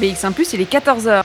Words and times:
BX1⁇ 0.00 0.32
il 0.54 0.60
est 0.62 0.72
14h. 0.72 1.22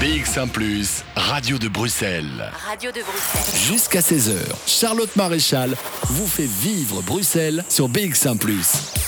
BX1⁇ 0.00 0.50
Radio 1.14 1.58
de 1.58 1.68
Bruxelles. 1.68 2.24
Radio 2.68 2.90
de 2.90 3.00
Bruxelles. 3.02 3.70
Jusqu'à 3.70 4.00
16h, 4.00 4.34
Charlotte 4.66 5.14
Maréchal 5.14 5.76
vous 6.08 6.26
fait 6.26 6.48
vivre 6.48 7.02
Bruxelles 7.02 7.64
sur 7.68 7.88
BX1⁇ 7.88 8.36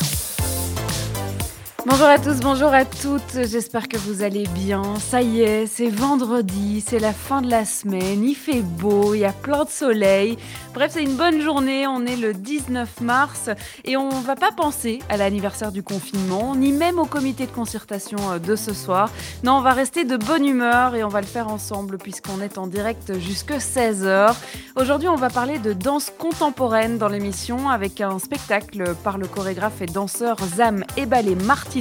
Bonjour 1.85 2.07
à 2.07 2.17
tous, 2.17 2.39
bonjour 2.39 2.73
à 2.73 2.85
toutes, 2.85 3.43
j'espère 3.43 3.89
que 3.89 3.97
vous 3.97 4.23
allez 4.23 4.47
bien. 4.55 4.95
Ça 5.01 5.21
y 5.21 5.41
est, 5.41 5.67
c'est 5.67 5.89
vendredi, 5.89 6.81
c'est 6.81 7.01
la 7.01 7.13
fin 7.13 7.43
de 7.43 7.51
la 7.51 7.65
semaine, 7.65 8.23
il 8.23 8.37
fait 8.37 8.61
beau, 8.61 9.15
il 9.15 9.21
y 9.21 9.25
a 9.25 9.33
plein 9.33 9.65
de 9.65 9.69
soleil. 9.69 10.39
Bref, 10.75 10.93
c'est 10.95 11.03
une 11.03 11.17
bonne 11.17 11.41
journée, 11.41 11.89
on 11.89 12.07
est 12.07 12.15
le 12.15 12.35
19 12.35 13.01
mars 13.01 13.51
et 13.85 13.97
on 13.97 14.11
va 14.11 14.37
pas 14.37 14.53
penser 14.53 15.01
à 15.09 15.17
l'anniversaire 15.17 15.73
du 15.73 15.83
confinement, 15.83 16.55
ni 16.55 16.71
même 16.71 17.01
au 17.01 17.05
comité 17.05 17.47
de 17.47 17.51
concertation 17.51 18.19
euh, 18.31 18.39
de 18.39 18.55
ce 18.55 18.73
soir. 18.73 19.11
Non, 19.43 19.55
on 19.55 19.61
va 19.61 19.73
rester 19.73 20.05
de 20.05 20.17
bonne 20.17 20.47
humeur 20.47 20.95
et 20.95 21.03
on 21.03 21.09
va 21.09 21.21
le 21.21 21.27
faire 21.27 21.49
ensemble 21.49 21.99
puisqu'on 21.99 22.41
est 22.41 22.59
en 22.59 22.69
direct 22.69 23.19
jusque 23.19 23.55
16h. 23.55 24.37
Aujourd'hui, 24.77 25.09
on 25.09 25.17
va 25.17 25.31
parler 25.31 25.59
de 25.59 25.73
danse 25.73 26.13
contemporaine 26.17 26.97
dans 26.97 27.09
l'émission 27.09 27.69
avec 27.69 28.01
un 28.01 28.21
spectacle 28.21 28.95
par 29.03 29.19
le 29.19 29.27
chorégraphe 29.27 29.83
et 29.83 29.87
danseur 29.87 30.37
Zam 30.57 30.85
Ebalé 30.97 31.35
Martin 31.35 31.72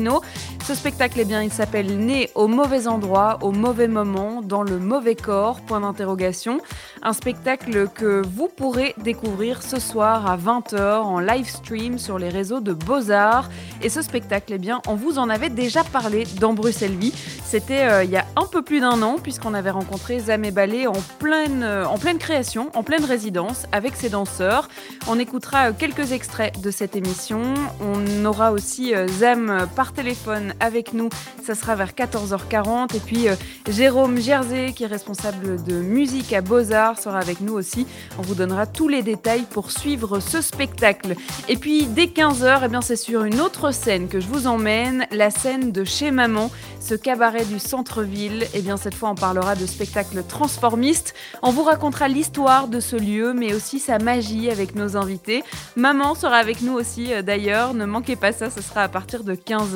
ce 0.65 0.75
spectacle, 0.75 1.17
eh 1.19 1.25
bien, 1.25 1.41
il 1.41 1.51
s'appelle 1.51 1.97
Né 1.97 2.29
au 2.35 2.47
mauvais 2.47 2.87
endroit, 2.87 3.39
au 3.41 3.51
mauvais 3.51 3.87
moment, 3.87 4.41
dans 4.41 4.63
le 4.63 4.77
mauvais 4.77 5.15
corps, 5.15 5.59
point 5.61 5.81
d'interrogation. 5.81 6.61
Un 7.01 7.13
spectacle 7.13 7.89
que 7.93 8.21
vous 8.25 8.47
pourrez 8.47 8.93
découvrir 9.03 9.63
ce 9.63 9.79
soir 9.79 10.29
à 10.29 10.37
20h 10.37 11.01
en 11.01 11.19
live 11.19 11.49
stream 11.49 11.97
sur 11.97 12.19
les 12.19 12.29
réseaux 12.29 12.61
de 12.61 12.73
Beaux-Arts. 12.73 13.49
Et 13.81 13.89
ce 13.89 14.01
spectacle, 14.01 14.53
eh 14.53 14.59
bien, 14.59 14.81
on 14.87 14.95
vous 14.95 15.17
en 15.17 15.29
avait 15.29 15.49
déjà 15.49 15.83
parlé 15.83 16.25
dans 16.39 16.53
Bruxelles 16.53 16.95
Vie. 16.95 17.13
C'était 17.43 17.89
euh, 17.89 18.03
il 18.05 18.09
y 18.09 18.15
a 18.15 18.25
un 18.37 18.45
peu 18.45 18.61
plus 18.61 18.79
d'un 18.79 19.01
an, 19.01 19.17
puisqu'on 19.21 19.53
avait 19.53 19.71
rencontré 19.71 20.19
Zamé 20.19 20.51
Ballet 20.51 20.87
en 20.87 20.93
pleine, 21.19 21.63
euh, 21.63 21.85
création, 22.17 22.69
en 22.75 22.83
pleine 22.83 23.03
résidence, 23.03 23.65
avec 23.73 23.95
ses 23.97 24.09
danseurs. 24.09 24.69
On 25.07 25.19
écoutera 25.19 25.69
euh, 25.69 25.73
quelques 25.77 26.13
extraits 26.13 26.61
de 26.61 26.71
cette 26.71 26.95
émission. 26.95 27.41
On 27.81 28.25
aura 28.25 28.53
aussi 28.53 28.93
Zam 29.19 29.67
par 29.81 29.93
téléphone 29.93 30.53
avec 30.59 30.93
nous. 30.93 31.09
Ça 31.43 31.55
sera 31.55 31.73
vers 31.73 31.93
14h40. 31.93 32.95
Et 32.95 32.99
puis 32.99 33.25
Jérôme 33.67 34.19
Gerzé, 34.19 34.73
qui 34.75 34.83
est 34.83 34.87
responsable 34.87 35.63
de 35.63 35.73
musique 35.73 36.33
à 36.33 36.41
Beaux-Arts, 36.41 36.99
sera 36.99 37.17
avec 37.17 37.41
nous 37.41 37.53
aussi. 37.53 37.87
On 38.19 38.21
vous 38.21 38.35
donnera 38.35 38.67
tous 38.67 38.87
les 38.87 39.01
détails 39.01 39.47
pour 39.49 39.71
suivre 39.71 40.19
ce 40.19 40.39
spectacle. 40.39 41.15
Et 41.49 41.57
puis 41.57 41.87
dès 41.87 42.05
15h, 42.05 42.61
eh 42.63 42.67
bien 42.67 42.81
c'est 42.81 42.95
sur 42.95 43.23
une 43.23 43.41
autre 43.41 43.71
scène 43.71 44.07
que 44.07 44.19
je 44.19 44.27
vous 44.27 44.45
emmène, 44.45 45.07
la 45.09 45.31
scène 45.31 45.71
de 45.71 45.83
chez 45.83 46.11
Maman, 46.11 46.51
ce 46.79 46.93
cabaret 46.93 47.45
du 47.45 47.57
centre-ville. 47.57 48.43
Et 48.43 48.59
eh 48.59 48.61
bien 48.61 48.77
cette 48.77 48.93
fois, 48.93 49.09
on 49.09 49.15
parlera 49.15 49.55
de 49.55 49.65
spectacle 49.65 50.21
transformiste. 50.27 51.15
On 51.41 51.49
vous 51.49 51.63
racontera 51.63 52.07
l'histoire 52.07 52.67
de 52.67 52.79
ce 52.79 52.97
lieu, 52.97 53.33
mais 53.33 53.55
aussi 53.55 53.79
sa 53.79 53.97
magie 53.97 54.51
avec 54.51 54.75
nos 54.75 54.95
invités. 54.95 55.43
Maman 55.75 56.13
sera 56.13 56.35
avec 56.35 56.61
nous 56.61 56.73
aussi 56.73 57.11
euh, 57.11 57.23
d'ailleurs. 57.23 57.73
Ne 57.73 57.85
manquez 57.85 58.15
pas 58.15 58.31
ça, 58.31 58.51
ce 58.51 58.61
sera 58.61 58.83
à 58.83 58.87
partir 58.87 59.23
de 59.23 59.33
15h. 59.33 59.70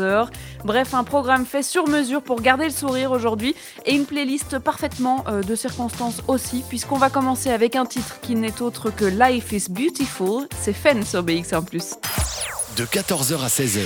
Bref, 0.64 0.94
un 0.94 1.04
programme 1.04 1.46
fait 1.46 1.64
sur 1.64 1.88
mesure 1.88 2.22
pour 2.22 2.42
garder 2.42 2.66
le 2.66 2.72
sourire 2.72 3.12
aujourd'hui 3.12 3.56
et 3.86 3.96
une 3.96 4.06
playlist 4.06 4.60
parfaitement 4.60 5.24
euh, 5.28 5.42
de 5.44 5.56
circonstances 5.56 6.22
aussi, 6.28 6.64
puisqu'on 6.68 6.98
va 6.98 7.10
commencer 7.10 7.52
avec 7.52 7.76
un 7.76 7.86
titre 7.86 8.20
qui 8.22 8.36
n'est 8.36 8.62
autre 8.62 8.90
que 8.90 9.06
Life 9.06 9.52
is 9.52 9.66
Beautiful. 9.70 10.48
C'est 10.60 10.74
Fen 10.74 11.06
sur 11.06 11.24
BX1⁇ 11.24 11.66
De 12.78 12.86
14h 12.86 13.44
à 13.44 13.48
16h, 13.48 13.86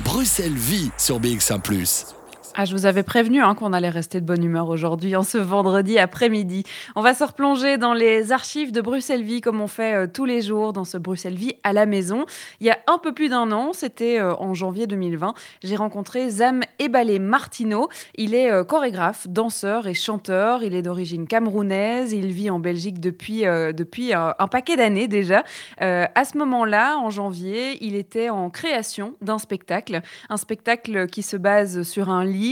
Bruxelles 0.00 0.52
vit 0.54 0.90
sur 0.96 1.20
BX1⁇ 1.20 1.60
ah, 2.60 2.64
je 2.64 2.72
vous 2.72 2.86
avais 2.86 3.04
prévenu 3.04 3.40
hein, 3.40 3.54
qu'on 3.54 3.72
allait 3.72 3.88
rester 3.88 4.20
de 4.20 4.26
bonne 4.26 4.42
humeur 4.42 4.68
aujourd'hui, 4.68 5.14
en 5.14 5.22
ce 5.22 5.38
vendredi 5.38 5.96
après-midi. 5.96 6.64
On 6.96 7.02
va 7.02 7.14
se 7.14 7.22
replonger 7.22 7.78
dans 7.78 7.94
les 7.94 8.32
archives 8.32 8.72
de 8.72 8.80
Bruxelles 8.80 9.22
Vie, 9.22 9.40
comme 9.40 9.60
on 9.60 9.68
fait 9.68 9.94
euh, 9.94 10.06
tous 10.12 10.24
les 10.24 10.42
jours 10.42 10.72
dans 10.72 10.82
ce 10.82 10.98
Bruxelles 10.98 11.36
Vie 11.36 11.54
à 11.62 11.72
la 11.72 11.86
maison. 11.86 12.26
Il 12.58 12.66
y 12.66 12.70
a 12.70 12.78
un 12.88 12.98
peu 12.98 13.14
plus 13.14 13.28
d'un 13.28 13.52
an, 13.52 13.72
c'était 13.72 14.18
euh, 14.18 14.34
en 14.34 14.54
janvier 14.54 14.88
2020, 14.88 15.34
j'ai 15.62 15.76
rencontré 15.76 16.30
Zam 16.30 16.62
Ebalé 16.80 17.20
Martino. 17.20 17.90
Il 18.16 18.34
est 18.34 18.50
euh, 18.50 18.64
chorégraphe, 18.64 19.28
danseur 19.28 19.86
et 19.86 19.94
chanteur. 19.94 20.64
Il 20.64 20.74
est 20.74 20.82
d'origine 20.82 21.28
camerounaise. 21.28 22.12
Il 22.12 22.32
vit 22.32 22.50
en 22.50 22.58
Belgique 22.58 22.98
depuis, 22.98 23.42
depuis 23.42 24.12
un, 24.12 24.34
un 24.36 24.48
paquet 24.48 24.74
d'années 24.74 25.06
déjà. 25.06 25.44
à 25.78 26.24
ce 26.24 26.36
moment-là, 26.38 26.98
en 26.98 27.10
janvier, 27.10 27.78
il 27.84 27.94
était 27.94 28.30
en 28.30 28.50
création 28.50 29.14
d'un 29.22 29.38
spectacle. 29.38 30.00
Un 30.28 30.36
spectacle 30.36 31.06
qui 31.06 31.22
se 31.22 31.36
base 31.36 31.82
sur 31.82 32.08
un 32.08 32.24
livre 32.24 32.47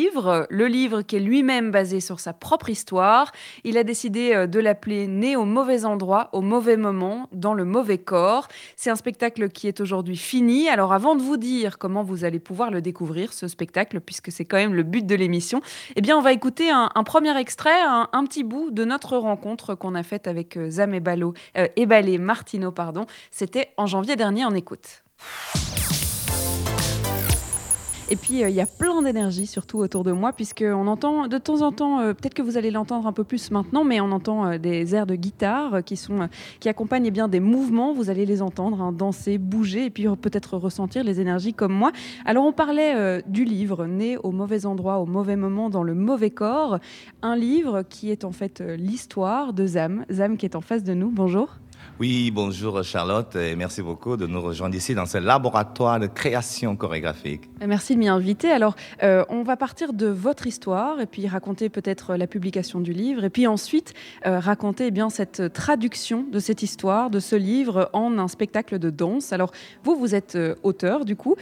le 0.51 0.67
livre 0.67 1.03
qui 1.03 1.17
est 1.17 1.21
lui-même 1.21 1.71
basé 1.71 2.01
sur 2.01 2.21
sa 2.21 2.33
propre 2.33 2.71
histoire. 2.71 3.33
Il 3.65 3.79
a 3.79 3.85
décidé 3.85 4.33
euh, 4.35 4.47
de 4.47 4.61
l'appeler 4.61 5.07
Né 5.07 5.37
au 5.37 5.45
mauvais 5.45 5.85
endroit, 5.85 6.29
au 6.33 6.41
mauvais 6.41 6.77
moment, 6.77 7.29
dans 7.33 7.55
le 7.55 7.65
mauvais 7.65 7.99
corps. 7.99 8.49
C'est 8.77 8.91
un 8.91 8.97
spectacle 8.97 9.49
qui 9.49 9.69
est 9.69 9.81
aujourd'hui 9.81 10.17
fini. 10.17 10.69
Alors 10.69 10.93
avant 10.93 11.15
de 11.15 11.23
vous 11.23 11.37
dire 11.37 11.79
comment 11.79 12.03
vous 12.03 12.25
allez 12.25 12.39
pouvoir 12.39 12.71
le 12.71 12.81
découvrir, 12.81 13.33
ce 13.33 13.49
spectacle, 13.49 14.01
puisque 14.01 14.33
c'est 14.33 14.45
quand 14.45 14.57
même 14.57 14.75
le 14.75 14.83
but 14.83 15.07
de 15.07 15.15
l'émission, 15.15 15.61
eh 15.97 16.01
bien 16.01 16.17
on 16.17 16.23
va 16.23 16.33
écouter 16.33 16.71
un, 16.71 16.89
premier 17.05 17.37
extrait, 17.39 17.81
un, 17.83 18.25
petit 18.25 18.45
bout 18.45 18.71
de 18.71 18.85
notre 18.85 19.17
rencontre 19.17 19.75
qu'on 19.75 19.95
a 19.95 20.03
faite 20.03 20.27
avec 20.27 20.57
euh, 20.57 20.71
Zam 20.71 20.95
Ebalo, 20.95 21.35
euh, 21.57 22.19
Martino. 22.19 22.73
pardon. 22.73 23.07
C'était 23.31 23.71
en 23.77 23.87
janvier 23.87 24.17
dernier, 24.17 24.45
en 24.45 24.55
écoute. 24.55 25.05
Et 28.09 28.15
puis, 28.15 28.45
euh, 28.45 28.49
il 28.49 28.55
y 28.55 28.61
a 28.61 28.67
plein 28.67 29.03
d'énergie, 29.03 29.49
surtout 29.49 29.79
autour 29.79 30.05
de 30.05 30.13
moi, 30.13 30.33
puisqu'on 30.33 30.87
entend 30.87 31.27
de 31.27 31.39
temps 31.39 31.63
en 31.63 31.73
temps, 31.73 31.99
euh, 31.99 32.13
peut-être 32.13 32.35
que 32.35 32.43
vous 32.43 32.57
allez 32.57 32.71
l'entendre 32.71 33.09
un 33.09 33.13
peu 33.13 33.25
plus 33.25 33.51
maintenant, 33.51 33.83
mais 33.83 34.01
on 34.01 34.13
entend 34.13 34.47
euh, 34.47 34.59
des 34.59 34.95
airs 34.95 35.07
de 35.07 35.17
guitare 35.17 35.83
qui, 35.85 35.97
sont, 35.97 36.29
qui 36.61 36.69
accompagnent 36.69 37.07
eh 37.07 37.11
bien, 37.11 37.27
des 37.27 37.41
mouvements. 37.41 37.93
Vous 37.93 38.09
allez 38.09 38.25
les 38.25 38.43
entendre, 38.43 38.81
hein, 38.81 38.93
danser, 38.93 39.39
bouger, 39.39 39.87
et 39.87 39.91
puis 39.91 40.07
peut-être 40.23 40.57
ressentir 40.57 41.03
les 41.03 41.21
énergies 41.21 41.53
comme 41.53 41.73
moi. 41.73 41.91
Alors, 42.25 42.45
on 42.45 42.53
parlait 42.53 43.23
du 43.27 43.45
livre, 43.45 43.87
Né 43.87 44.17
au 44.19 44.31
mauvais 44.31 44.67
endroit, 44.67 44.99
au 44.99 45.07
mauvais 45.07 45.37
moment, 45.37 45.69
dans 45.69 45.83
le 45.83 45.95
mauvais 45.95 46.31
corps. 46.31 46.79
Un 47.23 47.35
livre 47.35 47.83
qui 47.83 48.11
est 48.11 48.25
en 48.25 48.33
fait 48.33 48.61
l'histoire 48.61 49.53
de 49.53 49.67
Zam. 49.67 50.05
Zam 50.13 50.37
qui 50.37 50.47
est 50.47 50.55
en 50.55 50.61
face 50.61 50.85
de 50.85 50.95
nous. 50.95 51.11
Bonjour. 51.11 51.59
Oui, 51.99 52.31
bonjour 52.31 52.83
Charlotte 52.83 53.35
et 53.37 53.57
merci 53.57 53.81
beaucoup 53.81 54.19
de 54.19 54.27
nous 54.27 54.43
rejoindre 54.43 54.75
ici 54.75 54.95
dans 54.95 55.07
ce 55.07 55.19
laboratoire 55.19 55.99
de 55.99 56.07
création 56.07 56.77
chorégraphique. 56.77 57.49
Merci 57.67 57.95
de 57.95 57.99
m'y 57.99 58.09
inviter. 58.09 58.51
Alors, 58.51 58.77
euh, 59.03 59.25
on 59.31 59.43
va 59.43 59.57
partir 59.57 59.95
de 59.95 60.07
votre 60.07 60.47
histoire 60.47 61.01
et 61.01 61.07
puis 61.07 61.27
raconter 61.27 61.71
peut-être 61.71 62.17
la 62.17 62.27
publication 62.27 62.81
du 62.81 62.93
livre 62.93 63.25
et 63.25 63.31
puis 63.31 63.47
ensuite 63.47 63.95
euh, 64.27 64.39
raconter 64.39 64.89
eh 64.89 64.91
bien 64.91 65.09
cette 65.09 65.53
traduction 65.55 66.27
de 66.31 66.39
cette 66.39 66.63
histoire, 66.63 67.09
de 67.09 67.19
ce 67.19 67.35
livre 67.35 67.89
en 67.95 68.19
un 68.19 68.29
spectacle 68.29 68.79
de 68.79 68.91
danse. 68.91 69.33
Alors, 69.33 69.53
vous, 69.83 69.97
vous 69.97 70.15
êtes 70.15 70.37
euh, 70.37 70.55
auteur 70.63 71.05
du 71.05 71.17
coup, 71.17 71.37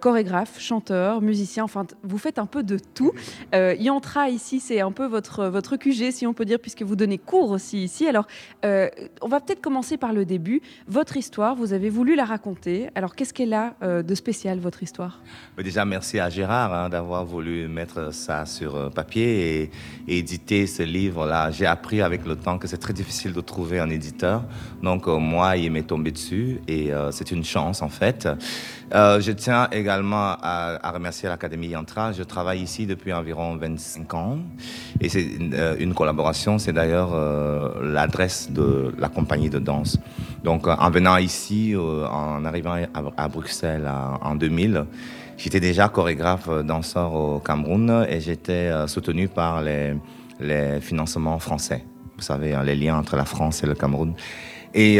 chorégraphe, 0.00 0.60
chanteur, 0.60 1.20
musicien, 1.20 1.64
enfin, 1.64 1.86
vous 2.02 2.18
faites 2.18 2.38
un 2.38 2.46
peu 2.46 2.62
de 2.62 2.78
tout. 2.94 3.12
Yantra 3.52 4.28
ici, 4.28 4.60
c'est 4.60 4.80
un 4.80 4.92
peu 4.92 5.06
votre, 5.06 5.46
votre 5.46 5.76
QG, 5.76 6.10
si 6.10 6.26
on 6.26 6.34
peut 6.34 6.44
dire, 6.44 6.58
puisque 6.58 6.82
vous 6.82 6.96
donnez 6.96 7.18
cours 7.18 7.50
aussi 7.50 7.82
ici. 7.82 8.06
Alors, 8.06 8.26
on 8.62 9.28
va 9.28 9.40
peut-être 9.40 9.60
commencer 9.60 9.83
par 9.98 10.12
le 10.12 10.24
début. 10.24 10.62
Votre 10.88 11.16
histoire, 11.16 11.54
vous 11.54 11.72
avez 11.72 11.90
voulu 11.90 12.16
la 12.16 12.24
raconter. 12.24 12.88
Alors, 12.94 13.14
qu'est-ce 13.14 13.34
qu'elle 13.34 13.52
a 13.52 13.74
euh, 13.82 14.02
de 14.02 14.14
spécial, 14.14 14.58
votre 14.58 14.82
histoire? 14.82 15.20
Déjà, 15.58 15.84
merci 15.84 16.18
à 16.18 16.30
Gérard 16.30 16.72
hein, 16.74 16.88
d'avoir 16.88 17.24
voulu 17.24 17.68
mettre 17.68 18.12
ça 18.12 18.46
sur 18.46 18.74
euh, 18.74 18.88
papier 18.88 19.70
et, 20.08 20.18
éditer 20.18 20.66
ce 20.66 20.82
livre-là. 20.82 21.50
J'ai 21.50 21.66
appris 21.66 22.00
avec 22.00 22.24
le 22.26 22.36
temps 22.36 22.58
que 22.58 22.66
c'est 22.66 22.78
très 22.78 22.92
difficile 22.92 23.32
de 23.32 23.40
trouver 23.40 23.78
un 23.78 23.90
éditeur. 23.90 24.44
Donc, 24.82 25.06
euh, 25.06 25.18
moi, 25.18 25.56
il 25.56 25.70
m'est 25.70 25.82
tombé 25.82 26.10
dessus 26.10 26.60
et 26.66 26.90
c'est 27.10 27.30
une 27.30 27.44
chance, 27.44 27.82
en 27.82 27.88
fait. 27.88 28.28
Je 28.92 29.32
tiens 29.32 29.68
également 29.72 30.36
à, 30.42 30.90
remercier 30.92 31.28
l'Académie 31.28 31.68
Yantra. 31.68 32.12
Je 32.12 32.22
travaille 32.22 32.60
ici 32.60 32.86
depuis 32.86 33.12
environ 33.12 33.56
25 33.56 34.14
ans 34.14 34.38
et 35.00 35.08
c'est 35.08 35.22
une, 35.22 35.56
une 35.78 35.94
collaboration. 35.94 36.58
C'est 36.58 36.72
d'ailleurs 36.72 37.14
l'adresse 37.82 38.50
de 38.50 38.94
la 38.98 39.08
compagnie 39.08 39.50
de 39.50 39.58
danse 39.58 39.98
donc, 40.44 40.66
en 40.66 40.90
venant 40.90 41.16
ici, 41.16 41.74
euh, 41.74 42.06
en 42.06 42.44
arrivant 42.44 42.76
à, 43.16 43.28
Bruxelles 43.28 43.90
en 44.20 44.34
2000, 44.34 44.84
j'étais 45.38 45.58
déjà 45.58 45.88
chorégraphe 45.88 46.48
euh, 46.50 46.62
danseur 46.62 47.14
au 47.14 47.38
Cameroun 47.38 48.06
et 48.10 48.20
j'étais 48.20 48.68
euh, 48.68 48.86
soutenu 48.86 49.26
par 49.28 49.62
les, 49.62 49.94
les, 50.38 50.82
financements 50.82 51.38
français. 51.38 51.82
Vous 52.16 52.22
savez, 52.22 52.52
hein, 52.52 52.62
les 52.62 52.76
liens 52.76 52.98
entre 52.98 53.16
la 53.16 53.24
France 53.24 53.64
et 53.64 53.66
le 53.66 53.74
Cameroun. 53.74 54.12
Et 54.74 54.98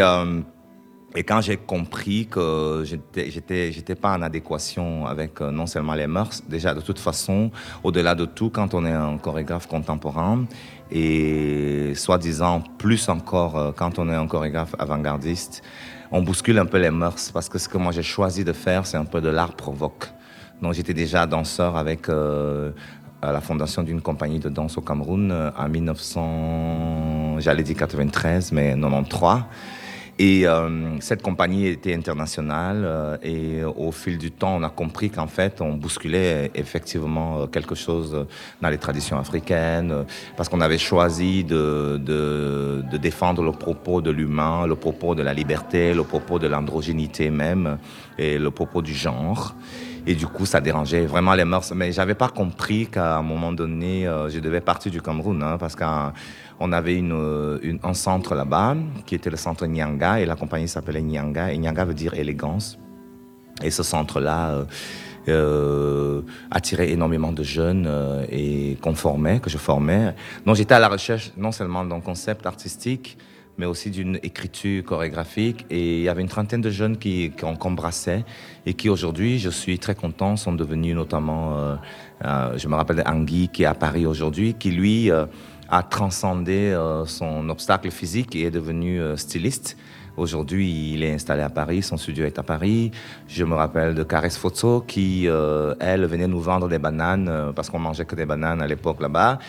et 1.15 1.23
quand 1.23 1.41
j'ai 1.41 1.57
compris 1.57 2.27
que 2.27 2.83
j'étais, 2.85 3.71
j'étais, 3.71 3.95
pas 3.95 4.17
en 4.17 4.23
adéquation 4.23 5.07
avec 5.07 5.41
euh, 5.41 5.51
non 5.51 5.67
seulement 5.67 5.95
les 5.95 6.07
mœurs, 6.07 6.43
déjà 6.49 6.75
de 6.75 6.81
toute 6.81 6.99
façon, 6.99 7.51
au-delà 7.83 8.15
de 8.15 8.25
tout, 8.25 8.51
quand 8.51 8.75
on 8.75 8.85
est 8.85 8.93
un 8.93 9.19
chorégraphe 9.19 9.67
contemporain, 9.67 10.45
et 10.91 11.93
soi-disant 11.95 12.63
plus 12.79 13.09
encore 13.09 13.57
euh, 13.57 13.73
quand 13.73 13.99
on 13.99 14.09
est 14.09 14.15
un 14.15 14.27
chorégraphe 14.27 14.75
avant-gardiste, 14.79 15.63
on 16.11 16.23
bouscule 16.23 16.59
un 16.59 16.67
peu 16.67 16.79
les 16.79 16.91
mœurs 16.91 17.31
parce 17.33 17.49
que 17.49 17.59
ce 17.59 17.69
que 17.69 17.79
moi 17.79 17.93
j'ai 17.93 18.03
choisi 18.03 18.45
de 18.45 18.53
faire, 18.53 18.87
c'est 18.87 18.97
un 18.97 19.05
peu 19.05 19.21
de 19.21 19.29
l'art 19.29 19.55
provoque. 19.55 20.11
Donc 20.63 20.75
j'étais 20.75 20.95
déjà 20.95 21.27
danseur 21.27 21.77
avec 21.77 22.09
euh, 22.09 22.71
la 23.23 23.41
fondation 23.41 23.83
d'une 23.83 24.01
compagnie 24.01 24.39
de 24.39 24.49
danse 24.49 24.77
au 24.79 24.81
Cameroun 24.81 25.31
euh, 25.31 25.51
en 25.57 25.69
1900, 25.69 27.41
j'allais 27.41 27.63
dire 27.63 27.77
93, 27.77 28.53
mais 28.53 28.77
93. 28.79 29.43
Et 30.19 30.47
euh, 30.47 31.01
cette 31.01 31.23
compagnie 31.23 31.67
était 31.67 31.93
internationale 31.93 32.83
euh, 32.85 33.17
et 33.23 33.65
au 33.65 33.91
fil 33.91 34.17
du 34.17 34.31
temps, 34.31 34.55
on 34.57 34.63
a 34.63 34.71
compris 34.71 35.11
qu'en 35.11 35.27
fait, 35.27 35.61
on 35.61 35.73
bousculait 35.73 36.53
effectivement 36.55 37.41
euh, 37.41 37.47
quelque 37.47 37.75
chose 37.75 38.25
dans 38.63 38.69
les 38.69 38.79
traditions 38.79 39.19
africaines 39.19 40.05
parce 40.37 40.49
qu'on 40.49 40.61
avait 40.61 40.79
choisi 40.79 41.43
de, 41.43 42.01
de, 42.01 42.85
de, 42.93 42.97
défendre 42.97 43.43
le 43.43 43.51
propos 43.51 44.01
de 44.01 44.13
l'humain, 44.13 44.69
le 44.69 44.77
propos 44.77 45.17
de 45.17 45.23
la 45.23 45.35
liberté, 45.35 45.93
le 45.93 46.05
propos 46.05 46.39
de 46.39 46.47
l'androgénité 46.47 47.31
même 47.31 47.79
et 48.17 48.39
le 48.39 48.51
propos 48.53 48.83
du 48.83 48.95
genre. 48.95 49.57
Et 50.07 50.15
du 50.15 50.27
coup, 50.27 50.45
ça 50.45 50.61
dérangeait 50.61 51.07
vraiment 51.07 51.35
les 51.35 51.45
mœurs. 51.45 51.73
Mais 51.75 51.93
j'avais 51.93 52.15
pas 52.15 52.29
compris 52.29 52.87
qu'à 52.89 53.17
un 53.17 53.23
moment 53.23 53.53
donné, 53.53 54.05
je 54.29 54.39
devais 54.39 54.61
partir 54.61 54.93
du 54.93 55.01
Cameroun, 55.01 55.43
hein, 55.43 55.57
parce 55.59 55.75
qu'un 55.75 56.13
on 56.61 56.73
avait 56.73 56.97
une, 56.97 57.79
un 57.83 57.95
centre 57.95 58.35
là-bas 58.35 58.77
qui 59.07 59.15
était 59.15 59.31
le 59.31 59.37
centre 59.37 59.67
Nyanga 59.67 60.21
et 60.21 60.27
la 60.27 60.37
compagnie 60.37 60.69
s'appelait 60.69 61.03
Nyanga 61.03 61.53
et 61.53 61.59
Nyanga 61.59 61.85
veut 61.85 61.95
dire 61.95 62.15
élégance. 62.15 62.79
Et 63.63 63.71
ce 63.71 63.83
centre-là 63.83 64.51
euh, 64.51 64.65
euh 65.29 66.23
attirait 66.51 66.91
énormément 66.91 67.33
de 67.33 67.43
jeunes 67.43 67.87
euh, 67.89 68.25
et 68.31 68.77
qu'on 68.81 68.95
formait, 68.95 69.41
que 69.41 69.51
je 69.51 69.59
formais. 69.59 70.15
Donc 70.45 70.57
j'étais 70.57 70.75
à 70.75 70.79
la 70.79 70.89
recherche 70.89 71.33
non 71.37 71.53
seulement 71.53 71.85
d'un 71.85 72.01
concept 72.01 72.47
artistique, 72.47 73.17
mais 73.59 73.67
aussi 73.67 73.91
d'une 73.91 74.19
écriture 74.23 74.85
chorégraphique. 74.85 75.67
Et 75.71 75.99
il 75.99 76.03
y 76.03 76.09
avait 76.09 76.23
une 76.23 76.29
trentaine 76.29 76.61
de 76.61 76.71
jeunes 76.71 76.97
qui, 76.97 77.31
qu'on 77.31 77.55
embrassait 77.55 78.25
et 78.67 78.75
qui 78.75 78.89
aujourd'hui, 78.89 79.39
je 79.39 79.51
suis 79.51 79.79
très 79.79 79.95
content, 79.95 80.37
sont 80.37 80.53
devenus 80.53 80.95
notamment, 80.95 81.59
euh, 81.59 81.77
euh 82.25 82.59
je 82.59 82.69
me 82.69 82.75
rappelle 82.75 83.03
d'Angui 83.05 83.49
qui 83.49 83.63
est 83.63 83.67
à 83.67 83.75
Paris 83.75 84.07
aujourd'hui, 84.07 84.55
qui 84.55 84.71
lui 84.71 85.11
a 85.69 85.83
transcendé 85.83 86.73
euh, 86.73 87.07
son 87.07 87.49
obstacle 87.49 87.91
physique 87.91 88.37
et 88.37 88.43
est 88.45 88.51
devenu 88.51 89.01
euh, 89.01 89.17
styliste. 89.17 89.77
Aujourd'hui, 90.17 90.93
il 90.93 91.03
est 91.03 91.13
installé 91.13 91.43
à 91.43 91.49
Paris, 91.49 91.83
son 91.83 91.97
studio 91.97 92.25
est 92.25 92.39
à 92.39 92.45
Paris. 92.45 92.93
Je 93.27 93.45
me 93.45 93.55
rappelle 93.55 93.95
de 93.97 94.05
Caresse 94.05 94.37
Fozzo 94.37 94.85
qui, 94.87 95.27
euh, 95.27 95.75
elle, 95.81 96.07
venait 96.07 96.29
nous 96.29 96.39
vendre 96.41 96.69
des 96.69 96.79
bananes 96.79 97.53
parce 97.57 97.69
qu'on 97.69 97.81
mangeait 97.81 98.05
que 98.05 98.15
des 98.15 98.25
bananes 98.25 98.63
à 98.63 98.69
l'époque 98.69 99.01
là-bas 99.01 99.41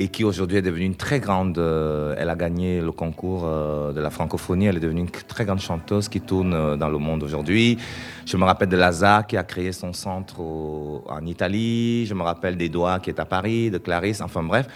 et 0.00 0.08
qui 0.08 0.22
aujourd'hui 0.22 0.58
est 0.58 0.62
devenue 0.62 0.86
une 0.86 0.94
très 0.94 1.18
grande. 1.18 1.58
elle 1.58 2.30
a 2.30 2.36
gagné 2.36 2.80
le 2.80 2.92
concours 2.92 3.42
de 3.42 4.00
la 4.00 4.10
francophonie. 4.10 4.66
Elle 4.66 4.76
est 4.76 4.80
devenue 4.80 5.00
une 5.00 5.10
très 5.10 5.44
grande 5.44 5.60
chanteuse 5.60 6.08
qui 6.08 6.20
tourne 6.20 6.76
dans 6.76 6.88
le 6.88 6.98
monde 6.98 7.24
aujourd'hui. 7.24 7.76
Je 8.24 8.36
me 8.36 8.44
rappelle 8.44 8.68
de 8.68 8.76
Laza 8.76 9.24
qui 9.24 9.36
a 9.36 9.42
créé 9.42 9.72
son 9.72 9.92
centre 9.92 10.40
en 10.40 11.26
Italie. 11.26 12.06
Je 12.06 12.14
me 12.14 12.22
rappelle 12.22 12.56
Doigts 12.68 13.00
qui 13.00 13.10
est 13.10 13.18
à 13.18 13.24
Paris, 13.24 13.70
de 13.70 13.78
Clarisse. 13.78 14.20
Enfin 14.20 14.42
bref, 14.42 14.68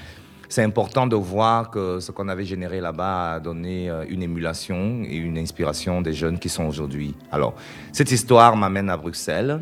c'est 0.52 0.62
important 0.62 1.06
de 1.06 1.16
voir 1.16 1.70
que 1.70 1.98
ce 1.98 2.12
qu'on 2.12 2.28
avait 2.28 2.44
généré 2.44 2.80
là-bas 2.80 3.34
a 3.34 3.40
donné 3.40 3.88
euh, 3.88 4.04
une 4.08 4.22
émulation 4.22 5.02
et 5.02 5.16
une 5.16 5.38
inspiration 5.38 6.02
des 6.02 6.12
jeunes 6.12 6.38
qui 6.38 6.50
sont 6.50 6.66
aujourd'hui. 6.66 7.14
Alors, 7.30 7.54
cette 7.90 8.10
histoire 8.10 8.54
m'amène 8.54 8.90
à 8.90 8.98
Bruxelles 8.98 9.60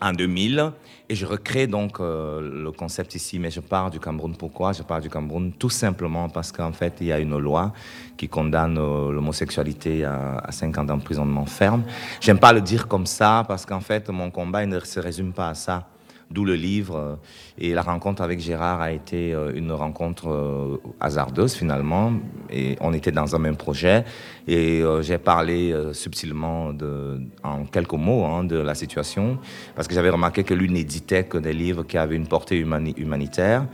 en 0.00 0.12
2000 0.12 0.72
et 1.08 1.14
je 1.14 1.24
recrée 1.24 1.66
donc 1.66 2.00
euh, 2.00 2.40
le 2.40 2.70
concept 2.70 3.14
ici, 3.14 3.38
mais 3.38 3.50
je 3.50 3.60
pars 3.60 3.90
du 3.90 3.98
Cameroun. 3.98 4.36
Pourquoi 4.36 4.72
Je 4.72 4.82
pars 4.82 5.00
du 5.00 5.08
Cameroun? 5.08 5.52
Tout 5.58 5.70
simplement 5.70 6.28
parce 6.28 6.52
qu'en 6.52 6.72
fait, 6.72 6.94
il 7.00 7.06
y 7.06 7.12
a 7.12 7.18
une 7.18 7.38
loi 7.38 7.72
qui 8.16 8.28
condamne 8.28 8.76
euh, 8.78 9.10
l'homosexualité 9.10 10.04
à, 10.04 10.38
à 10.38 10.52
5 10.52 10.76
ans 10.78 10.84
d'emprisonnement 10.84 11.46
ferme. 11.46 11.82
J'aime 12.20 12.38
pas 12.38 12.52
le 12.52 12.60
dire 12.60 12.88
comme 12.88 13.06
ça 13.06 13.44
parce 13.48 13.64
qu'en 13.64 13.80
fait, 13.80 14.08
mon 14.10 14.30
combat 14.30 14.66
ne 14.66 14.80
se 14.80 15.00
résume 15.00 15.32
pas 15.32 15.48
à 15.48 15.54
ça 15.54 15.88
d'où 16.30 16.44
le 16.44 16.54
livre. 16.54 17.18
Et 17.58 17.72
la 17.72 17.82
rencontre 17.82 18.22
avec 18.22 18.40
Gérard 18.40 18.80
a 18.80 18.92
été 18.92 19.32
euh, 19.32 19.52
une 19.54 19.72
rencontre 19.72 20.28
euh, 20.28 20.76
hasardeuse 21.00 21.54
finalement. 21.54 22.12
Et 22.50 22.76
on 22.80 22.92
était 22.92 23.12
dans 23.12 23.34
un 23.34 23.38
même 23.38 23.56
projet. 23.56 24.04
Et 24.46 24.82
euh, 24.82 25.02
j'ai 25.02 25.18
parlé 25.18 25.74
subtilement, 25.92 26.72
de, 26.72 27.20
en 27.42 27.64
quelques 27.64 27.92
mots, 27.94 28.24
hein, 28.24 28.44
de 28.44 28.56
la 28.56 28.74
situation. 28.74 29.38
Parce 29.74 29.88
que 29.88 29.94
j'avais 29.94 30.10
remarqué 30.10 30.44
que 30.44 30.54
lui 30.54 30.70
n'éditait 30.70 31.24
que 31.24 31.38
des 31.38 31.52
livres 31.52 31.84
qui 31.84 31.98
avaient 31.98 32.16
une 32.16 32.28
portée 32.28 32.58
humanitaire. 32.58 33.66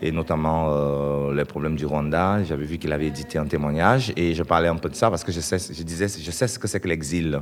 Et 0.00 0.10
notamment 0.10 1.30
les 1.30 1.44
problèmes 1.44 1.76
du 1.76 1.86
Rwanda. 1.86 2.42
J'avais 2.42 2.64
vu 2.64 2.78
qu'il 2.78 2.92
avait 2.92 3.06
édité 3.06 3.38
un 3.38 3.46
témoignage. 3.46 4.12
Et 4.16 4.34
je 4.34 4.42
parlais 4.42 4.68
un 4.68 4.76
peu 4.76 4.88
de 4.88 4.94
ça 4.96 5.10
parce 5.10 5.22
que 5.22 5.30
je, 5.30 5.40
sais, 5.40 5.58
je 5.58 5.82
disais, 5.82 6.08
je 6.08 6.30
sais 6.30 6.48
ce 6.48 6.58
que 6.58 6.66
c'est 6.66 6.80
que 6.80 6.88
l'exil. 6.88 7.40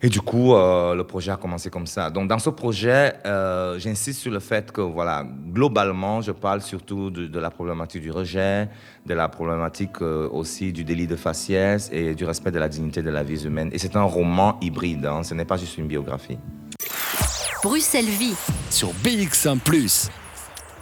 Et 0.00 0.08
du 0.08 0.20
coup, 0.20 0.54
euh, 0.54 0.94
le 0.94 1.04
projet 1.04 1.32
a 1.32 1.36
commencé 1.36 1.70
comme 1.70 1.86
ça. 1.86 2.08
Donc, 2.10 2.28
dans 2.28 2.38
ce 2.38 2.50
projet, 2.50 3.14
euh, 3.26 3.78
j'insiste 3.78 4.20
sur 4.20 4.30
le 4.30 4.38
fait 4.38 4.70
que, 4.70 4.80
voilà, 4.80 5.26
globalement, 5.52 6.20
je 6.20 6.30
parle 6.30 6.62
surtout 6.62 7.10
de, 7.10 7.26
de 7.26 7.38
la 7.38 7.50
problématique 7.50 8.02
du 8.02 8.12
rejet, 8.12 8.68
de 9.06 9.14
la 9.14 9.28
problématique 9.28 10.00
euh, 10.02 10.28
aussi 10.30 10.72
du 10.72 10.84
délit 10.84 11.08
de 11.08 11.16
faciès 11.16 11.90
et 11.92 12.14
du 12.14 12.24
respect 12.24 12.52
de 12.52 12.58
la 12.58 12.68
dignité 12.68 13.02
de 13.02 13.10
la 13.10 13.24
vie 13.24 13.44
humaine. 13.44 13.70
Et 13.72 13.78
c'est 13.78 13.96
un 13.96 14.02
roman 14.02 14.58
hybride, 14.60 15.04
hein, 15.06 15.22
ce 15.24 15.34
n'est 15.34 15.44
pas 15.44 15.56
juste 15.56 15.78
une 15.78 15.88
biographie. 15.88 16.38
Bruxelles 17.64 18.04
Vie 18.04 18.36
sur 18.70 18.90
BX1⁇ 19.02 19.58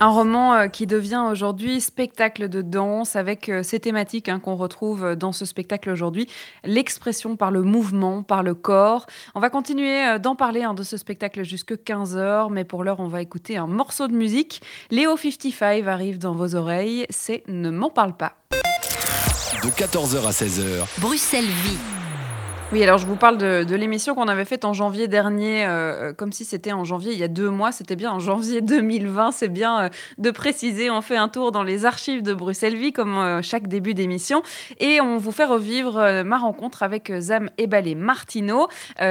un 0.01 0.09
roman 0.09 0.55
euh, 0.55 0.69
qui 0.69 0.87
devient 0.87 1.25
aujourd'hui 1.31 1.81
spectacle 1.81 2.49
de 2.49 2.63
danse 2.63 3.17
avec 3.17 3.49
euh, 3.49 3.63
ces 3.63 3.81
thématiques 3.81 4.29
hein, 4.29 4.41
qu'on 4.41 4.57
retrouve 4.57 5.05
euh, 5.05 5.17
dans 5.17 5.33
ce 5.33 5.45
spectacle 5.45 5.91
aujourd'hui, 5.91 6.29
l'expression 6.65 7.37
par 7.37 7.51
le 7.51 7.63
mouvement, 7.63 8.23
par 8.23 8.43
le 8.43 8.55
corps. 8.55 9.07
On 9.35 9.41
va 9.41 9.51
continuer 9.51 10.19
d'en 10.19 10.37
parler 10.37 10.63
hein, 10.63 10.75
de 10.75 10.83
ce 10.83 10.97
spectacle 10.97 11.45
jusque 11.45 11.73
15h, 11.73 12.49
mais 12.51 12.65
pour 12.65 12.85
l'heure, 12.85 13.01
on 13.01 13.09
va 13.09 13.23
écouter 13.23 13.57
un 13.57 13.67
morceau 13.67 14.09
de 14.09 14.15
musique. 14.15 14.61
Léo 14.91 15.17
55 15.17 15.87
arrive 15.87 16.19
dans 16.19 16.35
vos 16.35 16.55
oreilles, 16.55 17.07
c'est 17.11 17.43
Ne 17.49 17.71
m'en 17.71 17.91
parle 17.91 18.17
pas. 18.17 18.35
De 19.63 19.71
14h 19.71 20.27
à 20.27 20.31
16h. 20.31 21.01
Bruxelles 21.01 21.45
vit. 21.45 22.06
Oui, 22.73 22.83
alors 22.83 22.99
je 22.99 23.07
vous 23.07 23.15
parle 23.15 23.39
de, 23.39 23.75
l'émission 23.77 24.17
qu'on 24.17 24.27
avait 24.27 24.45
faite 24.45 24.65
en 24.65 24.73
janvier 24.73 25.07
dernier, 25.07 25.65
euh, 25.65 26.13
comme 26.13 26.33
si 26.33 26.45
c'était 26.45 26.73
en 26.73 26.83
janvier 26.83 27.13
il 27.13 27.19
y 27.19 27.23
a 27.23 27.29
deux 27.29 27.49
mois, 27.49 27.71
c'était 27.71 27.95
bien 27.95 28.11
en 28.11 28.19
janvier 28.19 28.61
2020, 28.61 29.31
c'est 29.31 29.49
bien 29.49 29.85
euh, 29.85 29.89
de 30.19 30.33
préciser. 30.33 30.91
On 30.91 31.01
fait 31.01 31.17
un 31.17 31.29
tour 31.29 31.53
dans 31.53 31.63
les 31.63 31.85
archives 31.85 32.23
de 32.23 32.35
Bruxelles 32.35 32.75
Vie, 32.75 32.93
comme 32.93 33.19
euh, 33.19 33.41
chaque 33.41 33.69
début 33.69 33.95
d'émission, 33.95 34.43
et 34.81 35.01
on 35.01 35.17
vous 35.17 35.31
fait 35.31 35.45
revivre 35.45 36.25
ma 36.25 36.39
rencontre 36.39 36.83
avec 36.83 37.13
Zam 37.21 37.51
Ebalé 37.57 37.95
Martino. 37.95 38.67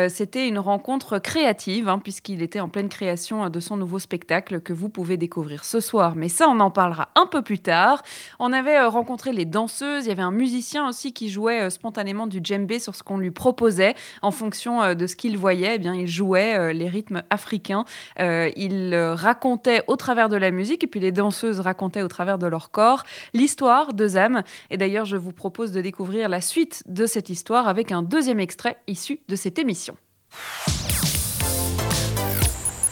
c'était 0.10 0.50
une 0.50 0.60
rencontre 0.60 1.20
créative, 1.20 1.88
hein, 1.88 2.00
puisqu'il 2.04 2.42
était 2.42 2.60
en 2.60 2.68
pleine 2.68 2.90
création 2.90 3.50
de 3.50 3.60
son 3.62 3.78
nouveau 3.78 4.00
spectacle 4.00 4.60
que 4.60 4.74
vous 4.74 4.90
pouvez 4.90 5.16
découvrir 5.16 5.64
ce 5.64 5.80
soir, 5.80 6.16
mais 6.18 6.28
ça, 6.28 6.50
on 6.50 6.60
en 6.60 6.72
parlera 6.72 7.08
un 7.16 7.26
peu 7.26 7.42
plus 7.42 7.60
tard. 7.60 8.04
On 8.40 8.52
avait 8.52 8.84
rencontré 8.84 9.32
les 9.32 9.46
danseuses, 9.46 10.06
il 10.06 10.10
y 10.10 10.12
avait 10.12 10.22
un 10.22 10.32
musicien 10.32 10.90
aussi 10.90 11.14
qui 11.14 11.30
jouait 11.30 11.70
spontanément 11.70 12.28
du 12.28 12.42
djembé 12.44 12.80
sur 12.80 12.96
ce 12.96 13.04
qu'on 13.04 13.18
lui 13.18 13.32
proposait 13.46 13.94
en 14.24 14.32
fonction 14.32 14.82
euh, 14.82 14.96
de 14.96 15.06
ce 15.06 15.16
qu'il 15.16 15.38
voyait. 15.38 15.76
Eh 15.76 15.78
bien, 15.78 15.94
il 15.94 16.08
jouait 16.08 16.58
euh, 16.58 16.74
les 16.74 16.90
rythmes 16.90 17.22
africains. 17.30 17.86
Euh, 18.20 18.50
il 18.56 18.96
racontait 18.96 19.84
au 19.86 19.98
travers 19.98 20.30
de 20.30 20.36
la 20.36 20.50
musique 20.50 20.84
et 20.84 20.88
puis 20.88 21.00
les 21.00 21.12
danseuses 21.12 21.60
racontaient 21.60 22.02
au 22.02 22.08
travers 22.08 22.40
de 22.40 22.48
leur 22.48 22.72
corps 22.72 23.04
l'histoire 23.36 23.94
de 23.94 24.08
Zam. 24.08 24.42
Et 24.72 24.78
d'ailleurs, 24.78 25.06
je 25.06 25.16
vous 25.16 25.32
propose 25.32 25.72
de 25.72 25.82
découvrir 25.82 26.28
la 26.28 26.42
suite 26.42 26.82
de 26.88 27.06
cette 27.06 27.30
histoire 27.30 27.68
avec 27.68 27.92
un 27.92 28.02
deuxième 28.02 28.40
extrait 28.40 28.78
issu 28.88 29.20
de 29.30 29.36
cette 29.36 29.60
émission. 29.60 29.96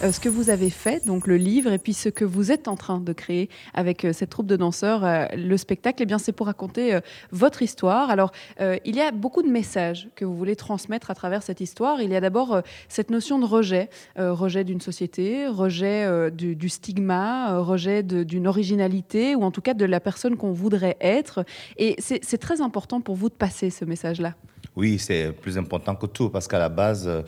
Euh, 0.03 0.11
ce 0.11 0.19
que 0.19 0.27
vous 0.27 0.49
avez 0.49 0.69
fait, 0.69 1.05
donc 1.05 1.27
le 1.27 1.37
livre, 1.37 1.71
et 1.71 1.77
puis 1.77 1.93
ce 1.93 2.09
que 2.09 2.25
vous 2.25 2.51
êtes 2.51 2.67
en 2.67 2.75
train 2.75 2.99
de 2.99 3.13
créer 3.13 3.49
avec 3.73 4.03
euh, 4.03 4.11
cette 4.11 4.29
troupe 4.29 4.47
de 4.47 4.57
danseurs, 4.57 5.05
euh, 5.05 5.27
le 5.37 5.55
spectacle, 5.55 6.03
eh 6.03 6.05
bien 6.05 6.17
c'est 6.17 6.33
pour 6.33 6.47
raconter 6.47 6.99
votre 7.31 7.61
histoire. 7.61 8.09
Alors, 8.09 8.31
il 8.59 8.95
y 8.95 9.01
a 9.01 9.11
beaucoup 9.11 9.41
de 9.41 9.49
messages 9.49 10.09
que 10.15 10.25
vous 10.25 10.35
voulez 10.35 10.55
transmettre 10.55 11.09
à 11.11 11.15
travers 11.15 11.43
cette 11.43 11.61
histoire. 11.61 12.01
Il 12.01 12.11
y 12.11 12.15
a 12.15 12.21
d'abord 12.21 12.61
cette 12.87 13.09
notion 13.09 13.39
de 13.39 13.45
rejet, 13.45 13.89
rejet 14.17 14.63
d'une 14.63 14.81
société, 14.81 15.47
rejet 15.47 16.31
du, 16.31 16.55
du, 16.55 16.69
stigma, 16.69 17.57
rejet 17.59 18.03
d'une 18.03 18.47
originalité, 18.47 19.35
ou 19.35 19.43
en 19.43 19.51
tout 19.51 19.61
cas 19.61 19.73
de 19.73 19.85
la 19.85 19.99
personne 19.99 20.35
qu'on 20.35 20.51
voudrait 20.51 20.97
être. 20.99 21.45
Et 21.77 21.95
c'est 21.99 22.37
très 22.37 22.61
important 22.61 23.01
pour 23.01 23.15
vous 23.15 23.29
de 23.29 23.35
passer 23.35 23.69
ce 23.69 23.85
message-là. 23.85 24.33
Oui, 24.75 24.97
c'est 24.97 25.31
plus 25.31 25.59
important 25.59 25.93
que 25.93 26.07
tout, 26.07 26.29
parce 26.29 26.47
qu'à 26.47 26.57
la 26.57 26.69
base, 26.69 27.07
euh, 27.07 27.21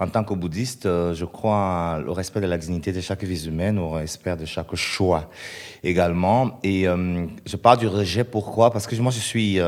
en 0.00 0.08
tant 0.08 0.24
que 0.24 0.32
bouddhiste, 0.32 0.86
euh, 0.86 1.12
je 1.12 1.26
crois 1.26 2.02
au 2.06 2.14
respect 2.14 2.40
de 2.40 2.46
la 2.46 2.56
dignité 2.56 2.90
de 2.90 3.02
chaque 3.02 3.22
vie 3.22 3.46
humaine, 3.46 3.78
au 3.78 3.90
respect 3.90 4.34
de 4.34 4.46
chaque 4.46 4.74
choix 4.74 5.28
également. 5.84 6.58
Et 6.62 6.88
euh, 6.88 7.26
je 7.44 7.56
parle 7.56 7.78
du 7.78 7.86
rejet, 7.86 8.24
pourquoi? 8.24 8.70
Parce 8.70 8.86
que 8.86 8.96
moi, 8.96 9.12
je 9.12 9.18
suis 9.18 9.58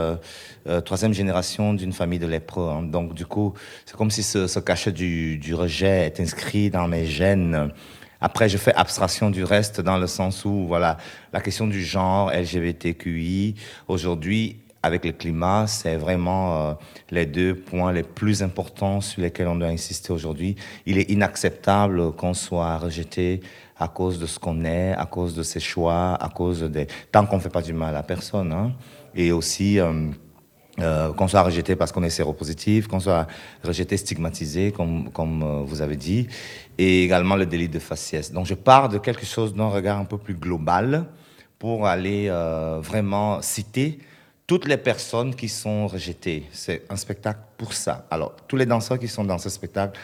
troisième 0.84 1.12
génération 1.12 1.74
d'une 1.74 1.92
famille 1.92 2.18
de 2.18 2.26
lépreux. 2.26 2.70
Hein. 2.70 2.82
donc, 2.82 3.14
du 3.14 3.26
coup, 3.26 3.52
c'est 3.84 3.96
comme 3.96 4.10
si 4.10 4.22
ce, 4.22 4.46
ce 4.46 4.58
cachet 4.60 4.92
du, 4.92 5.36
du 5.38 5.54
rejet 5.54 6.06
est 6.06 6.20
inscrit 6.20 6.70
dans 6.70 6.88
mes 6.88 7.04
gènes. 7.04 7.72
Après, 8.20 8.48
je 8.48 8.56
fais 8.56 8.74
abstraction 8.74 9.30
du 9.30 9.44
reste 9.44 9.80
dans 9.80 9.98
le 9.98 10.06
sens 10.06 10.44
où, 10.44 10.66
voilà, 10.66 10.96
la 11.32 11.40
question 11.40 11.66
du 11.66 11.84
genre 11.84 12.32
LGBTQI, 12.32 13.54
aujourd'hui, 13.86 14.60
avec 14.82 15.04
le 15.04 15.12
climat, 15.12 15.66
c'est 15.66 15.96
vraiment 15.96 16.70
euh, 16.70 16.74
les 17.10 17.26
deux 17.26 17.54
points 17.54 17.92
les 17.92 18.04
plus 18.04 18.42
importants 18.42 19.00
sur 19.00 19.22
lesquels 19.22 19.48
on 19.48 19.56
doit 19.56 19.68
insister 19.68 20.12
aujourd'hui. 20.12 20.56
Il 20.86 20.98
est 20.98 21.10
inacceptable 21.10 22.12
qu'on 22.12 22.34
soit 22.34 22.78
rejeté 22.78 23.40
à 23.78 23.88
cause 23.88 24.18
de 24.18 24.26
ce 24.26 24.38
qu'on 24.38 24.64
est, 24.64 24.92
à 24.92 25.06
cause 25.06 25.34
de 25.34 25.42
ses 25.42 25.60
choix, 25.60 26.14
à 26.14 26.28
cause 26.28 26.62
des... 26.62 26.86
Tant 27.10 27.26
qu'on 27.26 27.36
ne 27.36 27.40
fait 27.40 27.48
pas 27.48 27.62
du 27.62 27.72
mal 27.72 27.96
à 27.96 28.02
personne. 28.02 28.52
Hein. 28.52 28.72
Et 29.14 29.32
aussi... 29.32 29.80
Euh, 29.80 30.10
euh, 30.80 31.12
qu'on 31.12 31.26
soit 31.26 31.42
rejeté 31.42 31.74
parce 31.74 31.90
qu'on 31.90 32.04
est 32.04 32.10
séropositif, 32.10 32.86
qu'on 32.86 33.00
soit 33.00 33.26
rejeté, 33.64 33.96
stigmatisé, 33.96 34.70
comme, 34.70 35.10
comme 35.10 35.64
vous 35.64 35.82
avez 35.82 35.96
dit, 35.96 36.28
et 36.78 37.02
également 37.02 37.34
le 37.34 37.46
délit 37.46 37.68
de 37.68 37.80
faciès. 37.80 38.30
Donc 38.30 38.46
je 38.46 38.54
pars 38.54 38.88
de 38.88 38.98
quelque 38.98 39.26
chose 39.26 39.52
d'un 39.56 39.66
regard 39.66 39.98
un 39.98 40.04
peu 40.04 40.18
plus 40.18 40.34
global 40.34 41.06
pour 41.58 41.88
aller 41.88 42.30
vraiment 42.80 43.42
citer 43.42 43.98
toutes 44.48 44.66
les 44.66 44.78
personnes 44.78 45.34
qui 45.34 45.46
sont 45.46 45.86
rejetées. 45.86 46.46
C'est 46.52 46.82
un 46.88 46.96
spectacle 46.96 47.40
pour 47.58 47.74
ça. 47.74 48.06
Alors, 48.10 48.34
tous 48.48 48.56
les 48.56 48.64
danseurs 48.64 48.98
qui 48.98 49.06
sont 49.06 49.22
dans 49.22 49.36
ce 49.36 49.50
spectacle 49.50 50.00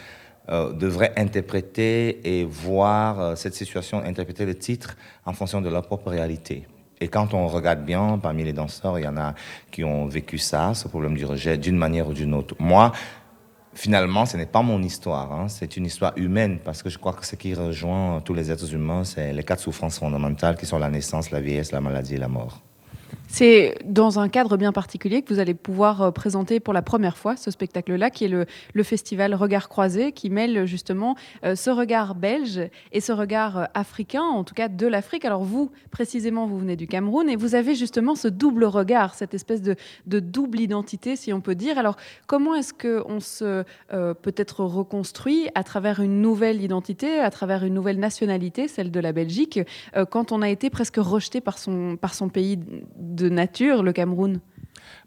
euh, 0.51 0.71
devraient 0.75 1.15
interpréter 1.17 2.21
et 2.23 2.45
voir 2.45 3.19
euh, 3.19 3.37
cette 3.37 3.55
situation, 3.55 4.05
interpréter 4.05 4.45
le 4.45 4.55
titre 4.55 4.99
en 5.25 5.33
fonction 5.33 5.63
de 5.63 5.71
leur 5.71 5.87
propre 5.87 6.11
réalité. 6.11 6.69
Et 7.01 7.09
quand 7.09 7.33
on 7.33 7.49
regarde 7.49 7.87
bien, 7.87 8.19
parmi 8.19 8.45
les 8.45 8.53
danseurs, 8.53 8.99
il 8.99 9.05
y 9.07 9.09
en 9.09 9.17
a 9.17 9.35
qui 9.71 9.83
ont 9.83 10.07
vécu 10.07 10.37
ça, 10.37 10.75
ce 10.75 10.89
problème 10.89 11.17
du 11.17 11.25
rejet, 11.25 11.57
d'une 11.57 11.79
manière 11.79 12.07
ou 12.07 12.13
d'une 12.13 12.35
autre. 12.35 12.55
Moi, 12.59 12.93
finalement, 13.73 14.27
ce 14.27 14.37
n'est 14.37 14.45
pas 14.45 14.61
mon 14.61 14.83
histoire, 14.83 15.33
hein. 15.33 15.49
c'est 15.49 15.79
une 15.79 15.87
histoire 15.87 16.13
humaine, 16.17 16.59
parce 16.63 16.83
que 16.83 16.91
je 16.91 16.99
crois 16.99 17.15
que 17.15 17.25
ce 17.25 17.35
qui 17.35 17.55
rejoint 17.55 18.21
tous 18.21 18.35
les 18.35 18.53
êtres 18.53 18.75
humains, 18.75 19.05
c'est 19.05 19.33
les 19.33 19.43
quatre 19.43 19.61
souffrances 19.61 19.99
fondamentales 19.99 20.59
qui 20.59 20.67
sont 20.67 20.79
la 20.79 20.91
naissance, 20.91 21.31
la 21.31 21.41
vieillesse, 21.41 21.73
la 21.73 21.81
maladie 21.81 22.17
et 22.17 22.19
la 22.19 22.29
mort. 22.29 22.61
C'est 23.37 23.75
dans 23.85 24.21
un 24.21 24.29
cadre 24.29 24.57
bien 24.57 24.71
particulier 24.71 25.23
que 25.23 25.35
vous 25.35 25.41
allez 25.41 25.55
pouvoir 25.55 26.03
euh, 26.03 26.11
présenter 26.13 26.61
pour 26.61 26.73
la 26.73 26.83
première 26.83 27.17
fois 27.17 27.35
ce 27.35 27.51
spectacle-là, 27.51 28.09
qui 28.11 28.27
est 28.27 28.29
le, 28.29 28.83
festival 28.85 29.35
Regard 29.35 29.69
Croisé, 29.69 30.13
qui 30.13 30.31
mêle 30.31 30.67
justement 30.67 31.17
euh, 31.45 31.57
ce 31.57 31.69
regard 31.69 32.15
belge 32.15 32.61
et 32.93 33.01
ce 33.01 33.11
regard 33.11 33.59
euh, 33.59 33.65
africain, 33.75 34.23
en 34.23 34.45
tout 34.45 34.55
cas 34.55 34.69
de 34.69 34.87
l'Afrique. 34.87 35.25
Alors 35.25 35.43
vous, 35.43 35.73
précisément, 35.91 36.47
vous 36.47 36.59
venez 36.59 36.77
du 36.77 36.87
Cameroun 36.87 37.29
et 37.29 37.35
vous 37.35 37.57
avez 37.57 37.75
justement 37.75 38.15
ce 38.15 38.29
double 38.29 38.67
regard, 38.67 39.17
cette 39.17 39.35
espèce 39.35 39.63
de, 39.63 39.75
de 40.07 40.21
double 40.21 40.61
identité, 40.61 41.17
si 41.17 41.33
on 41.33 41.41
peut 41.41 41.57
dire. 41.57 41.77
Alors 41.77 41.97
comment 42.29 42.55
est-ce 42.55 42.73
qu'on 42.73 43.19
se 43.19 43.65
peut-être 43.89 44.63
reconstruit 44.63 45.49
à 45.57 45.65
travers 45.65 45.99
une 45.99 46.23
nouvelle 46.23 46.63
identité, 46.63 47.19
à 47.19 47.31
travers 47.31 47.65
une 47.65 47.75
nouvelle 47.75 47.99
nationalité, 47.99 48.69
celle 48.69 48.93
de 48.93 49.01
la 49.01 49.11
Belgique, 49.11 49.59
quand 50.11 50.31
on 50.31 50.41
a 50.41 50.49
été 50.49 50.71
presque 50.71 50.99
rejeté 50.99 51.41
par 51.41 51.59
son, 51.59 51.97
par 51.97 52.15
son 52.15 52.29
pays 52.29 52.59
de 52.97 53.24
nature, 53.29 53.83
le 53.83 53.93
Cameroun 53.93 54.41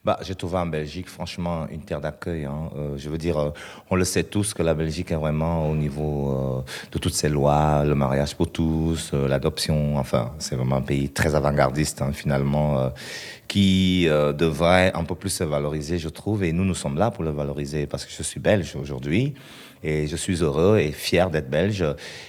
bah, 0.04 0.18
J'ai 0.22 0.36
trouvé 0.36 0.58
en 0.58 0.66
Belgique, 0.66 1.10
franchement, 1.10 1.68
une 1.70 1.82
terre 1.82 2.00
d'accueil. 2.00 2.46
Hein. 2.46 2.70
Euh, 2.78 2.98
je 2.98 3.10
veux 3.10 3.18
dire, 3.18 3.38
euh, 3.38 3.50
on 3.90 3.96
le 3.96 4.06
sait 4.06 4.24
tous 4.24 4.54
que 4.54 4.64
la 4.64 4.74
Belgique 4.74 5.12
est 5.12 5.16
vraiment 5.16 5.70
au 5.70 5.76
niveau 5.76 6.32
euh, 6.32 6.62
de 6.92 6.98
toutes 6.98 7.14
ces 7.14 7.30
lois, 7.30 7.84
le 7.84 7.94
mariage 7.94 8.36
pour 8.36 8.52
tous, 8.52 9.12
l'adoption. 9.14 9.98
Enfin, 9.98 10.32
c'est 10.40 10.56
vraiment 10.56 10.78
un 10.78 10.82
pays 10.82 11.10
très 11.10 11.36
avant-gardiste, 11.36 12.02
hein, 12.02 12.12
finalement, 12.14 12.92
qui 13.48 14.08
devrait 14.08 14.92
un 14.94 15.04
peu 15.04 15.16
plus 15.16 15.30
se 15.30 15.44
valoriser, 15.44 16.00
je 16.00 16.10
trouve. 16.10 16.44
Et 16.44 16.54
nous, 16.54 16.64
nous 16.64 16.76
sommes 16.76 16.98
là 16.98 17.12
pour 17.12 17.24
le 17.24 17.32
valoriser 17.32 17.88
parce 17.88 18.06
que 18.06 18.12
je 18.12 18.24
suis 18.24 18.40
belge 18.40 18.76
aujourd'hui. 18.76 19.34
Et 19.84 20.08
je 20.08 20.16
suis 20.16 20.44
heureux 20.44 20.80
et 20.80 20.92
fier 20.92 21.30
d'être 21.30 21.50
belge. 21.50 21.86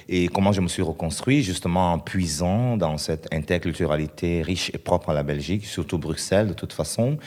Et 0.08 0.28
comment 0.28 0.52
je 0.52 0.60
me 0.60 0.68
suis 0.68 0.82
reconstruit, 0.82 1.42
justement 1.42 1.92
en 1.92 1.98
puisant 1.98 2.76
dans 2.76 2.98
cette 2.98 3.32
interculturalité 3.32 4.42
riche 4.42 4.70
et 4.74 4.78
propre 4.78 5.10
à 5.10 5.14
la 5.14 5.22
Belgique, 5.22 5.64
surtout 5.66 5.98
Bruxelles 5.98 6.48
de 6.48 6.54
toute 6.54 6.72
façon, 6.72 7.18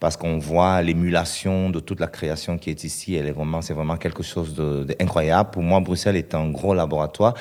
parce 0.00 0.16
qu'on 0.16 0.38
voit 0.38 0.80
l'émulation 0.82 1.70
de 1.70 1.80
toute 1.80 2.00
la 2.00 2.06
création 2.06 2.58
qui 2.58 2.70
est 2.70 2.84
ici. 2.84 3.14
Elle 3.14 3.26
est 3.26 3.32
vraiment, 3.32 3.62
c'est 3.62 3.74
vraiment 3.74 3.96
quelque 3.96 4.22
chose 4.22 4.54
d'incroyable. 4.54 5.50
Pour 5.50 5.62
moi, 5.62 5.80
Bruxelles 5.80 6.16
est 6.16 6.34
un 6.34 6.50
gros 6.50 6.74
laboratoire. 6.74 7.34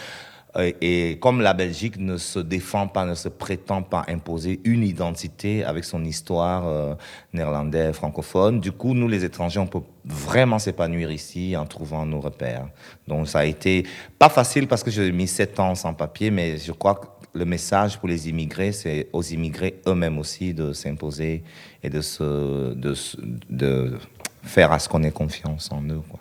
Euh, 0.55 0.71
et 0.81 1.17
comme 1.19 1.41
la 1.41 1.53
Belgique 1.53 1.97
ne 1.97 2.17
se 2.17 2.39
défend 2.39 2.87
pas, 2.87 3.05
ne 3.05 3.15
se 3.15 3.29
prétend 3.29 3.81
pas 3.81 4.05
imposer 4.07 4.59
une 4.63 4.83
identité 4.83 5.63
avec 5.63 5.83
son 5.83 6.03
histoire 6.05 6.67
euh, 6.67 6.95
néerlandaise, 7.33 7.95
francophone, 7.95 8.59
du 8.59 8.71
coup, 8.71 8.93
nous, 8.93 9.07
les 9.07 9.25
étrangers, 9.25 9.59
on 9.59 9.67
peut 9.67 9.81
vraiment 10.05 10.59
s'épanouir 10.59 11.11
ici 11.11 11.55
en 11.57 11.65
trouvant 11.65 12.05
nos 12.05 12.19
repères. 12.19 12.67
Donc, 13.07 13.27
ça 13.27 13.39
a 13.39 13.45
été 13.45 13.85
pas 14.19 14.29
facile 14.29 14.67
parce 14.67 14.83
que 14.83 14.91
j'ai 14.91 15.11
mis 15.11 15.27
sept 15.27 15.59
ans 15.59 15.75
sans 15.75 15.93
papier, 15.93 16.29
mais 16.29 16.57
je 16.57 16.71
crois 16.71 16.95
que 16.95 17.07
le 17.33 17.45
message 17.45 17.97
pour 17.97 18.07
les 18.07 18.29
immigrés, 18.29 18.71
c'est 18.71 19.09
aux 19.11 19.23
immigrés 19.23 19.81
eux-mêmes 19.87 20.19
aussi 20.19 20.53
de 20.53 20.71
s'imposer 20.71 21.43
et 21.81 21.89
de, 21.89 22.01
se, 22.01 22.73
de, 22.73 22.93
de 23.49 23.97
faire 24.43 24.71
à 24.71 24.77
ce 24.77 24.87
qu'on 24.87 25.01
ait 25.03 25.11
confiance 25.11 25.71
en 25.71 25.81
eux. 25.83 26.01
Quoi. 26.07 26.19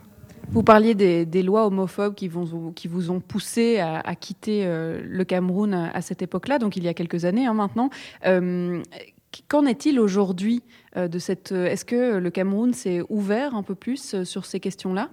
Vous 0.52 0.62
parliez 0.62 0.94
des, 0.94 1.42
lois 1.42 1.66
homophobes 1.66 2.14
qui, 2.14 2.28
vous 2.28 3.10
ont 3.10 3.20
poussé 3.20 3.78
à, 3.78 4.14
quitter 4.14 4.66
euh, 4.66 5.00
le 5.02 5.24
Cameroun 5.24 5.72
à, 5.72 6.02
cette 6.02 6.20
époque-là, 6.20 6.58
donc 6.58 6.76
il 6.76 6.84
y 6.84 6.88
a 6.88 6.94
quelques 6.94 7.24
années 7.24 7.46
hein, 7.46 7.54
maintenant. 7.54 7.88
Euh, 8.26 8.82
qu'en 9.48 9.64
est-il 9.64 9.98
aujourd'hui 9.98 10.62
euh, 10.98 11.08
de 11.08 11.18
cette 11.18 11.52
Est-ce 11.52 11.86
que 11.86 12.18
le 12.18 12.30
Cameroun 12.30 12.74
s'est 12.74 13.00
ouvert 13.08 13.54
un 13.54 13.62
peu 13.62 13.74
plus 13.74 14.22
sur 14.24 14.44
ces 14.44 14.60
questions-là? 14.60 15.08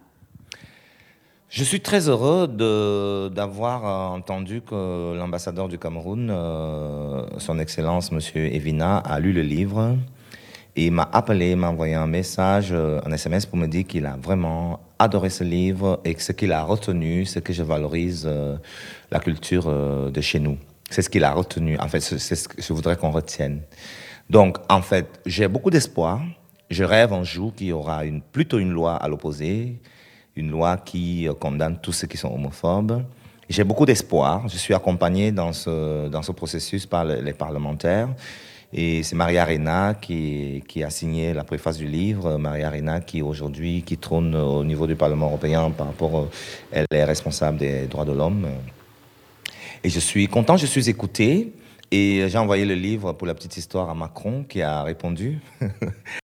Je 1.47 1.63
suis 1.63 1.79
très 1.79 2.09
heureux 2.09 2.47
d'avoir 3.33 4.11
entendu 4.11 4.61
que 4.61 5.15
l'ambassadeur 5.15 5.69
du 5.69 5.79
Cameroun, 5.79 6.27
son 7.37 7.59
Excellence 7.59 8.11
Monsieur 8.11 8.53
Evina, 8.53 8.97
a 8.97 9.19
lu 9.21 9.31
le 9.31 9.41
livre 9.41 9.95
il 10.85 10.91
m'a 10.91 11.09
appelé, 11.11 11.55
m'a 11.55 11.69
envoyé 11.69 11.95
un 11.95 12.07
message, 12.07 12.71
un 12.73 13.11
SMS 13.11 13.45
pour 13.45 13.57
me 13.57 13.67
dire 13.67 13.85
qu'il 13.85 14.05
a 14.05 14.15
vraiment 14.15 14.79
adoré 14.99 15.29
ce 15.29 15.45
livre 15.45 16.01
et 16.03 16.13
que 16.13 16.21
ce 16.21 16.33
qu'il 16.33 16.51
a 16.51 16.61
retenu, 16.61 17.25
c'est 17.25 17.41
que 17.41 17.53
je 17.53 17.63
valorise 17.63 18.25
euh, 18.27 18.57
la 19.09 19.19
culture 19.19 19.65
euh, 19.67 20.11
de 20.11 20.21
chez 20.21 20.39
nous. 20.39 20.57
C'est 20.89 21.01
ce 21.01 21.09
qu'il 21.09 21.23
a 21.23 21.31
retenu. 21.31 21.77
En 21.79 21.87
fait, 21.87 22.01
c'est 22.01 22.35
ce 22.35 22.47
que 22.47 22.61
je 22.61 22.73
voudrais 22.73 22.97
qu'on 22.97 23.11
retienne. 23.11 23.61
Donc, 24.29 24.57
en 24.69 24.81
fait, 24.81 25.21
j'ai 25.25 25.47
beaucoup 25.47 25.69
d'espoir. 25.69 26.21
Je 26.69 26.83
rêve 26.83 27.13
un 27.13 27.23
jour 27.23 27.55
qu'il 27.55 27.67
y 27.67 27.71
aura 27.71 28.01
plutôt 28.31 28.59
une 28.59 28.71
loi 28.71 28.95
à 28.95 29.07
l'opposé, 29.07 29.79
une 30.35 30.51
loi 30.51 30.77
qui 30.77 31.27
euh, 31.27 31.33
condamne 31.33 31.79
tous 31.81 31.93
ceux 31.93 32.07
qui 32.07 32.17
sont 32.17 32.33
homophobes. 32.33 33.03
J'ai 33.47 33.63
beaucoup 33.63 33.85
d'espoir. 33.85 34.47
Je 34.47 34.57
suis 34.57 34.73
accompagné 34.73 35.31
dans 35.31 35.53
ce, 35.53 36.09
dans 36.09 36.21
ce 36.21 36.31
processus 36.31 36.85
par 36.85 37.03
les 37.05 37.33
parlementaires. 37.33 38.09
Et 38.71 39.01
c'est 39.01 39.15
Maria 39.15 39.41
Arena 39.41 39.95
qui, 39.99 40.63
qui, 40.67 40.83
a 40.83 40.89
signé 40.89 41.33
la 41.33 41.43
préface 41.43 41.77
du 41.77 41.87
livre. 41.87 42.37
Maria 42.37 42.67
Arena 42.67 43.01
qui 43.01 43.21
aujourd'hui 43.21 43.81
qui 43.81 43.97
trône 43.97 44.35
au 44.35 44.63
niveau 44.63 44.85
du 44.85 44.95
Parlement 44.95 45.27
européen 45.27 45.71
par 45.71 45.87
rapport, 45.87 46.27
elle 46.71 46.85
est 46.91 47.03
responsable 47.03 47.57
des 47.57 47.87
droits 47.87 48.05
de 48.05 48.11
l'homme. 48.11 48.47
Et 49.83 49.89
je 49.89 49.99
suis 49.99 50.27
content, 50.27 50.57
je 50.57 50.67
suis 50.67 50.89
écouté. 50.89 51.53
Et 51.91 52.25
j'ai 52.27 52.37
envoyé 52.37 52.65
le 52.65 52.75
livre 52.75 53.13
pour 53.13 53.25
la 53.25 53.33
petite 53.33 53.57
histoire 53.57 53.89
à 53.89 53.95
Macron 53.95 54.45
qui 54.47 54.61
a 54.61 54.83
répondu. 54.83 55.39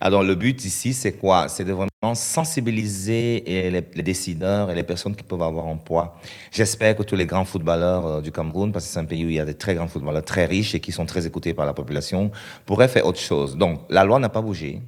Alors 0.00 0.22
le 0.22 0.34
but 0.34 0.64
ici, 0.64 0.92
c'est 0.92 1.12
quoi? 1.12 1.48
C'est 1.48 1.64
de 1.64 1.72
vraiment 1.72 2.14
sensibiliser 2.14 3.42
les, 3.46 4.02
décideurs 4.02 4.70
et 4.70 4.74
les 4.74 4.82
personnes 4.82 5.16
qui 5.16 5.22
peuvent 5.22 5.42
avoir 5.42 5.66
un 5.66 5.76
poids. 5.76 6.18
J'espère 6.50 6.96
que 6.96 7.02
tous 7.02 7.16
les 7.16 7.26
grands 7.26 7.44
footballeurs 7.44 8.06
euh, 8.06 8.20
du 8.20 8.30
Cameroun, 8.30 8.72
parce 8.72 8.86
que 8.86 8.92
c'est 8.92 8.98
un 8.98 9.04
pays 9.04 9.24
où 9.24 9.28
il 9.28 9.36
y 9.36 9.40
a 9.40 9.44
des 9.44 9.54
très 9.54 9.74
grands 9.74 9.88
footballeurs 9.88 10.24
très 10.24 10.46
riches 10.46 10.74
et 10.74 10.80
qui 10.80 10.92
sont 10.92 11.06
très 11.06 11.26
écoutés 11.26 11.54
par 11.54 11.66
la 11.66 11.72
population, 11.74 12.30
pourraient 12.64 12.88
faire 12.88 13.06
autre 13.06 13.20
chose. 13.20 13.56
Donc 13.56 13.80
la 13.88 14.04
loi 14.04 14.18
n'a 14.18 14.28
pas 14.28 14.42
bougé 14.42 14.80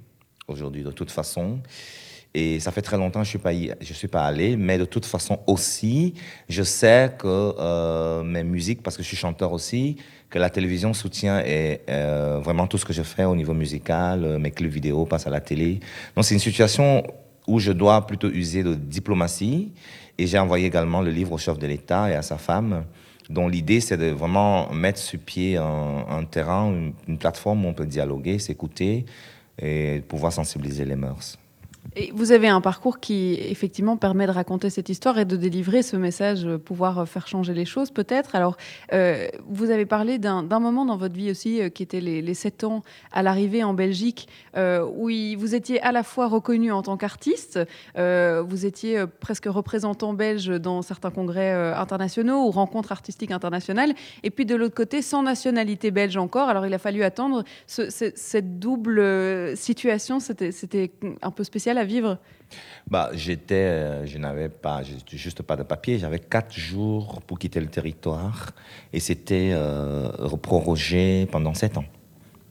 aujourd'hui 0.46 0.82
de 0.82 0.90
toute 0.90 1.10
façon. 1.10 1.60
Et 2.34 2.60
ça 2.60 2.70
fait 2.72 2.82
très 2.82 2.96
longtemps 2.96 3.22
que 3.22 3.26
je 3.26 3.38
ne 3.38 3.74
suis, 3.80 3.94
suis 3.94 4.08
pas 4.08 4.24
allé, 4.24 4.56
mais 4.56 4.76
de 4.78 4.84
toute 4.84 5.06
façon 5.06 5.40
aussi, 5.46 6.14
je 6.48 6.62
sais 6.62 7.12
que 7.18 7.26
euh, 7.26 8.22
mes 8.22 8.44
musiques, 8.44 8.82
parce 8.82 8.96
que 8.96 9.02
je 9.02 9.08
suis 9.08 9.16
chanteur 9.16 9.52
aussi, 9.52 9.96
que 10.28 10.38
la 10.38 10.50
télévision 10.50 10.92
soutient 10.92 11.40
et, 11.40 11.80
euh, 11.88 12.38
vraiment 12.42 12.66
tout 12.66 12.76
ce 12.76 12.84
que 12.84 12.92
je 12.92 13.02
fais 13.02 13.24
au 13.24 13.34
niveau 13.34 13.54
musical, 13.54 14.24
euh, 14.24 14.38
mes 14.38 14.50
clips 14.50 14.70
vidéo 14.70 15.06
passent 15.06 15.26
à 15.26 15.30
la 15.30 15.40
télé. 15.40 15.80
Donc 16.14 16.26
c'est 16.26 16.34
une 16.34 16.40
situation 16.40 17.02
où 17.46 17.58
je 17.58 17.72
dois 17.72 18.06
plutôt 18.06 18.28
user 18.28 18.62
de 18.62 18.74
diplomatie. 18.74 19.72
Et 20.18 20.26
j'ai 20.26 20.38
envoyé 20.38 20.66
également 20.66 21.00
le 21.00 21.10
livre 21.10 21.32
au 21.32 21.38
chef 21.38 21.58
de 21.58 21.66
l'État 21.66 22.10
et 22.10 22.14
à 22.14 22.22
sa 22.22 22.36
femme, 22.36 22.84
dont 23.30 23.48
l'idée 23.48 23.80
c'est 23.80 23.96
de 23.96 24.06
vraiment 24.06 24.70
mettre 24.72 24.98
sur 24.98 25.18
pied 25.18 25.56
un, 25.56 26.24
terrain, 26.24 26.70
une, 26.70 26.92
une 27.06 27.18
plateforme 27.18 27.64
où 27.64 27.68
on 27.68 27.72
peut 27.72 27.86
dialoguer, 27.86 28.38
s'écouter 28.38 29.06
et 29.62 30.02
pouvoir 30.08 30.32
sensibiliser 30.32 30.84
les 30.84 30.96
mœurs. 30.96 31.38
Vous 32.12 32.32
avez 32.32 32.48
un 32.48 32.60
parcours 32.60 33.00
qui 33.00 33.34
effectivement 33.34 33.96
permet 33.96 34.26
de 34.26 34.30
raconter 34.30 34.68
cette 34.68 34.88
histoire 34.88 35.18
et 35.18 35.24
de 35.24 35.36
délivrer 35.36 35.82
ce 35.82 35.96
message, 35.96 36.44
euh, 36.44 36.58
pouvoir 36.58 36.98
euh, 36.98 37.04
faire 37.06 37.26
changer 37.26 37.54
les 37.54 37.64
choses 37.64 37.90
peut-être. 37.90 38.34
Alors, 38.34 38.56
euh, 38.92 39.28
vous 39.48 39.70
avez 39.70 39.86
parlé 39.86 40.18
d'un 40.18 40.42
moment 40.42 40.84
dans 40.84 40.96
votre 40.96 41.14
vie 41.14 41.30
aussi 41.30 41.60
qui 41.70 41.82
était 41.82 42.00
les, 42.00 42.34
sept 42.34 42.62
ans 42.62 42.82
à 43.10 43.22
l'arrivée 43.22 43.64
en 43.64 43.74
Belgique, 43.74 44.28
où 44.56 45.10
vous 45.38 45.54
étiez 45.54 45.80
à 45.80 45.92
la 45.92 46.02
fois 46.02 46.28
reconnu 46.28 46.70
en 46.70 46.82
tant 46.82 46.96
qu'artiste, 46.96 47.58
vous 47.96 48.66
étiez 48.66 49.04
presque 49.20 49.46
représentant 49.46 50.12
belge 50.12 50.48
dans 50.48 50.82
certains 50.82 51.10
congrès 51.10 51.52
internationaux 51.74 52.46
ou 52.46 52.50
rencontres 52.50 52.92
artistiques 52.92 53.30
internationales, 53.30 53.94
et 54.22 54.30
puis 54.30 54.46
de 54.46 54.54
l'autre 54.54 54.74
côté, 54.74 55.02
sans 55.02 55.22
nationalité 55.22 55.90
belge 55.90 56.16
encore. 56.16 56.48
Alors, 56.48 56.66
il 56.66 56.74
a 56.74 56.78
fallu 56.78 57.02
attendre 57.02 57.44
cette 57.66 58.58
double 58.58 59.56
situation, 59.56 60.20
c'était 60.20 60.92
un 61.22 61.30
peu 61.30 61.44
spécial 61.44 61.77
à 61.78 61.84
vivre? 61.84 62.18
Bah, 62.86 63.10
j'étais, 63.12 63.54
euh, 63.54 64.06
je 64.06 64.18
n'avais 64.18 64.48
pas, 64.48 64.82
juste 65.12 65.42
pas 65.42 65.56
de 65.56 65.62
papier. 65.62 65.98
J'avais 65.98 66.18
quatre 66.18 66.54
jours 66.54 67.20
pour 67.26 67.38
quitter 67.38 67.60
le 67.60 67.66
territoire 67.66 68.50
et 68.92 69.00
c'était 69.00 69.50
euh, 69.52 70.08
prorogé 70.42 71.26
pendant 71.30 71.54
sept 71.54 71.76
ans. 71.76 71.84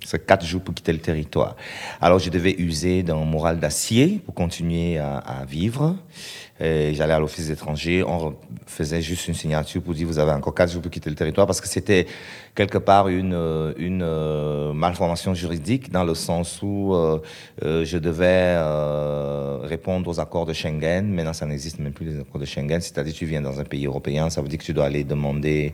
C'est 0.05 0.25
quatre 0.25 0.45
jours 0.45 0.61
pour 0.61 0.73
quitter 0.73 0.93
le 0.93 0.99
territoire. 0.99 1.55
Alors 1.99 2.19
je 2.19 2.29
devais 2.29 2.55
user 2.57 3.03
d'un 3.03 3.23
moral 3.25 3.59
d'acier 3.59 4.21
pour 4.25 4.33
continuer 4.33 4.97
à, 4.97 5.17
à 5.17 5.45
vivre. 5.45 5.95
J'allais 6.59 7.13
à 7.13 7.19
l'office 7.19 7.51
étranger, 7.51 8.03
on 8.03 8.35
faisait 8.65 9.01
juste 9.01 9.27
une 9.27 9.35
signature 9.35 9.79
pour 9.81 9.93
dire 9.93 10.07
vous 10.07 10.17
avez 10.17 10.31
encore 10.31 10.55
quatre 10.55 10.71
jours 10.71 10.81
pour 10.81 10.89
quitter 10.89 11.09
le 11.09 11.15
territoire 11.15 11.45
parce 11.45 11.61
que 11.61 11.67
c'était 11.67 12.07
quelque 12.55 12.79
part 12.79 13.07
une, 13.09 13.73
une 13.77 14.01
euh, 14.01 14.73
malformation 14.73 15.35
juridique 15.35 15.91
dans 15.91 16.03
le 16.03 16.15
sens 16.15 16.59
où 16.63 16.95
euh, 16.95 17.19
euh, 17.63 17.85
je 17.85 17.99
devais 17.99 18.57
répondre 19.67 20.09
aux 20.09 20.19
accords 20.19 20.47
de 20.47 20.53
Schengen. 20.53 21.03
Maintenant, 21.13 21.33
ça 21.33 21.45
n'existe 21.45 21.79
même 21.79 21.93
plus 21.93 22.07
les 22.07 22.19
accords 22.19 22.41
de 22.41 22.45
Schengen. 22.45 22.81
C'est-à-dire 22.81 23.13
tu 23.13 23.25
viens 23.25 23.41
dans 23.41 23.59
un 23.59 23.63
pays 23.63 23.85
européen, 23.85 24.31
ça 24.31 24.41
veut 24.41 24.47
dire 24.47 24.57
que 24.57 24.63
tu 24.63 24.73
dois 24.73 24.85
aller 24.85 25.03
demander 25.03 25.73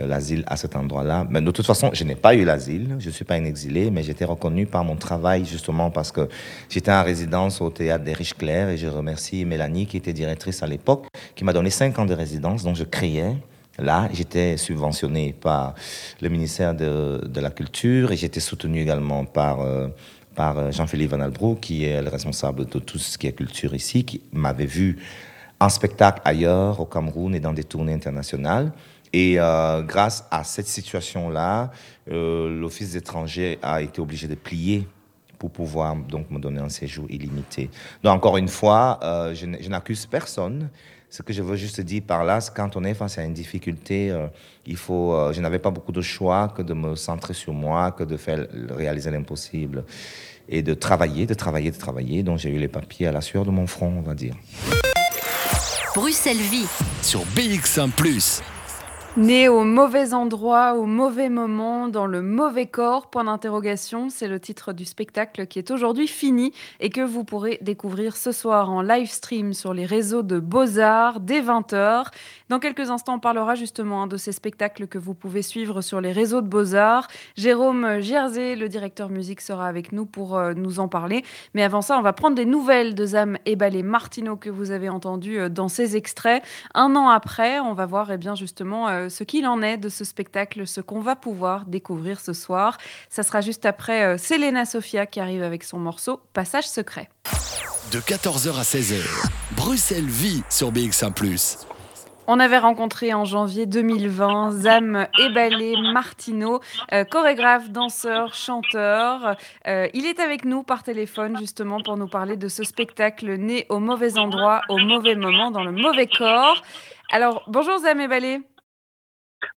l'asile 0.00 0.44
à 0.46 0.56
cet 0.56 0.74
endroit-là. 0.76 1.26
Mais 1.28 1.40
de 1.40 1.50
toute 1.50 1.66
façon, 1.66 1.90
je 1.92 2.04
n'ai 2.04 2.14
pas 2.14 2.34
eu 2.34 2.44
l'asile. 2.44 2.96
Je 2.98 3.08
ne 3.08 3.12
suis 3.12 3.24
pas 3.24 3.34
un 3.34 3.44
exilé, 3.44 3.90
mais 3.90 4.02
j'étais 4.02 4.24
reconnu 4.24 4.66
par 4.66 4.84
mon 4.84 4.96
travail 4.96 5.44
justement 5.44 5.90
parce 5.90 6.12
que 6.12 6.28
j'étais 6.68 6.92
en 6.92 7.02
résidence 7.02 7.60
au 7.60 7.70
théâtre 7.70 8.04
des 8.04 8.14
Riches 8.14 8.34
Clairs 8.34 8.70
et 8.70 8.78
je 8.78 8.86
remercie 8.86 9.44
Mélanie 9.44 9.86
qui 9.86 9.96
était 9.96 10.12
directrice 10.12 10.62
à 10.62 10.66
l'époque, 10.66 11.06
qui 11.34 11.44
m'a 11.44 11.52
donné 11.52 11.70
cinq 11.70 11.98
ans 11.98 12.06
de 12.06 12.14
résidence, 12.14 12.64
dont 12.64 12.74
je 12.74 12.84
créais. 12.84 13.36
Là, 13.78 14.08
j'étais 14.12 14.58
subventionné 14.58 15.34
par 15.38 15.74
le 16.20 16.28
ministère 16.28 16.74
de, 16.74 17.20
la 17.34 17.50
Culture 17.50 18.12
et 18.12 18.16
j'étais 18.16 18.40
soutenu 18.40 18.82
également 18.82 19.24
par, 19.24 19.60
euh, 19.60 19.88
par 20.34 20.58
euh, 20.58 20.70
Jean-Philippe 20.70 21.10
Van 21.10 21.20
Albroek, 21.20 21.60
qui 21.60 21.84
est 21.84 22.02
le 22.02 22.10
responsable 22.10 22.66
de 22.66 22.78
tout 22.78 22.98
ce 22.98 23.16
qui 23.16 23.26
est 23.26 23.32
culture 23.32 23.74
ici, 23.74 24.04
qui 24.04 24.20
m'avait 24.32 24.66
vu 24.66 24.98
en 25.58 25.68
spectacle 25.68 26.20
ailleurs, 26.24 26.80
au 26.80 26.86
Cameroun 26.86 27.34
et 27.34 27.40
dans 27.40 27.52
des 27.52 27.64
tournées 27.64 27.94
internationales. 27.94 28.72
Et 29.12 29.38
euh, 29.38 29.82
grâce 29.82 30.26
à 30.30 30.44
cette 30.44 30.66
situation-là, 30.66 31.70
l'Office 32.06 32.94
étranger 32.94 33.58
a 33.62 33.82
été 33.82 34.00
obligé 34.00 34.26
de 34.26 34.34
plier 34.34 34.86
pour 35.42 35.50
pouvoir 35.50 35.96
donc 35.96 36.30
me 36.30 36.38
donner 36.38 36.60
un 36.60 36.68
séjour 36.68 37.06
illimité. 37.10 37.68
Donc 38.04 38.14
encore 38.14 38.36
une 38.36 38.46
fois, 38.46 39.00
euh, 39.02 39.34
je, 39.34 39.46
n'accuse 39.68 40.06
personne. 40.06 40.70
Ce 41.10 41.20
que 41.22 41.32
je 41.32 41.42
veux 41.42 41.56
juste 41.56 41.80
dire 41.80 42.02
par 42.06 42.22
là, 42.22 42.40
c'est 42.40 42.54
quand 42.54 42.76
on 42.76 42.84
est 42.84 42.94
face 42.94 43.18
à 43.18 43.24
une 43.24 43.34
difficulté, 43.34 44.12
euh, 44.12 44.28
il 44.66 44.76
faut. 44.76 45.12
Euh, 45.12 45.32
je 45.32 45.40
n'avais 45.40 45.58
pas 45.58 45.72
beaucoup 45.72 45.90
de 45.90 46.00
choix 46.00 46.46
que 46.56 46.62
de 46.62 46.74
me 46.74 46.94
centrer 46.94 47.34
sur 47.34 47.52
moi, 47.52 47.90
que 47.90 48.04
de 48.04 48.16
faire 48.16 48.46
réaliser 48.70 49.10
l'impossible 49.10 49.84
et 50.48 50.62
de 50.62 50.74
travailler, 50.74 51.26
de 51.26 51.34
travailler, 51.34 51.72
de 51.72 51.76
travailler. 51.76 52.22
Donc 52.22 52.38
j'ai 52.38 52.50
eu 52.50 52.58
les 52.58 52.68
papiers 52.68 53.08
à 53.08 53.12
la 53.12 53.20
sueur 53.20 53.44
de 53.44 53.50
mon 53.50 53.66
front, 53.66 53.92
on 53.98 54.02
va 54.02 54.14
dire. 54.14 54.36
Bruxelles 55.96 56.36
Vie 56.36 56.68
sur 57.02 57.22
BX1⁇ 57.34 57.90
Né 59.18 59.46
au 59.46 59.64
mauvais 59.64 60.14
endroit, 60.14 60.72
au 60.72 60.86
mauvais 60.86 61.28
moment, 61.28 61.86
dans 61.86 62.06
le 62.06 62.22
mauvais 62.22 62.64
corps, 62.64 63.10
point 63.10 63.24
d'interrogation, 63.24 64.08
c'est 64.08 64.26
le 64.26 64.40
titre 64.40 64.72
du 64.72 64.86
spectacle 64.86 65.46
qui 65.46 65.58
est 65.58 65.70
aujourd'hui 65.70 66.08
fini 66.08 66.54
et 66.80 66.88
que 66.88 67.02
vous 67.02 67.22
pourrez 67.22 67.58
découvrir 67.60 68.16
ce 68.16 68.32
soir 68.32 68.70
en 68.70 68.80
live 68.80 69.10
stream 69.10 69.52
sur 69.52 69.74
les 69.74 69.84
réseaux 69.84 70.22
de 70.22 70.40
Beaux-Arts 70.40 71.20
dès 71.20 71.42
20h. 71.42 72.06
Dans 72.48 72.58
quelques 72.58 72.88
instants, 72.88 73.16
on 73.16 73.18
parlera 73.18 73.54
justement 73.54 74.06
de 74.06 74.16
ces 74.16 74.32
spectacles 74.32 74.86
que 74.86 74.96
vous 74.96 75.12
pouvez 75.12 75.42
suivre 75.42 75.82
sur 75.82 76.00
les 76.00 76.12
réseaux 76.12 76.40
de 76.40 76.48
Beaux-Arts. 76.48 77.08
Jérôme 77.36 78.00
Gierzé, 78.00 78.56
le 78.56 78.70
directeur 78.70 79.10
musique, 79.10 79.42
sera 79.42 79.68
avec 79.68 79.92
nous 79.92 80.06
pour 80.06 80.38
euh, 80.38 80.54
nous 80.54 80.80
en 80.80 80.88
parler. 80.88 81.22
Mais 81.52 81.62
avant 81.62 81.82
ça, 81.82 81.98
on 81.98 82.02
va 82.02 82.14
prendre 82.14 82.34
des 82.34 82.46
nouvelles 82.46 82.94
de 82.94 83.04
Zam 83.04 83.36
et 83.44 83.56
Ballet 83.56 83.82
Martino 83.82 84.36
que 84.36 84.48
vous 84.48 84.70
avez 84.70 84.88
entendu 84.88 85.38
euh, 85.38 85.50
dans 85.50 85.68
ces 85.68 85.96
extraits. 85.96 86.42
Un 86.72 86.96
an 86.96 87.08
après, 87.10 87.60
on 87.60 87.74
va 87.74 87.84
voir 87.84 88.10
eh 88.10 88.16
bien 88.16 88.34
justement 88.34 89.01
euh, 89.02 89.08
ce 89.08 89.24
qu'il 89.24 89.46
en 89.46 89.62
est 89.62 89.76
de 89.76 89.88
ce 89.88 90.04
spectacle, 90.04 90.66
ce 90.66 90.80
qu'on 90.80 91.00
va 91.00 91.16
pouvoir 91.16 91.66
découvrir 91.66 92.20
ce 92.20 92.32
soir. 92.32 92.78
Ça 93.10 93.22
sera 93.22 93.40
juste 93.40 93.66
après 93.66 94.04
euh, 94.04 94.18
Selena 94.18 94.64
Sofia 94.64 95.06
qui 95.06 95.20
arrive 95.20 95.42
avec 95.42 95.64
son 95.64 95.78
morceau 95.78 96.20
Passage 96.32 96.68
secret. 96.68 97.08
De 97.92 97.98
14h 97.98 98.58
à 98.58 98.62
16h, 98.62 99.02
Bruxelles 99.56 100.06
vit 100.06 100.42
sur 100.48 100.72
BX1⁇ 100.72 101.12
on 102.28 102.38
avait 102.38 102.58
rencontré 102.58 103.12
en 103.12 103.24
janvier 103.24 103.66
2020 103.66 104.52
Zam 104.52 105.06
Ebalé 105.18 105.74
Martino, 105.92 106.60
euh, 106.92 107.04
chorégraphe, 107.04 107.70
danseur, 107.70 108.34
chanteur. 108.34 109.36
Euh, 109.66 109.88
il 109.92 110.06
est 110.06 110.20
avec 110.20 110.44
nous 110.44 110.62
par 110.62 110.84
téléphone 110.84 111.36
justement 111.38 111.82
pour 111.82 111.96
nous 111.96 112.06
parler 112.06 112.36
de 112.36 112.48
ce 112.48 112.62
spectacle 112.62 113.34
né 113.34 113.66
au 113.68 113.80
mauvais 113.80 114.18
endroit, 114.18 114.62
au 114.68 114.78
mauvais 114.78 115.16
moment, 115.16 115.50
dans 115.50 115.64
le 115.64 115.72
mauvais 115.72 116.06
corps. 116.06 116.62
Alors, 117.10 117.42
bonjour 117.48 117.78
Zam 117.78 118.00
Ebalé. 118.00 118.40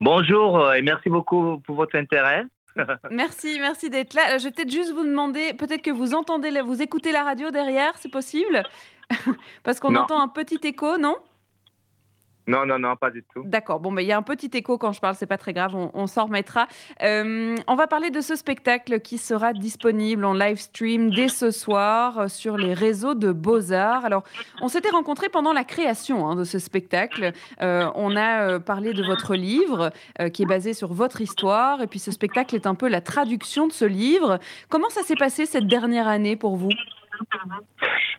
Bonjour 0.01 0.59
euh, 0.59 0.73
et 0.73 0.81
merci 0.81 1.09
beaucoup 1.09 1.59
pour 1.59 1.75
votre 1.75 1.97
intérêt. 1.97 2.45
merci, 3.11 3.57
merci 3.59 3.89
d'être 3.89 4.13
là. 4.13 4.37
Je 4.37 4.45
vais 4.45 4.51
peut-être 4.51 4.71
juste 4.71 4.91
vous 4.93 5.05
demander, 5.05 5.53
peut-être 5.53 5.81
que 5.81 5.91
vous 5.91 6.13
entendez, 6.13 6.49
vous 6.61 6.81
écoutez 6.81 7.11
la 7.11 7.23
radio 7.23 7.51
derrière, 7.51 7.93
c'est 7.97 8.11
possible? 8.11 8.63
Parce 9.63 9.79
qu'on 9.79 9.95
entend 9.95 10.21
un 10.21 10.27
petit 10.27 10.59
écho, 10.63 10.97
non? 10.97 11.15
Non, 12.47 12.65
non, 12.65 12.77
non, 12.77 12.95
pas 12.95 13.10
du 13.10 13.23
tout. 13.23 13.43
D'accord. 13.43 13.79
Bon, 13.79 13.89
mais 13.89 14.03
il 14.03 14.08
y 14.08 14.12
a 14.12 14.17
un 14.17 14.21
petit 14.21 14.51
écho 14.53 14.77
quand 14.77 14.91
je 14.91 14.99
parle, 14.99 15.15
c'est 15.15 15.25
pas 15.25 15.38
très 15.38 15.53
grave, 15.53 15.75
on, 15.75 16.08
s'en 16.08 16.25
remettra. 16.25 16.67
Euh, 17.01 17.55
on 17.67 17.75
va 17.75 17.88
parler 17.88 18.12
de 18.12 18.21
ce 18.21 18.36
spectacle 18.36 18.99
qui 18.99 19.17
sera 19.17 19.53
disponible 19.53 20.23
en 20.25 20.34
live 20.34 20.58
stream 20.58 21.10
dès 21.10 21.27
ce 21.27 21.49
soir 21.49 22.19
euh, 22.19 22.27
sur 22.27 22.58
les 22.58 22.73
réseaux 22.73 23.15
de 23.15 23.31
Beaux-Arts. 23.31 24.05
Alors, 24.05 24.23
on 24.62 24.67
s'était 24.67 24.91
rencontrés 24.91 25.29
pendant 25.29 25.53
la 25.53 25.63
création 25.63 26.27
hein, 26.27 26.36
de 26.36 26.43
ce 26.43 26.60
spectacle. 26.60 27.31
Euh, 27.62 27.89
on 27.95 28.15
a 28.15 28.60
parlé 28.60 28.93
de 28.93 29.03
votre 29.03 29.36
livre 29.36 29.91
qui 30.34 30.43
est 30.43 30.47
basé 30.47 30.73
sur 30.73 30.93
votre 30.93 31.21
histoire, 31.21 31.81
et 31.81 31.88
puis 31.88 31.99
ce 31.99 32.12
spectacle 32.12 32.55
est 32.55 32.67
un 32.67 32.75
peu 32.75 32.88
la 32.88 33.01
traduction 33.01 33.67
de 33.67 33.71
ce 33.71 33.86
livre. 33.86 34.39
Comment 34.69 34.89
ça 34.89 35.01
s'est 35.01 35.15
passé 35.15 35.45
cette 35.45 35.67
dernière 35.67 36.08
année 36.08 36.36
pour 36.36 36.55
vous? 36.55 36.69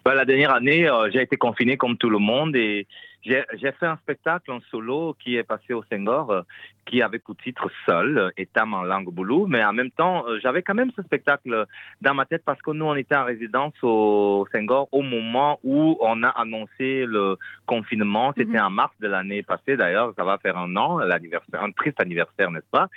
Bah, 0.05 0.15
La 0.15 0.25
dernière 0.25 0.53
année, 0.53 0.89
j'ai 1.13 1.23
été 1.23 1.37
confiné 1.37 1.77
comme 1.77 1.97
tout 1.97 2.11
le 2.11 2.19
monde 2.19 2.57
et 2.57 2.87
j'ai 3.27 3.73
fait 3.73 3.87
un 3.87 3.97
spectacle 3.97 4.51
en 4.53 4.61
solo 4.71 5.17
qui 5.19 5.37
est 5.37 5.43
passé 5.43 5.73
au 5.73 5.83
Senghor, 5.91 6.31
euh, 6.31 6.43
qui 6.87 7.03
avait 7.03 7.19
pour 7.19 7.37
titre 7.37 7.69
Seul, 7.85 8.33
Etam 8.37 8.75
en 8.75 8.83
langue 8.83 9.13
boulou, 9.13 9.47
mais 9.49 9.65
en 9.65 9.73
même 9.73 9.91
temps, 9.91 10.25
euh, 10.29 10.39
j'avais 10.43 10.63
quand 10.63 10.75
même 10.75 10.93
ce 10.95 11.03
spectacle 11.03 11.67
dans 12.01 12.15
ma 12.15 12.25
tête 12.25 12.43
parce 12.45 12.63
que 12.63 12.71
nous, 12.71 12.85
on 12.85 12.95
était 12.95 13.17
en 13.17 13.25
résidence 13.25 13.75
au 13.83 14.47
Senghor 14.53 14.89
au 14.93 15.03
moment 15.03 15.59
où 15.65 15.97
on 16.01 16.23
a 16.23 16.29
annoncé 16.29 17.05
le 17.07 17.37
confinement. 17.67 18.33
C'était 18.37 18.59
mhm. 18.59 18.67
en 18.67 18.71
mars 18.71 18.95
de 19.01 19.09
l'année 19.09 19.43
passée, 19.43 19.77
d'ailleurs, 19.77 20.13
ça 20.17 20.25
va 20.25 20.39
faire 20.39 20.57
un 20.57 20.77
an, 20.77 20.99
l'anniversaire, 20.99 21.63
un 21.63 21.73
triste 21.73 22.01
anniversaire, 22.01 22.51
n'est-ce 22.51 22.71
pas? 22.71 22.89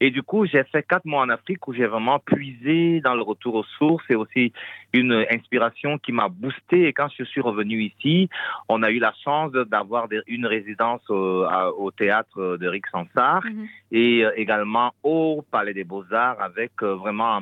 Et 0.00 0.10
du 0.10 0.22
coup, 0.22 0.46
j'ai 0.46 0.62
fait 0.64 0.84
quatre 0.84 1.06
mois 1.06 1.22
en 1.22 1.28
Afrique 1.28 1.66
où 1.66 1.72
j'ai 1.72 1.86
vraiment 1.86 2.20
puisé 2.20 3.00
dans 3.00 3.14
le 3.14 3.22
retour 3.22 3.56
aux 3.56 3.64
sources 3.78 4.04
et 4.10 4.14
aussi 4.14 4.52
une 4.92 5.26
inspiration 5.30 5.98
qui 5.98 6.12
m'a 6.12 6.28
boosté. 6.28 6.86
Et 6.86 6.92
quand 6.92 7.08
je 7.16 7.24
suis 7.24 7.40
revenu 7.40 7.82
ici, 7.82 8.28
on 8.68 8.82
a 8.82 8.90
eu 8.90 9.00
la 9.00 9.12
chance 9.24 9.50
d'avoir 9.78 10.08
une 10.26 10.46
résidence 10.46 11.08
au, 11.08 11.46
au 11.76 11.90
théâtre 11.90 12.56
de 12.56 12.68
Rick 12.68 12.86
Sansar 12.88 13.44
mhm. 13.44 13.68
et 13.92 14.24
euh, 14.24 14.32
également 14.36 14.92
au 15.02 15.44
Palais 15.50 15.74
des 15.74 15.84
Beaux-Arts 15.84 16.40
avec 16.40 16.72
euh, 16.82 16.94
vraiment 16.94 17.40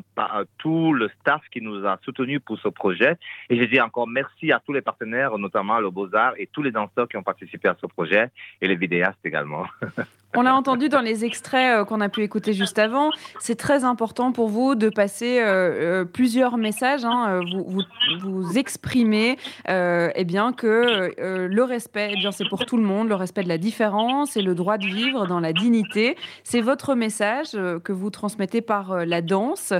tout 0.58 0.92
le 0.92 1.08
staff 1.20 1.42
qui 1.50 1.60
nous 1.60 1.86
a 1.86 1.98
soutenus 2.04 2.40
pour 2.44 2.58
ce 2.58 2.68
projet. 2.68 3.16
Et 3.50 3.58
je 3.58 3.64
dis 3.64 3.80
encore 3.80 4.08
merci 4.08 4.52
à 4.52 4.60
tous 4.64 4.72
les 4.72 4.82
partenaires, 4.82 5.36
notamment 5.38 5.78
le 5.80 5.90
Beaux-Arts 5.90 6.34
et 6.38 6.48
tous 6.52 6.62
les 6.62 6.70
danseurs 6.70 7.08
qui 7.08 7.16
ont 7.16 7.22
participé 7.22 7.68
à 7.68 7.76
ce 7.80 7.86
projet 7.86 8.30
et 8.60 8.68
les 8.68 8.76
vidéastes 8.76 9.24
également. 9.24 9.66
On 10.38 10.42
l'a 10.42 10.54
entendu 10.54 10.90
dans 10.90 11.00
les 11.00 11.24
extraits 11.24 11.80
euh, 11.80 11.84
qu'on 11.86 12.02
a 12.02 12.10
pu 12.10 12.22
écouter 12.22 12.52
juste 12.52 12.78
avant. 12.78 13.10
C'est 13.40 13.56
très 13.56 13.84
important 13.84 14.32
pour 14.32 14.48
vous 14.48 14.74
de 14.74 14.90
passer 14.90 15.38
euh, 15.40 16.04
plusieurs 16.04 16.58
messages. 16.58 17.06
Hein. 17.06 17.40
Vous, 17.54 17.82
vous, 18.20 18.58
exprimez 18.58 19.38
eh 19.66 20.24
bien, 20.24 20.52
que 20.52 21.14
le 21.18 21.62
respect, 21.62 22.12
eh 22.14 22.28
c'est 22.32 22.48
pour 22.48 22.66
tout 22.66 22.76
le 22.76 22.82
monde, 22.82 23.08
le 23.08 23.14
respect 23.14 23.44
de 23.44 23.48
la 23.48 23.56
différence 23.56 24.36
et 24.36 24.42
le 24.42 24.54
droit 24.54 24.76
de 24.76 24.84
vivre 24.86 25.26
dans 25.26 25.40
la 25.40 25.54
dignité. 25.54 26.16
C'est 26.44 26.60
votre 26.60 26.94
message 26.94 27.52
que 27.52 27.92
vous 27.92 28.10
transmettez 28.10 28.60
par 28.60 29.06
la 29.06 29.22
danse. 29.22 29.72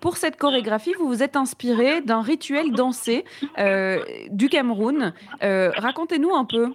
pour 0.00 0.16
cette 0.16 0.36
chorégraphie, 0.36 0.92
vous 0.98 1.06
vous 1.06 1.22
êtes 1.22 1.36
inspiré 1.36 2.00
d'un 2.00 2.20
rituel 2.20 2.72
dansé 2.72 3.24
du 4.30 4.48
Cameroun. 4.48 5.12
Racontez-nous 5.40 6.34
un 6.34 6.44
peu. 6.44 6.72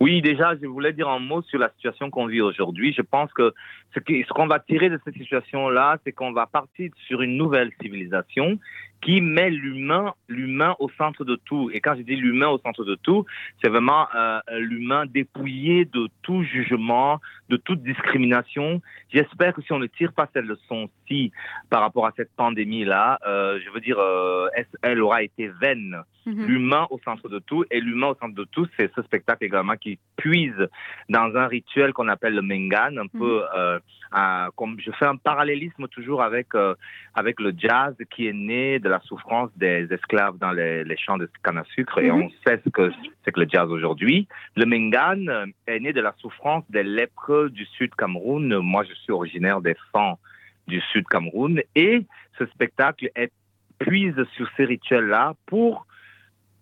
Oui, 0.00 0.22
déjà, 0.22 0.54
je 0.56 0.66
voulais 0.66 0.94
dire 0.94 1.10
un 1.10 1.18
mot 1.18 1.42
sur 1.42 1.58
la 1.58 1.68
situation 1.70 2.08
qu'on 2.08 2.26
vit 2.26 2.40
aujourd'hui. 2.40 2.94
Je 2.96 3.02
pense 3.02 3.30
que 3.34 3.52
ce 3.94 4.32
qu'on 4.32 4.46
va 4.46 4.58
tirer 4.58 4.88
de 4.88 4.98
cette 5.04 5.14
situation-là, 5.14 5.98
c'est 6.04 6.12
qu'on 6.12 6.32
va 6.32 6.46
partir 6.46 6.90
sur 7.06 7.20
une 7.20 7.36
nouvelle 7.36 7.70
civilisation 7.82 8.58
qui 9.02 9.20
met 9.20 9.50
l'humain, 9.50 10.14
l'humain 10.28 10.76
au 10.78 10.88
centre 10.90 11.24
de 11.24 11.36
tout. 11.36 11.70
Et 11.72 11.80
quand 11.80 11.94
je 11.96 12.02
dis 12.02 12.16
l'humain 12.16 12.48
au 12.48 12.58
centre 12.58 12.84
de 12.84 12.94
tout, 12.96 13.24
c'est 13.62 13.70
vraiment 13.70 14.06
euh, 14.14 14.40
l'humain 14.58 15.06
dépouillé 15.06 15.86
de 15.86 16.08
tout 16.22 16.42
jugement, 16.44 17.20
de 17.48 17.56
toute 17.56 17.82
discrimination. 17.82 18.82
J'espère 19.12 19.54
que 19.54 19.62
si 19.62 19.72
on 19.72 19.78
ne 19.78 19.86
tire 19.86 20.12
pas 20.12 20.28
cette 20.34 20.44
leçon-ci 20.44 21.32
par 21.70 21.80
rapport 21.80 22.06
à 22.06 22.12
cette 22.16 22.30
pandémie-là, 22.36 23.18
euh, 23.26 23.58
je 23.64 23.70
veux 23.70 23.80
dire, 23.80 23.98
euh, 23.98 24.48
elle 24.82 25.00
aura 25.00 25.22
été 25.22 25.48
vaine. 25.48 26.02
Mhm. 26.26 26.46
L'humain 26.46 26.86
au 26.90 26.98
centre 26.98 27.28
de 27.30 27.38
tout. 27.38 27.64
Et 27.70 27.80
l'humain 27.80 28.08
au 28.08 28.14
centre 28.16 28.34
de 28.34 28.44
tout, 28.44 28.66
c'est 28.76 28.92
ce 28.94 29.02
spectacle 29.02 29.44
également 29.44 29.76
qui 29.76 29.89
puise 30.16 30.68
dans 31.08 31.34
un 31.36 31.46
rituel 31.46 31.92
qu'on 31.92 32.08
appelle 32.08 32.34
le 32.34 32.42
Mengan, 32.42 32.96
un 32.98 33.06
peu, 33.06 33.40
mhm. 33.40 33.48
euh, 33.56 34.48
comme 34.56 34.78
je 34.78 34.90
fais 34.92 35.06
un 35.06 35.16
parallélisme 35.16 35.88
toujours 35.88 36.22
avec, 36.22 36.54
euh, 36.54 36.74
avec 37.14 37.40
le 37.40 37.52
jazz 37.56 37.94
qui 38.10 38.26
est 38.26 38.32
né 38.32 38.78
de 38.78 38.88
la 38.88 39.00
souffrance 39.00 39.50
des 39.56 39.88
esclaves 39.90 40.38
dans 40.38 40.52
les, 40.52 40.96
champs 40.96 41.18
de 41.18 41.28
canne 41.42 41.58
à 41.58 41.64
sucre. 41.64 41.98
Et 41.98 42.10
mhm. 42.10 42.22
on 42.22 42.30
sait 42.46 42.60
ce 42.64 42.68
que 42.70 42.90
c'est 43.24 43.32
que 43.32 43.40
le 43.40 43.46
jazz 43.48 43.68
aujourd'hui. 43.70 44.28
Le 44.56 44.66
Mengan 44.66 45.26
euh, 45.28 45.46
est 45.66 45.80
né 45.80 45.92
de 45.92 46.00
la 46.00 46.14
souffrance 46.18 46.64
des 46.70 46.82
lépreux 46.82 47.50
du 47.50 47.64
Sud 47.64 47.94
Cameroun. 47.94 48.58
Moi, 48.58 48.84
je 48.84 48.94
suis 48.94 49.12
originaire 49.12 49.60
des 49.60 49.76
Fans 49.92 50.18
du 50.66 50.80
Sud 50.92 51.06
Cameroun. 51.08 51.60
Et 51.74 52.06
ce 52.38 52.46
spectacle 52.46 53.10
est 53.14 53.32
puise 53.78 54.22
sur 54.36 54.48
ces 54.56 54.64
rituels-là 54.64 55.34
pour 55.46 55.86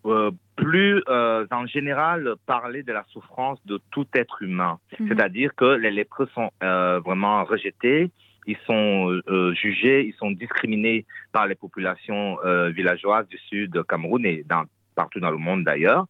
euh, 0.09 0.31
plus 0.57 1.03
euh, 1.09 1.47
en 1.51 1.67
général 1.67 2.35
parler 2.47 2.83
de 2.83 2.93
la 2.93 3.05
souffrance 3.13 3.65
de 3.67 3.81
tout 3.91 4.07
être 4.15 4.43
humain. 4.43 4.79
Mhm. 4.99 5.09
C'est-à-dire 5.09 5.55
que 5.55 5.65
les 5.65 5.91
lépreux 5.91 6.29
sont 6.35 6.51
euh, 6.63 7.01
vraiment 7.01 7.45
rejetés, 7.45 8.11
ils 8.47 8.57
sont 8.67 9.21
jugés, 9.53 10.07
ils 10.07 10.15
sont 10.15 10.31
discriminés 10.31 11.05
par 11.33 11.47
les 11.47 11.55
populations 11.55 12.39
villageoises 12.71 13.29
du 13.29 13.37
sud 13.37 13.83
Cameroun 13.87 14.25
et 14.25 14.43
dans, 14.49 14.65
partout 14.95 15.21
dans 15.21 15.31
le 15.31 15.37
monde 15.37 15.65
d'ailleurs. 15.65 16.07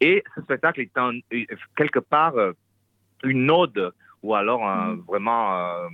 Et 0.00 0.24
ce 0.34 0.42
spectacle 0.42 0.80
est 0.80 0.98
en, 0.98 1.12
quelque 1.76 2.00
part 2.00 2.34
une 3.22 3.48
ode 3.52 3.92
ou 4.24 4.34
alors 4.34 4.66
mhm. 4.66 5.02
vraiment 5.06 5.88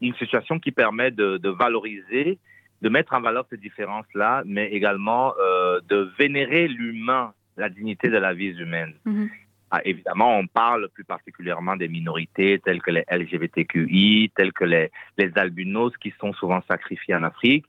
une 0.00 0.14
situation 0.14 0.60
qui 0.60 0.70
permet 0.70 1.10
de, 1.10 1.38
de 1.38 1.48
valoriser 1.48 2.38
de 2.82 2.88
mettre 2.88 3.14
en 3.14 3.20
valeur 3.20 3.46
ces 3.50 3.56
différences-là, 3.56 4.42
mais 4.46 4.70
également 4.70 5.34
euh, 5.38 5.80
de 5.88 6.10
vénérer 6.18 6.68
l'humain, 6.68 7.32
la 7.56 7.68
dignité 7.68 8.08
de 8.08 8.18
la 8.18 8.34
vie 8.34 8.56
humaine. 8.58 8.94
Mhm. 9.04 9.30
Ah, 9.70 9.80
évidemment, 9.84 10.38
on 10.38 10.46
parle 10.46 10.88
plus 10.90 11.04
particulièrement 11.04 11.76
des 11.76 11.88
minorités 11.88 12.60
telles 12.64 12.80
que 12.80 12.92
les 12.92 13.04
LGBTQI, 13.10 14.30
telles 14.36 14.52
que 14.52 14.64
les, 14.64 14.92
les 15.18 15.32
albinos 15.36 15.96
qui 15.96 16.14
sont 16.20 16.32
souvent 16.32 16.62
sacrifiés 16.68 17.16
en 17.16 17.24
Afrique. 17.24 17.64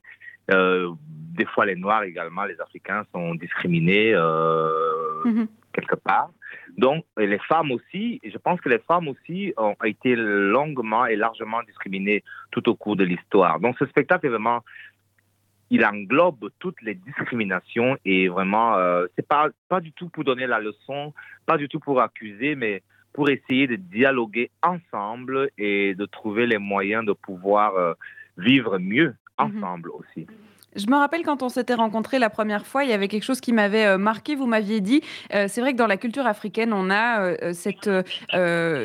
Euh, 0.52 0.92
des 1.00 1.46
fois, 1.46 1.66
les 1.66 1.74
Noirs 1.74 2.04
également, 2.04 2.44
les 2.44 2.60
Africains 2.60 3.04
sont 3.12 3.34
discriminés 3.34 4.12
euh, 4.14 5.24
mhm. 5.24 5.48
quelque 5.72 5.96
part. 5.96 6.30
Donc, 6.78 7.04
les 7.16 7.38
femmes 7.38 7.72
aussi, 7.72 8.20
je 8.22 8.38
pense 8.38 8.60
que 8.60 8.68
les 8.68 8.78
femmes 8.78 9.08
aussi 9.08 9.52
ont 9.56 9.76
été 9.84 10.14
longuement 10.14 11.06
et 11.06 11.16
largement 11.16 11.62
discriminées 11.62 12.22
tout 12.50 12.68
au 12.68 12.74
cours 12.74 12.96
de 12.96 13.04
l'histoire. 13.04 13.60
Donc, 13.60 13.76
ce 13.78 13.86
spectacle 13.86 14.26
est 14.26 14.30
vraiment 14.30 14.62
il 15.70 15.84
englobe 15.84 16.50
toutes 16.58 16.80
les 16.82 16.94
discriminations 16.94 17.96
et 18.04 18.28
vraiment, 18.28 18.76
euh, 18.76 19.06
c'est 19.16 19.26
pas, 19.26 19.48
pas 19.68 19.80
du 19.80 19.92
tout 19.92 20.08
pour 20.08 20.24
donner 20.24 20.46
la 20.46 20.60
leçon, 20.60 21.12
pas 21.44 21.56
du 21.56 21.68
tout 21.68 21.80
pour 21.80 22.00
accuser, 22.00 22.54
mais 22.54 22.82
pour 23.12 23.28
essayer 23.30 23.66
de 23.66 23.76
dialoguer 23.76 24.50
ensemble 24.62 25.50
et 25.58 25.94
de 25.94 26.04
trouver 26.06 26.46
les 26.46 26.58
moyens 26.58 27.04
de 27.04 27.12
pouvoir 27.12 27.74
euh, 27.76 27.94
vivre 28.36 28.78
mieux 28.78 29.14
mhm. 29.38 29.56
ensemble 29.56 29.90
aussi. 29.90 30.26
Je 30.76 30.86
me 30.88 30.96
rappelle 30.96 31.22
quand 31.22 31.42
on 31.42 31.48
s'était 31.48 31.74
rencontrés 31.74 32.18
la 32.18 32.28
première 32.28 32.66
fois, 32.66 32.84
il 32.84 32.90
y 32.90 32.92
avait 32.92 33.08
quelque 33.08 33.24
chose 33.24 33.40
qui 33.40 33.52
m'avait 33.52 33.86
euh, 33.86 33.98
marqué. 33.98 34.34
Vous 34.34 34.46
m'aviez 34.46 34.80
dit, 34.80 35.00
euh, 35.34 35.46
c'est 35.48 35.62
vrai 35.62 35.72
que 35.72 35.78
dans 35.78 35.86
la 35.86 35.96
culture 35.96 36.26
africaine, 36.26 36.72
on 36.74 36.90
a 36.90 37.22
euh, 37.22 37.52
cette, 37.54 37.90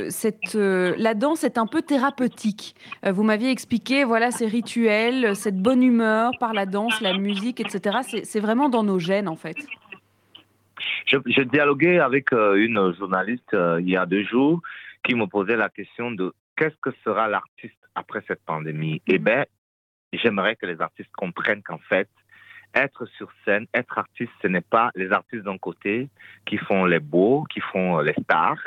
cette 0.10 0.56
la 0.56 1.14
danse 1.14 1.44
est 1.44 1.58
un 1.58 1.68
peu 1.68 1.82
thérapeutique. 1.82 2.76
vous 3.04 3.24
m'aviez 3.24 3.52
expliqué, 3.52 4.04
voilà, 4.04 4.32
ces 4.32 4.48
rituels, 4.48 5.36
cette 5.36 5.58
bonne 5.58 5.84
humeur 5.84 6.32
par 6.40 6.54
la 6.54 6.66
danse, 6.66 7.02
la 7.02 7.18
musique, 7.18 7.60
etc. 7.60 8.00
C'est 8.24 8.40
vraiment 8.40 8.70
dans 8.70 8.84
nos 8.84 9.00
gènes, 9.00 9.28
en 9.28 9.36
fait. 9.36 9.58
Je, 11.06 11.42
dialoguais 11.42 12.00
avec 12.00 12.32
une 12.32 12.94
journaliste 12.98 13.56
il 13.80 13.90
y 13.90 13.98
a 13.98 14.06
deux 14.06 14.24
jours 14.24 14.62
qui 15.04 15.16
me 15.16 15.26
posait 15.26 15.58
la 15.58 15.70
question 15.70 16.12
de 16.12 16.34
qu'est-ce 16.56 16.76
que 16.82 16.92
sera 17.04 17.28
l'artiste 17.28 17.76
après 17.96 18.24
cette 18.28 18.44
pandémie? 18.46 19.02
Eh 19.08 19.18
mm-hmm. 19.18 19.24
bien, 19.24 19.46
j'aimerais 20.18 20.56
que 20.56 20.66
les 20.66 20.82
artistes 20.82 21.12
comprennent 21.14 21.64
qu'en 21.64 21.80
fait, 21.80 22.10
être 22.74 23.06
sur 23.18 23.30
scène, 23.44 23.68
être 23.74 23.98
artiste, 23.98 24.32
ce 24.42 24.48
n'est 24.48 24.62
pas 24.62 24.92
les 24.96 25.12
artistes 25.12 25.44
d'un 25.44 25.58
côté 25.58 26.10
qui 26.46 26.58
font 26.58 26.86
les 26.86 27.00
beaux, 27.00 27.44
qui 27.50 27.60
font 27.60 28.00
les 28.00 28.14
stars, 28.24 28.62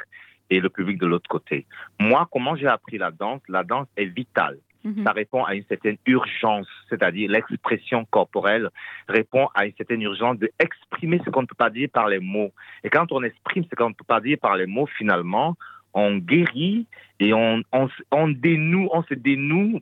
et 0.51 0.61
le 0.61 0.69
public 0.69 0.99
de 0.99 1.07
l'autre 1.07 1.29
côté. 1.29 1.67
Moi, 1.99 2.29
comment 2.31 2.57
j'ai 2.57 2.67
appris 2.67 2.99
la 2.99 3.11
danse? 3.11 3.41
La 3.49 3.65
danse 3.65 3.89
est 3.97 4.07
vitale. 4.07 4.59
Mhm. 4.85 5.05
Ça 5.05 5.13
répond 5.13 5.43
à 5.45 5.55
une 5.55 5.65
certaine 5.65 5.97
urgence, 6.07 6.69
c'est-à-dire 6.91 7.31
l'expression 7.31 8.05
corporelle 8.05 8.69
répond 9.09 9.49
à 9.55 9.65
une 9.65 9.73
certaine 9.77 10.03
urgence 10.03 10.39
de 10.39 10.51
exprimer 10.59 11.21
ce 11.25 11.31
qu'on 11.31 11.43
ne 11.43 11.47
peut 11.47 11.55
pas 11.55 11.71
dire 11.71 11.89
par 11.91 12.09
les 12.09 12.19
mots. 12.19 12.53
Et 12.83 12.91
quand 12.91 13.11
on 13.11 13.23
exprime 13.23 13.65
ce 13.65 13.75
qu'on 13.75 13.89
ne 13.91 13.95
peut 13.95 14.05
pas 14.07 14.21
dire 14.21 14.37
par 14.41 14.57
les 14.57 14.67
mots, 14.67 14.87
finalement, 14.87 15.57
on 15.95 16.19
guérit 16.19 16.87
et 17.19 17.33
on, 17.33 17.63
on, 17.73 17.89
on 18.11 18.29
dénoue, 18.29 18.89
on 18.93 19.03
se 19.05 19.15
dénoue 19.15 19.81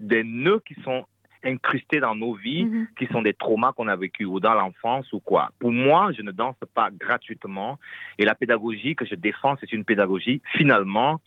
des 0.00 0.24
nœuds 0.24 0.62
qui 0.66 0.74
sont 0.82 1.04
incrustés 1.44 2.00
dans 2.00 2.14
nos 2.14 2.34
vies, 2.34 2.64
mhm. 2.64 2.88
qui 2.98 3.06
sont 3.06 3.22
des 3.22 3.34
traumas 3.34 3.72
qu'on 3.72 3.88
a 3.88 3.96
vécu 3.96 4.24
ou 4.24 4.40
dans 4.40 4.54
l'enfance 4.54 5.12
ou 5.12 5.20
quoi. 5.20 5.50
Pour 5.58 5.72
moi, 5.72 6.10
je 6.16 6.22
ne 6.22 6.32
danse 6.32 6.56
pas 6.74 6.88
gratuitement 6.90 7.78
et 8.18 8.24
la 8.24 8.34
pédagogie 8.34 8.96
que 8.96 9.04
je 9.04 9.14
défends, 9.14 9.56
c'est 9.60 9.72
une 9.72 9.84
pédagogie 9.84 10.40
finalement 10.56 11.20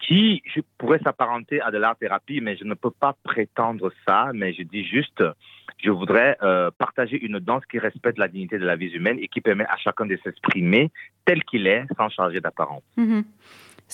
qui 0.00 0.42
je 0.54 0.60
pourrais 0.76 0.98
s'apparenter 0.98 1.60
à 1.60 1.70
de 1.70 1.78
l'art 1.78 1.96
thérapie, 1.96 2.40
mais 2.40 2.56
je 2.56 2.64
ne 2.64 2.74
peux 2.74 2.90
pas 2.90 3.16
prétendre 3.22 3.90
ça, 4.06 4.30
mais 4.34 4.52
je 4.52 4.62
dis 4.62 4.84
juste, 4.84 5.22
je 5.78 5.90
voudrais 5.90 6.36
euh, 6.42 6.70
partager 6.76 7.18
une 7.24 7.38
danse 7.38 7.64
qui 7.66 7.78
respecte 7.78 8.18
la 8.18 8.28
dignité 8.28 8.58
de 8.58 8.66
la 8.66 8.76
vie 8.76 8.88
humaine 8.88 9.18
et 9.18 9.28
qui 9.28 9.40
permet 9.40 9.64
à 9.64 9.76
chacun 9.76 10.04
de 10.04 10.18
s'exprimer 10.22 10.90
tel 11.24 11.42
qu'il 11.44 11.66
est, 11.66 11.84
sans 11.96 12.10
changer 12.10 12.40
d'apparence. 12.40 12.82
Mhm. 12.96 13.24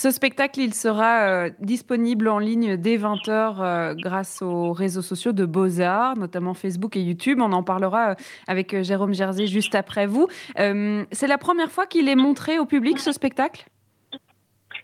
Ce 0.03 0.11
spectacle, 0.11 0.61
il 0.61 0.73
sera 0.73 1.25
euh, 1.25 1.51
disponible 1.61 2.29
en 2.29 2.39
ligne 2.39 2.79
dès 2.79 2.97
20h 2.97 3.29
euh, 3.61 3.95
grâce 3.95 4.41
aux 4.41 4.73
réseaux 4.73 5.03
sociaux 5.03 5.33
de 5.33 5.45
Beaux-Arts, 5.45 6.17
notamment 6.17 6.55
Facebook 6.55 6.97
et 6.97 7.03
YouTube. 7.03 7.39
On 7.43 7.53
en 7.53 7.63
parlera 7.63 8.13
euh, 8.13 8.15
avec 8.49 8.81
Jérôme 8.81 9.13
Jersey 9.13 9.47
juste 9.47 9.75
après 9.75 10.07
vous. 10.07 10.27
C'est 10.57 11.27
la 11.27 11.37
première 11.37 11.71
fois 11.71 11.85
qu'il 11.85 12.09
est 12.09 12.17
montré 12.17 12.59
au 12.59 12.65
public, 12.65 12.99
ce 12.99 13.13
spectacle? 13.13 13.67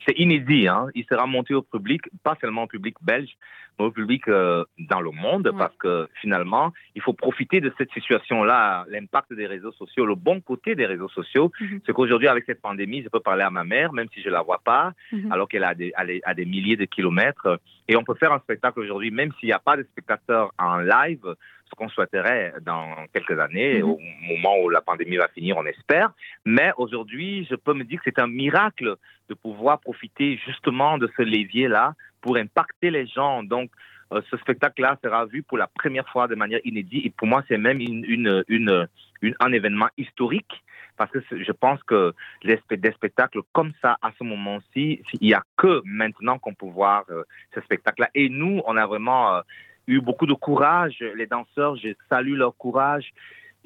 C'est 0.06 0.18
inédit. 0.18 0.68
Hein. 0.68 0.86
Il 0.94 1.04
sera 1.04 1.26
monté 1.26 1.54
au 1.54 1.62
public, 1.62 2.02
pas 2.22 2.36
seulement 2.40 2.64
au 2.64 2.66
public 2.66 2.96
belge, 3.02 3.30
mais 3.78 3.84
au 3.86 3.90
public 3.90 4.26
euh, 4.28 4.64
dans 4.78 5.00
le 5.00 5.10
monde, 5.10 5.52
parce 5.58 5.76
que 5.76 6.08
finalement, 6.20 6.72
il 6.94 7.02
faut 7.02 7.12
profiter 7.12 7.60
de 7.60 7.72
cette 7.76 7.90
situation-là, 7.92 8.86
l'impact 8.88 9.32
des 9.34 9.46
réseaux 9.46 9.72
sociaux, 9.72 10.06
le 10.06 10.14
bon 10.14 10.40
côté 10.40 10.74
des 10.74 10.86
réseaux 10.86 11.08
sociaux. 11.08 11.52
Mhm. 11.60 11.80
C'est 11.84 11.92
qu'aujourd'hui, 11.92 12.28
avec 12.28 12.44
cette 12.46 12.62
pandémie, 12.62 13.02
je 13.02 13.08
peux 13.08 13.20
parler 13.20 13.42
à 13.42 13.50
ma 13.50 13.64
mère, 13.64 13.92
même 13.92 14.08
si 14.14 14.22
je 14.22 14.30
la 14.30 14.42
vois 14.42 14.60
pas, 14.64 14.92
mhm. 15.12 15.30
alors 15.32 15.48
qu'elle 15.48 15.66
des, 15.76 15.92
à 15.94 16.34
des 16.34 16.44
milliers 16.44 16.76
de 16.76 16.84
kilomètres. 16.84 17.60
Et 17.88 17.96
on 17.96 18.04
peut 18.04 18.14
faire 18.14 18.32
un 18.32 18.40
spectacle 18.40 18.80
aujourd'hui, 18.80 19.10
même 19.10 19.32
s'il 19.38 19.48
n'y 19.48 19.52
a 19.52 19.58
pas 19.58 19.76
de 19.76 19.82
spectateurs 19.82 20.52
en 20.58 20.78
live, 20.78 21.34
ce 21.68 21.74
qu'on 21.76 21.88
souhaiterait 21.88 22.54
dans 22.62 23.06
quelques 23.12 23.38
années, 23.38 23.82
mhm. 23.82 23.90
au 23.90 23.98
moment 24.28 24.56
où 24.62 24.68
la 24.68 24.80
pandémie 24.80 25.16
va 25.16 25.28
finir, 25.28 25.56
on 25.56 25.66
espère. 25.66 26.12
Mais 26.44 26.72
aujourd'hui, 26.76 27.46
je 27.50 27.54
peux 27.54 27.74
me 27.74 27.84
dire 27.84 27.98
que 27.98 28.04
c'est 28.10 28.20
un 28.20 28.28
miracle 28.28 28.96
de 29.28 29.34
pouvoir 29.34 29.80
profiter 29.80 30.38
justement 30.46 30.98
de 30.98 31.10
ce 31.16 31.22
levier-là 31.22 31.94
pour 32.20 32.36
impacter 32.36 32.90
les 32.90 33.06
gens. 33.06 33.42
Donc, 33.42 33.70
euh, 34.12 34.20
ce 34.30 34.36
spectacle-là 34.36 34.98
sera 35.02 35.26
vu 35.26 35.42
pour 35.42 35.58
la 35.58 35.66
première 35.66 36.08
fois 36.08 36.28
de 36.28 36.36
manière 36.36 36.60
inédite. 36.64 37.06
Et 37.06 37.10
pour 37.10 37.26
moi, 37.26 37.42
c'est 37.48 37.58
même 37.58 37.80
une, 37.80 38.04
une, 38.06 38.44
une, 38.48 38.86
un 39.40 39.52
événement 39.52 39.88
historique 39.96 40.62
parce 40.96 41.10
que 41.10 41.18
je 41.30 41.52
pense 41.52 41.82
que 41.82 42.14
les, 42.42 42.58
des 42.70 42.92
spectacles 42.92 43.40
comme 43.52 43.72
ça, 43.82 43.98
à 44.00 44.12
ce 44.18 44.24
moment-ci, 44.24 45.02
il 45.20 45.28
n'y 45.28 45.34
a 45.34 45.42
que 45.56 45.82
maintenant 45.84 46.38
qu'on 46.38 46.54
peut 46.54 46.66
voir 46.66 47.04
euh, 47.10 47.22
ce 47.54 47.60
spectacle-là. 47.60 48.08
Et 48.14 48.30
nous, 48.30 48.62
on 48.66 48.76
a 48.76 48.86
vraiment 48.86 49.42
eu 49.86 50.00
beaucoup 50.00 50.26
de 50.26 50.34
courage. 50.34 51.04
Les 51.14 51.26
danseurs, 51.26 51.76
je 51.76 51.88
salue 52.08 52.34
leur 52.34 52.56
courage. 52.56 53.12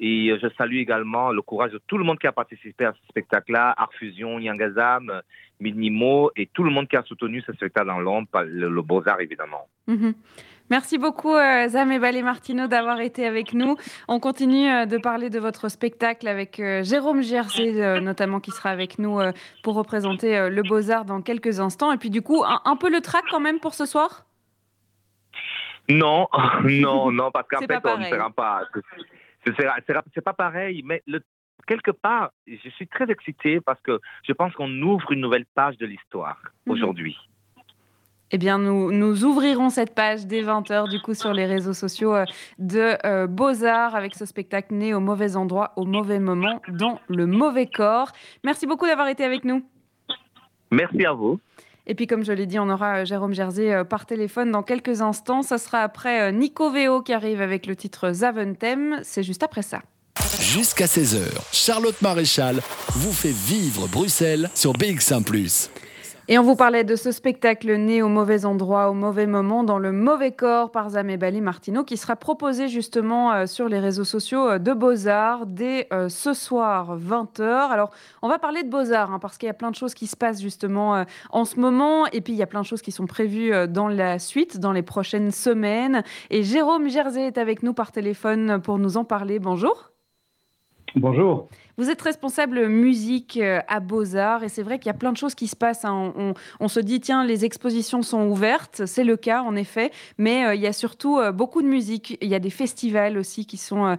Et 0.03 0.35
je 0.41 0.47
salue 0.57 0.77
également 0.77 1.31
le 1.31 1.43
courage 1.43 1.73
de 1.73 1.81
tout 1.85 1.95
le 1.95 2.03
monde 2.03 2.17
qui 2.17 2.25
a 2.25 2.31
participé 2.31 2.85
à 2.85 2.93
ce 2.93 3.07
spectacle-là, 3.09 3.75
Art 3.77 3.93
Fusion, 3.93 4.39
Yangazam, 4.39 5.21
Minimo, 5.59 6.31
et 6.35 6.47
tout 6.47 6.63
le 6.63 6.71
monde 6.71 6.87
qui 6.87 6.95
a 6.95 7.03
soutenu 7.03 7.43
ce 7.45 7.53
spectacle 7.53 7.85
dans 7.85 7.99
l'ombre, 7.99 8.27
le, 8.43 8.67
le 8.67 8.81
Beaux-Arts 8.81 9.21
évidemment. 9.21 9.67
Mhm. 9.85 10.15
Merci 10.71 10.97
beaucoup, 10.97 11.35
euh, 11.35 11.67
Zam 11.67 11.91
et 11.91 11.99
Balé 11.99 12.21
Martino, 12.23 12.67
d'avoir 12.67 13.01
été 13.01 13.25
avec 13.25 13.53
nous. 13.53 13.75
On 14.07 14.21
continue 14.21 14.71
euh, 14.71 14.85
de 14.85 14.97
parler 14.97 15.29
de 15.29 15.37
votre 15.37 15.67
spectacle 15.67 16.29
avec 16.29 16.61
euh, 16.61 16.81
Jérôme 16.81 17.21
Gerset, 17.21 17.99
notamment, 17.99 18.39
qui 18.39 18.51
sera 18.51 18.69
avec 18.69 18.97
nous 18.97 19.19
pour 19.63 19.75
représenter 19.75 20.49
le 20.49 20.63
Beaux-Arts 20.63 21.03
dans 21.03 21.21
quelques 21.21 21.59
instants. 21.59 21.91
Et 21.91 21.97
puis, 21.97 22.09
du 22.09 22.21
coup, 22.21 22.43
un, 22.45 22.75
peu 22.77 22.89
le 22.89 23.01
track 23.01 23.25
quand 23.29 23.41
même 23.41 23.59
pour 23.59 23.73
ce 23.73 23.85
soir? 23.85 24.25
Non, 25.91 26.27
non, 26.63 27.11
non, 27.11 27.31
parce 27.31 27.47
qu'en 27.47 27.59
fait, 27.59 27.81
on 27.83 27.97
ne 27.97 28.05
sera 28.05 28.29
pas. 28.29 28.63
C'est 29.45 30.21
pas 30.21 30.33
pareil, 30.33 30.83
mais 30.85 31.01
le, 31.07 31.21
quelque 31.67 31.91
part, 31.91 32.31
je 32.47 32.69
suis 32.69 32.87
très 32.87 33.09
excité 33.09 33.59
parce 33.61 33.81
que 33.81 33.99
je 34.23 34.33
pense 34.33 34.53
qu'on 34.53 34.71
ouvre 34.81 35.11
une 35.11 35.21
nouvelle 35.21 35.45
page 35.55 35.77
de 35.77 35.85
l'histoire 35.85 36.37
mhm. 36.65 36.73
aujourd'hui. 36.73 37.17
Eh 38.33 38.37
bien, 38.37 38.59
nous, 38.59 38.93
nous 38.93 39.25
ouvrirons 39.25 39.69
cette 39.69 39.93
page 39.93 40.25
dès 40.25 40.41
20h, 40.41 40.89
du 40.89 41.01
coup, 41.01 41.13
sur 41.13 41.33
les 41.33 41.45
réseaux 41.45 41.73
sociaux 41.73 42.15
euh, 42.15 42.23
de 42.59 42.95
euh, 43.05 43.27
Beaux-Arts, 43.27 43.93
avec 43.93 44.15
ce 44.15 44.25
spectacle 44.25 44.73
né 44.73 44.93
au 44.93 45.01
mauvais 45.01 45.35
endroit, 45.35 45.73
au 45.75 45.83
mauvais 45.85 46.19
moment, 46.19 46.61
dans 46.69 47.01
le 47.09 47.25
mauvais 47.25 47.67
corps. 47.67 48.11
Merci 48.45 48.67
beaucoup 48.67 48.85
d'avoir 48.85 49.09
été 49.09 49.25
avec 49.25 49.43
nous. 49.43 49.65
Merci 50.71 51.05
à 51.05 51.11
vous. 51.11 51.41
Et 51.87 51.95
puis, 51.95 52.07
comme 52.07 52.23
je 52.23 52.31
l'ai 52.31 52.45
dit, 52.45 52.59
on 52.59 52.69
aura 52.69 52.97
euh, 52.97 53.05
Jérôme 53.05 53.33
Jersey 53.33 53.83
par 53.85 54.05
téléphone 54.05 54.51
dans 54.51 54.63
quelques 54.63 55.01
instants. 55.01 55.41
Ça 55.41 55.57
sera 55.57 55.81
après 55.81 56.31
Nico 56.31 56.71
Veo 56.71 57.01
qui 57.01 57.13
arrive 57.13 57.41
avec 57.41 57.65
le 57.65 57.75
titre 57.75 58.11
Zaventem. 58.11 58.99
C'est 59.03 59.23
juste 59.23 59.43
après 59.43 59.61
ça. 59.61 59.81
Jusqu'à 60.39 60.85
16h, 60.85 61.23
Charlotte 61.51 62.01
Maréchal 62.01 62.61
vous 62.95 63.13
fait 63.13 63.31
vivre 63.31 63.87
Bruxelles 63.87 64.49
sur 64.53 64.73
BX1⁇ 64.73 65.23
et 66.31 66.39
on 66.39 66.43
vous 66.43 66.55
parlait 66.55 66.85
de 66.85 66.95
ce 66.95 67.11
spectacle 67.11 67.75
né 67.75 68.01
au 68.01 68.07
mauvais 68.07 68.45
endroit, 68.45 68.89
au 68.89 68.93
mauvais 68.93 69.27
moment, 69.27 69.65
dans 69.65 69.77
le 69.77 69.91
mauvais 69.91 70.31
corps 70.31 70.71
par 70.71 70.91
Zamébali 70.91 71.41
Martino, 71.41 71.83
qui 71.83 71.97
sera 71.97 72.15
proposé 72.15 72.69
justement 72.69 73.33
euh, 73.33 73.47
sur 73.47 73.67
les 73.67 73.79
réseaux 73.79 74.05
sociaux 74.05 74.47
euh, 74.47 74.57
de 74.57 74.71
Beaux-Arts 74.71 75.45
dès 75.45 75.89
euh, 75.91 76.07
ce 76.07 76.33
soir 76.33 76.97
20h. 76.97 77.43
Alors, 77.43 77.91
on 78.21 78.29
va 78.29 78.39
parler 78.39 78.63
de 78.63 78.69
Beaux-Arts, 78.69 79.11
hein, 79.11 79.19
parce 79.19 79.37
qu'il 79.37 79.47
y 79.47 79.49
a 79.49 79.53
plein 79.53 79.71
de 79.71 79.75
choses 79.75 79.93
qui 79.93 80.07
se 80.07 80.15
passent 80.15 80.41
justement 80.41 81.03
en 81.31 81.43
ce 81.43 81.59
moment, 81.59 82.07
et 82.13 82.21
puis 82.21 82.31
il 82.31 82.39
y 82.39 82.43
a 82.43 82.47
plein 82.47 82.61
de 82.61 82.65
choses 82.65 82.81
qui 82.81 82.93
sont 82.93 83.07
prévues 83.07 83.51
dans 83.67 83.89
la 83.89 84.17
suite, 84.17 84.57
dans 84.57 84.71
les 84.71 84.83
prochaines 84.83 85.31
semaines. 85.31 86.01
Et 86.29 86.43
Jérôme 86.43 86.87
Jersey 86.87 87.27
est 87.27 87.39
avec 87.39 87.61
nous 87.61 87.73
par 87.73 87.91
téléphone 87.91 88.61
pour 88.61 88.79
nous 88.79 88.95
en 88.95 89.03
parler. 89.03 89.39
Bonjour. 89.39 89.91
Bonjour. 90.95 91.49
Vous 91.77 91.89
êtes 91.89 92.01
responsable 92.01 92.67
musique 92.67 93.37
euh, 93.41 93.61
à 93.67 93.79
Beaux-Arts 93.79 94.43
et 94.43 94.49
c'est 94.49 94.63
vrai 94.63 94.77
qu'il 94.77 94.87
y 94.87 94.95
a 94.95 94.97
plein 94.97 95.11
de 95.11 95.17
choses 95.17 95.35
qui 95.35 95.47
se 95.47 95.55
passent. 95.55 95.85
Hein. 95.85 96.13
On, 96.59 96.67
se 96.67 96.79
dit, 96.79 96.99
tiens, 96.99 97.23
les 97.23 97.45
expositions 97.45 98.01
sont 98.01 98.27
ouvertes. 98.27 98.83
C'est 98.85 99.03
le 99.03 99.15
cas, 99.17 99.41
en 99.41 99.55
effet. 99.55 99.91
Mais 100.17 100.45
euh, 100.45 100.55
il 100.55 100.61
y 100.61 100.67
a 100.67 100.73
surtout 100.73 101.17
euh, 101.17 101.31
beaucoup 101.31 101.61
de 101.61 101.67
musique. 101.67 102.17
Il 102.21 102.29
y 102.29 102.35
a 102.35 102.39
des 102.39 102.49
festivals 102.49 103.17
aussi 103.17 103.45
qui 103.45 103.57
sont 103.57 103.97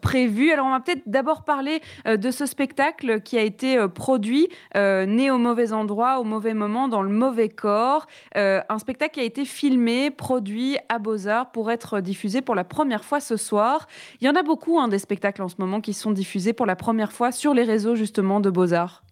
prévus. 0.00 0.52
Alors, 0.52 0.66
on 0.66 0.70
va 0.70 0.80
peut-être 0.80 1.02
d'abord 1.06 1.44
parler 1.44 1.80
de 2.06 2.30
ce 2.30 2.46
spectacle 2.46 3.20
qui 3.20 3.38
a 3.38 3.42
été 3.42 3.84
produit, 3.94 4.48
né 4.74 5.30
au 5.30 5.38
mauvais 5.38 5.72
endroit, 5.72 6.20
au 6.20 6.24
mauvais 6.24 6.54
moment, 6.54 6.88
dans 6.88 7.02
le 7.02 7.10
mauvais 7.10 7.48
corps. 7.48 8.06
un 8.34 8.78
spectacle 8.78 9.14
qui 9.14 9.20
a 9.20 9.24
été 9.24 9.44
filmé, 9.44 10.10
produit 10.10 10.76
à 10.88 10.98
Beaux-Arts 10.98 11.50
pour 11.52 11.70
être 11.70 12.00
diffusé 12.00 12.42
pour 12.42 12.54
la 12.54 12.64
première 12.64 13.04
fois 13.04 13.20
ce 13.20 13.36
soir. 13.36 13.86
Il 14.20 14.26
y 14.26 14.30
en 14.30 14.34
a 14.34 14.42
beaucoup, 14.42 14.78
hein, 14.78 14.88
des 14.88 14.98
spectacles 14.98 15.42
en 15.42 15.48
ce 15.48 15.56
moment 15.58 15.80
qui 15.80 15.92
sont 15.92 16.12
diffusés 16.12 16.52
pour 16.52 16.65
la 16.66 16.76
première 16.76 17.12
fois 17.12 17.32
sur 17.32 17.54
les 17.54 17.64
réseaux 17.64 17.94
justement 17.94 18.40
de 18.40 18.50
Beaux-Arts 18.50 19.02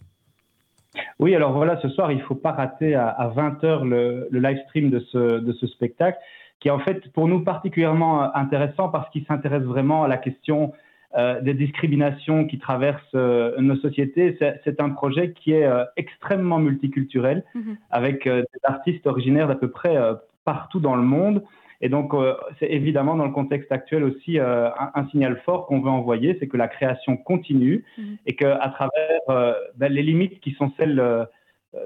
Oui, 1.19 1.35
alors 1.35 1.53
voilà, 1.53 1.81
ce 1.81 1.89
soir, 1.89 2.13
il 2.13 2.19
ne 2.19 2.23
faut 2.23 2.35
pas 2.35 2.53
rater 2.53 2.95
à, 2.95 3.33
20h 3.35 3.85
le, 3.85 4.29
live 4.31 4.59
stream 4.69 4.91
de 4.91 5.01
ce, 5.01 5.39
de 5.39 5.53
ce 5.53 5.67
spectacle, 5.67 6.19
qui 6.61 6.69
est 6.69 6.71
en 6.71 6.79
fait 6.79 7.13
pour 7.13 7.29
nous 7.29 7.45
particulièrement 7.45 8.25
euh, 8.25 8.29
intéressant 8.35 8.89
parce 8.89 9.09
qu'il 9.11 9.25
s'intéresse 9.27 9.63
vraiment 9.63 10.05
à 10.05 10.09
la 10.09 10.17
question 10.17 10.73
euh, 11.17 11.41
des 11.41 11.55
discriminations 11.55 12.47
qui 12.47 12.59
traversent 12.59 13.03
euh, 13.15 13.55
nos 13.61 13.77
sociétés. 13.77 14.37
C'est 14.65 14.81
un 14.81 14.91
projet 14.91 15.33
qui 15.33 15.53
est 15.53 15.69
extrêmement 15.97 16.59
multiculturel, 16.59 17.45
mhm. 17.55 17.77
avec 17.91 18.29
des 18.29 18.61
artistes 18.65 19.07
originaires 19.07 19.49
d'à 19.49 19.55
peu 19.55 19.71
près 19.71 19.97
partout 20.45 20.81
dans 20.81 20.97
le 20.97 21.03
monde. 21.03 21.43
Et 21.85 21.91
donc, 21.91 22.15
euh, 22.15 22.35
c'est 22.59 22.71
évidemment 22.71 23.15
dans 23.15 23.27
le 23.27 23.31
contexte 23.31 23.71
actuel 23.71 24.05
aussi 24.05 24.39
euh, 24.39 24.71
un, 24.95 25.07
signal 25.11 25.39
fort 25.45 25.67
qu'on 25.67 25.83
veut 25.83 25.91
envoyer, 25.91 26.35
c'est 26.41 26.47
que 26.49 26.57
la 26.57 26.67
création 26.67 27.19
continue 27.19 27.85
mhm. 27.99 28.17
et 28.25 28.35
qu'à 28.37 28.73
travers 28.75 29.21
euh, 29.29 29.53
ben, 29.77 29.93
les 29.93 30.03
limites 30.03 30.41
qui 30.41 30.53
sont 30.53 30.73
celles 30.79 31.29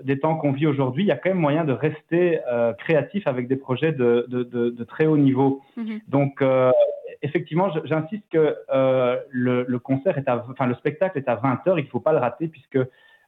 des 0.04 0.20
temps 0.20 0.36
qu'on 0.36 0.52
vit 0.52 0.68
aujourd'hui, 0.68 1.02
il 1.02 1.06
y 1.06 1.10
a 1.10 1.16
quand 1.16 1.30
même 1.30 1.38
moyen 1.38 1.64
de 1.64 1.72
rester 1.72 2.38
créatif 2.78 3.26
avec 3.26 3.48
des 3.48 3.56
projets 3.56 3.90
de, 3.90 4.26
de, 4.28 4.84
très 4.84 5.06
haut 5.06 5.16
niveau. 5.16 5.62
Mhm. 5.76 6.00
Donc, 6.06 6.44
effectivement, 7.22 7.68
j'insiste 7.84 8.24
que 8.30 8.54
le, 9.32 9.64
le, 9.66 9.78
concert 9.80 10.16
est 10.16 10.28
à, 10.28 10.44
enfin, 10.48 10.66
le 10.66 10.74
spectacle 10.74 11.18
est 11.18 11.28
à 11.28 11.34
20h, 11.36 11.78
il 11.78 11.84
ne 11.84 11.88
faut 11.88 12.00
pas 12.00 12.12
le 12.12 12.18
rater 12.18 12.46
puisque 12.46 12.78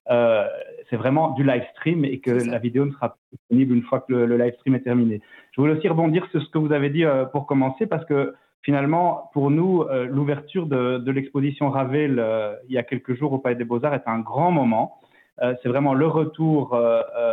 euh, 0.09 0.47
c'est 0.89 0.97
vraiment 0.97 1.31
du 1.31 1.45
live 1.45 1.63
stream 1.77 2.05
et 2.05 2.19
que 2.19 2.31
la 2.31 2.59
vidéo 2.59 2.85
ne 2.85 2.91
sera 2.91 3.17
disponible 3.33 3.75
une 3.75 3.83
fois 3.83 4.01
que 4.01 4.13
le, 4.13 4.37
live 4.37 4.55
stream 4.55 4.75
est 4.75 4.81
terminé. 4.81 5.21
Je 5.53 5.61
voulais 5.61 5.75
aussi 5.75 5.89
rebondir 5.89 6.27
sur 6.31 6.43
ce 6.43 6.49
que 6.51 6.59
vous 6.59 6.73
avez 6.73 6.91
dit 6.91 7.05
euh, 7.05 7.27
pour 7.27 7.47
commencer 7.47 7.87
parce 7.87 8.05
que 8.07 8.35
finalement, 8.63 9.31
pour 9.33 9.51
nous, 9.51 9.83
euh, 9.83 10.07
l'ouverture 10.07 10.67
de, 10.67 11.11
l'exposition 11.11 11.71
Ravel 11.71 12.23
il 12.69 12.75
y 12.75 12.79
a 12.79 12.83
quelques 12.83 13.15
jours 13.15 13.33
au 13.33 13.39
Palais 13.39 13.57
des 13.57 13.65
Beaux-Arts 13.65 13.95
est 13.95 14.07
un 14.09 14.19
grand 14.19 14.51
moment. 14.51 14.97
c'est 15.63 15.69
vraiment 15.69 15.95
le 15.95 16.07
retour 16.07 16.79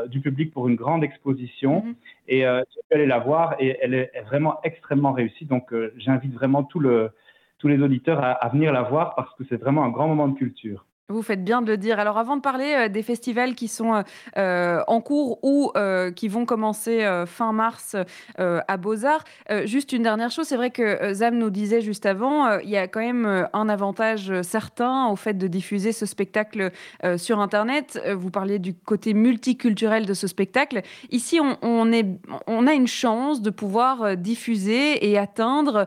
du 0.07 0.21
public 0.21 0.53
pour 0.53 0.69
une 0.69 0.75
grande 0.75 1.03
exposition. 1.03 1.79
Mm-hmm. 1.79 1.95
Et 2.29 2.39
j'ai 2.41 2.81
pu 2.89 2.95
aller 2.95 3.05
la 3.05 3.19
voir 3.19 3.55
et 3.59 3.77
elle 3.81 3.93
est, 3.93 4.11
vraiment 4.25 4.59
extrêmement 4.63 5.11
réussie. 5.11 5.45
Donc, 5.45 5.73
j'invite 5.97 6.33
vraiment 6.33 6.63
tous 6.63 6.79
les 6.79 7.81
auditeurs 7.81 8.19
à 8.23 8.47
venir 8.49 8.71
la 8.71 8.83
voir 8.83 9.15
parce 9.15 9.33
que 9.35 9.43
c'est 9.49 9.57
vraiment 9.57 9.83
un 9.83 9.89
grand 9.89 10.07
moment 10.07 10.29
de 10.29 10.37
culture. 10.37 10.86
Vous 11.09 11.21
faites 11.21 11.45
bien 11.45 11.61
de 11.61 11.67
le 11.67 11.77
dire. 11.77 12.01
Alors 12.01 12.17
avant 12.17 12.35
de 12.35 12.41
parler 12.41 12.73
euh, 12.75 12.89
des 12.89 13.01
festivals 13.01 13.55
qui 13.55 13.69
sont 13.69 13.93
euh, 13.93 14.01
euh, 14.35 14.83
en 14.87 14.99
cours 14.99 15.39
ou 15.41 15.71
qui 16.15 16.27
vont 16.27 16.45
commencer 16.45 17.07
fin 17.27 17.53
mars 17.53 17.95
à 18.37 18.77
Beaux-Arts, 18.77 19.23
juste 19.65 19.93
une 19.93 20.03
dernière 20.03 20.31
chose, 20.31 20.47
c'est 20.47 20.55
vrai 20.55 20.71
que 20.71 21.13
Zam 21.13 21.37
nous 21.37 21.49
disait 21.49 21.81
juste 21.81 22.05
avant, 22.05 22.57
il 22.59 22.69
y 22.69 22.77
a 22.77 22.87
quand 22.87 22.99
même 22.99 23.47
un 23.53 23.69
avantage 23.69 24.41
certain 24.41 25.07
au 25.07 25.15
fait 25.15 25.35
de 25.35 25.47
diffuser 25.47 25.91
ce 25.91 26.05
spectacle 26.05 26.71
sur 27.17 27.39
Internet. 27.39 28.01
Vous 28.17 28.31
parliez 28.31 28.59
du 28.59 28.73
côté 28.73 29.13
multiculturel 29.13 30.05
de 30.05 30.13
ce 30.13 30.27
spectacle. 30.27 30.81
Ici, 31.11 31.39
on, 31.61 32.67
a 32.67 32.73
une 32.73 32.87
chance 32.87 33.41
de 33.41 33.49
pouvoir 33.49 34.17
diffuser 34.17 35.09
et 35.09 35.17
atteindre 35.17 35.85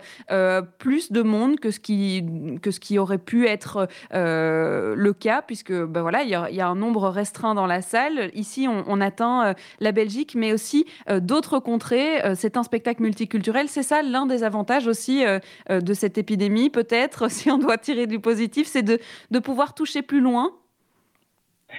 plus 0.79 1.11
de 1.11 1.23
monde 1.23 1.59
que 1.59 1.71
ce 1.71 1.81
qui, 1.81 2.25
que 2.63 2.71
ce 2.71 2.81
qui 2.81 2.99
aurait 2.99 3.19
pu 3.19 3.47
être 3.47 3.89
le 4.13 5.10
cas, 5.13 5.43
puisque 5.43 5.73
ben 5.73 6.03
voilà, 6.03 6.23
il 6.23 6.29
y, 6.29 6.61
a 6.61 6.69
un 6.69 6.75
nombre 6.75 7.09
restreint 7.09 7.55
dans 7.55 7.67
la 7.67 7.83
salle. 7.83 8.31
Ici, 8.35 8.67
on, 8.69 9.01
atteint 9.01 9.47
euh, 9.47 9.55
la 9.81 9.93
Belgique, 9.93 10.35
mais 10.37 10.53
aussi 10.53 10.87
euh, 11.09 11.21
d'autres 11.21 11.59
contrées. 11.59 12.25
Euh, 12.25 12.35
c'est 12.35 12.57
un 12.57 12.63
spectacle 12.63 13.03
multiculturel. 13.03 13.69
C'est 13.69 13.83
ça 13.83 14.03
l'un 14.03 14.27
des 14.27 14.45
avantages 14.45 14.87
aussi 14.87 15.25
de 15.69 15.95
cette 15.95 16.19
épidémie, 16.19 16.71
peut-être, 16.71 17.31
si 17.31 17.51
on 17.51 17.59
doit 17.59 17.79
tirer 17.79 18.07
du 18.07 18.21
positif, 18.21 18.67
c'est 18.67 18.83
de, 18.83 18.99
pouvoir 19.39 19.75
toucher 19.75 20.03
plus 20.03 20.21
loin. 20.21 20.53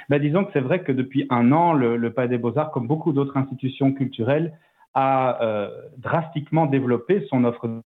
Ben, 0.10 0.20
disons 0.20 0.46
que 0.46 0.52
c'est 0.54 0.62
vrai 0.62 0.84
que 0.84 0.92
depuis 0.92 1.28
un 1.30 1.52
an, 1.52 1.74
le, 1.74 1.98
le 1.98 2.14
Palais 2.14 2.30
des 2.30 2.38
Beaux-Arts, 2.38 2.72
comme 2.72 2.88
beaucoup 2.88 3.12
d'autres 3.12 3.38
institutions 3.38 3.94
culturelles, 3.94 4.58
a 4.94 5.70
drastiquement 5.98 6.66
développé 6.66 7.26
son 7.30 7.46
offre 7.46 7.82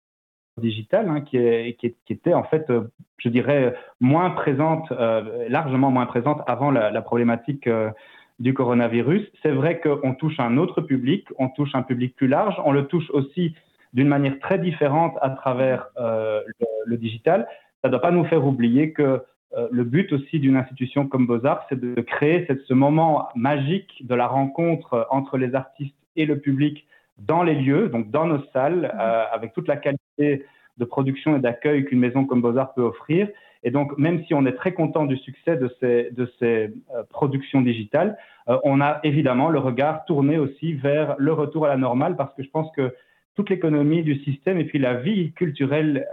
digitale 0.58 1.08
hein, 1.08 1.20
qui, 1.20 1.36
était 1.36 2.34
en 2.34 2.44
fait, 2.44 2.68
euh, 2.70 2.82
je 3.18 3.28
dirais, 3.28 3.74
moins 4.00 4.30
présente, 4.30 4.90
euh, 4.92 5.48
largement 5.48 5.90
moins 5.90 6.06
présente 6.06 6.42
avant 6.46 6.70
la, 6.70 7.02
problématique 7.02 7.66
euh, 7.66 7.90
du 8.38 8.54
coronavirus. 8.54 9.22
C'est 9.42 9.50
vrai 9.50 9.80
qu'on 9.80 10.14
touche 10.14 10.38
un 10.38 10.56
autre 10.56 10.80
public, 10.80 11.26
on 11.38 11.48
touche 11.48 11.74
un 11.74 11.82
public 11.82 12.14
plus 12.16 12.28
large, 12.28 12.54
on 12.64 12.72
le 12.72 12.86
touche 12.86 13.10
aussi 13.10 13.54
d'une 13.92 14.08
manière 14.08 14.38
très 14.40 14.58
différente 14.58 15.16
à 15.22 15.30
travers 15.30 15.86
le, 15.96 16.96
digital. 16.96 17.46
Ça 17.80 17.88
ne 17.88 17.92
doit 17.92 18.00
pas 18.00 18.10
nous 18.10 18.24
faire 18.24 18.44
oublier 18.44 18.92
que 18.92 19.22
le 19.70 19.84
but 19.84 20.12
aussi 20.12 20.40
d'une 20.40 20.56
institution 20.56 21.06
comme 21.06 21.28
Beaux-Arts, 21.28 21.64
c'est 21.68 21.78
de 21.78 22.00
créer 22.00 22.48
ce 22.66 22.74
moment 22.74 23.28
magique 23.36 24.04
de 24.04 24.16
la 24.16 24.26
rencontre 24.26 25.06
entre 25.10 25.38
les 25.38 25.54
artistes 25.54 25.94
et 26.16 26.26
le 26.26 26.40
public 26.40 26.84
dans 27.18 27.42
les 27.42 27.54
lieux, 27.54 27.88
donc 27.88 28.10
dans 28.10 28.26
nos 28.26 28.42
salles, 28.52 28.92
mmh. 28.94 29.00
euh, 29.00 29.24
avec 29.32 29.52
toute 29.52 29.68
la 29.68 29.76
qualité 29.76 30.44
de 30.78 30.84
production 30.84 31.36
et 31.36 31.40
d'accueil 31.40 31.84
qu'une 31.84 32.00
maison 32.00 32.24
comme 32.24 32.42
Beaux-Arts 32.42 32.74
peut 32.74 32.82
offrir. 32.82 33.28
Et 33.62 33.70
donc, 33.70 33.96
même 33.96 34.24
si 34.24 34.34
on 34.34 34.44
est 34.44 34.52
très 34.52 34.72
content 34.72 35.06
du 35.06 35.16
succès 35.16 35.56
de 35.56 35.70
ces, 35.80 36.10
de 36.10 36.30
ces 36.38 36.70
productions 37.08 37.62
digitales, 37.62 38.18
on 38.46 38.82
a 38.82 39.00
évidemment 39.04 39.48
le 39.48 39.58
regard 39.58 40.04
tourné 40.04 40.36
aussi 40.36 40.74
vers 40.74 41.14
le 41.16 41.32
retour 41.32 41.64
à 41.64 41.68
la 41.68 41.78
normale 41.78 42.14
parce 42.16 42.34
que 42.34 42.42
je 42.42 42.50
pense 42.50 42.70
que 42.72 42.94
toute 43.36 43.48
l'économie 43.48 44.02
du 44.02 44.16
système 44.22 44.58
et 44.58 44.64
puis 44.64 44.78
la 44.78 44.94
vie 44.94 45.32
culturelle 45.32 46.06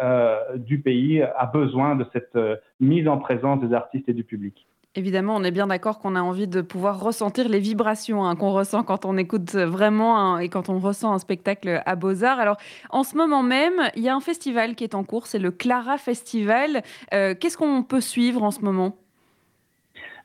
du 0.55 0.79
pays 0.79 1.21
a 1.23 1.45
besoin 1.45 1.97
de 1.97 2.05
cette 2.13 2.37
mise 2.79 3.09
en 3.09 3.17
présence 3.17 3.59
des 3.59 3.73
artistes 3.73 4.07
et 4.07 4.13
du 4.13 4.23
public. 4.23 4.65
Évidemment, 4.95 5.37
on 5.37 5.43
est 5.45 5.51
bien 5.51 5.67
d'accord 5.67 5.99
qu'on 5.99 6.17
a 6.17 6.21
envie 6.21 6.49
de 6.49 6.59
pouvoir 6.59 7.01
ressentir 7.01 7.47
les 7.47 7.59
vibrations 7.59 8.25
hein, 8.25 8.35
qu'on 8.35 8.51
ressent 8.51 8.83
quand 8.83 9.05
on 9.05 9.15
écoute 9.15 9.53
vraiment 9.53 10.37
et 10.37 10.49
quand 10.49 10.67
on 10.67 10.79
ressent 10.79 11.13
un 11.13 11.17
spectacle 11.17 11.81
à 11.85 11.95
Beaux-Arts. 11.95 12.41
Alors, 12.41 12.57
en 12.89 13.03
ce 13.03 13.15
moment 13.15 13.41
même, 13.41 13.89
il 13.95 14.03
y 14.03 14.09
a 14.09 14.15
un 14.15 14.19
festival 14.19 14.75
qui 14.75 14.83
est 14.83 14.93
en 14.93 15.05
cours, 15.05 15.27
c'est 15.27 15.39
le 15.39 15.49
Clara 15.49 15.97
Festival. 15.97 16.81
Euh, 17.13 17.33
qu'est-ce 17.39 17.57
qu'on 17.57 17.83
peut 17.83 18.01
suivre 18.01 18.43
en 18.43 18.51
ce 18.51 18.59
moment? 18.65 18.97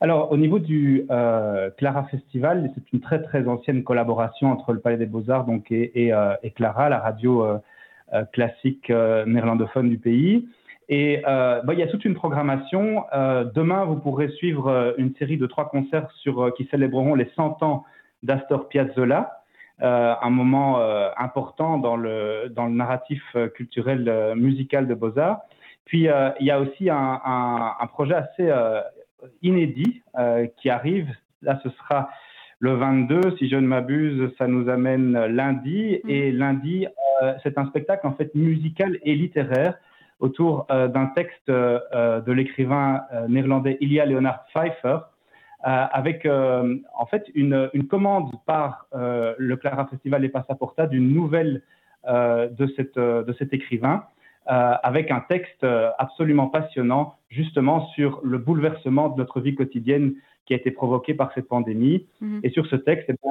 Alors, 0.01 0.33
au 0.33 0.37
niveau 0.37 0.59
du 0.59 1.07
euh, 1.13 1.71
Clara 1.79 2.03
Festival, 2.11 2.69
c'est 2.75 2.93
une 2.93 3.01
très 3.01 3.23
très 3.23 3.47
ancienne 3.47 3.85
collaboration 3.85 4.51
entre 4.51 4.73
le 4.73 4.81
Palais 4.81 4.97
des 4.97 5.07
Beaux-Arts 5.07 5.47
et, 5.71 6.13
euh, 6.13 6.35
Clara, 6.57 6.89
la 6.89 6.99
radio 6.99 7.47
classique 8.33 8.91
néerlandophone 8.91 9.91
du 9.91 9.99
pays. 9.99 10.49
Et 10.89 11.23
euh, 11.27 11.61
bah, 11.63 11.73
il 11.75 11.81
y 11.81 11.83
a 11.83 11.89
toute 11.89 12.05
une 12.05 12.15
programmation. 12.15 13.05
Euh, 13.13 13.45
demain, 13.45 13.85
vous 13.85 13.97
pourrez 13.97 14.29
suivre 14.29 14.69
euh, 14.69 14.93
une 14.99 15.15
série 15.17 15.37
de 15.37 15.47
trois 15.47 15.69
concerts 15.69 16.09
sur, 16.23 16.53
qui 16.55 16.67
célébreront 16.71 17.15
les 17.15 17.29
100 17.35 17.63
ans 17.63 17.85
d'Astor 18.23 18.69
Piazzolla, 18.69 19.43
un 19.79 20.31
moment 20.31 20.81
important 21.19 21.77
dans 21.77 21.97
le, 21.97 22.49
dans 22.49 22.65
le 22.65 22.73
narratif 22.73 23.23
culturel 23.55 24.33
musical 24.35 24.89
de 24.89 24.95
Beaux-Arts. 24.95 25.43
Puis, 25.85 26.09
il 26.41 26.47
y 26.47 26.51
a 26.51 26.61
aussi 26.61 26.89
un, 26.89 27.21
un, 27.79 27.87
projet 27.87 28.15
assez 28.15 28.51
inédit 29.43 30.03
qui 30.57 30.71
arrive. 30.71 31.09
Là, 31.43 31.61
ce 31.63 31.69
sera 31.69 32.09
le 32.59 32.73
22, 32.73 33.37
si 33.39 33.51
je 33.51 33.57
ne 33.57 33.67
m'abuse, 33.67 34.33
ça 34.39 34.47
nous 34.47 34.69
amène 34.71 35.27
lundi. 35.27 36.01
Mmh. 36.03 36.11
Et 36.11 36.33
lundi, 36.33 36.87
c'est 37.43 37.59
un 37.59 37.67
spectacle 37.67 38.07
en 38.07 38.15
fait 38.15 38.35
musical 38.35 38.99
et 39.03 39.15
littéraire 39.15 39.75
autour 40.21 40.67
euh, 40.71 40.89
d'un 40.89 41.07
texte 41.07 41.49
euh, 41.49 41.79
euh, 41.95 42.21
de 42.21 42.33
l'écrivain 42.33 43.03
néerlandais 43.29 43.77
Ilya 43.81 44.07
Leonard 44.07 44.45
Pfeiffer, 44.47 44.99
avec 45.63 46.27
en 46.27 47.07
fait 47.07 47.25
une, 47.35 47.71
une 47.73 47.89
commande 47.89 48.31
par 48.45 48.87
le 48.93 49.57
Clara 49.57 49.87
Festival 49.87 50.21
des 50.21 50.29
Passaporta 50.29 50.87
d'une 50.87 51.13
nouvelle 51.13 51.63
de, 52.07 52.73
cette, 52.77 52.97
de 52.97 53.35
cet 53.37 53.53
écrivain. 53.53 54.05
avec 54.47 55.11
un 55.11 55.21
texte 55.21 55.67
absolument 55.99 56.47
passionnant, 56.47 57.17
justement 57.31 57.89
sur 57.97 58.21
le 58.23 58.39
bouleversement 58.39 59.09
de 59.09 59.17
notre 59.19 59.41
vie 59.41 59.57
quotidienne 59.57 60.15
qui 60.45 60.55
a 60.55 60.57
été 60.57 60.71
provoqué 60.71 61.15
par 61.15 61.33
cette 61.35 61.49
pandémie. 61.49 62.07
Mhm. 62.21 62.41
Et 62.45 62.51
sur 62.51 62.67
ce 62.67 62.77
texte, 62.77 63.11
eh 63.11 63.29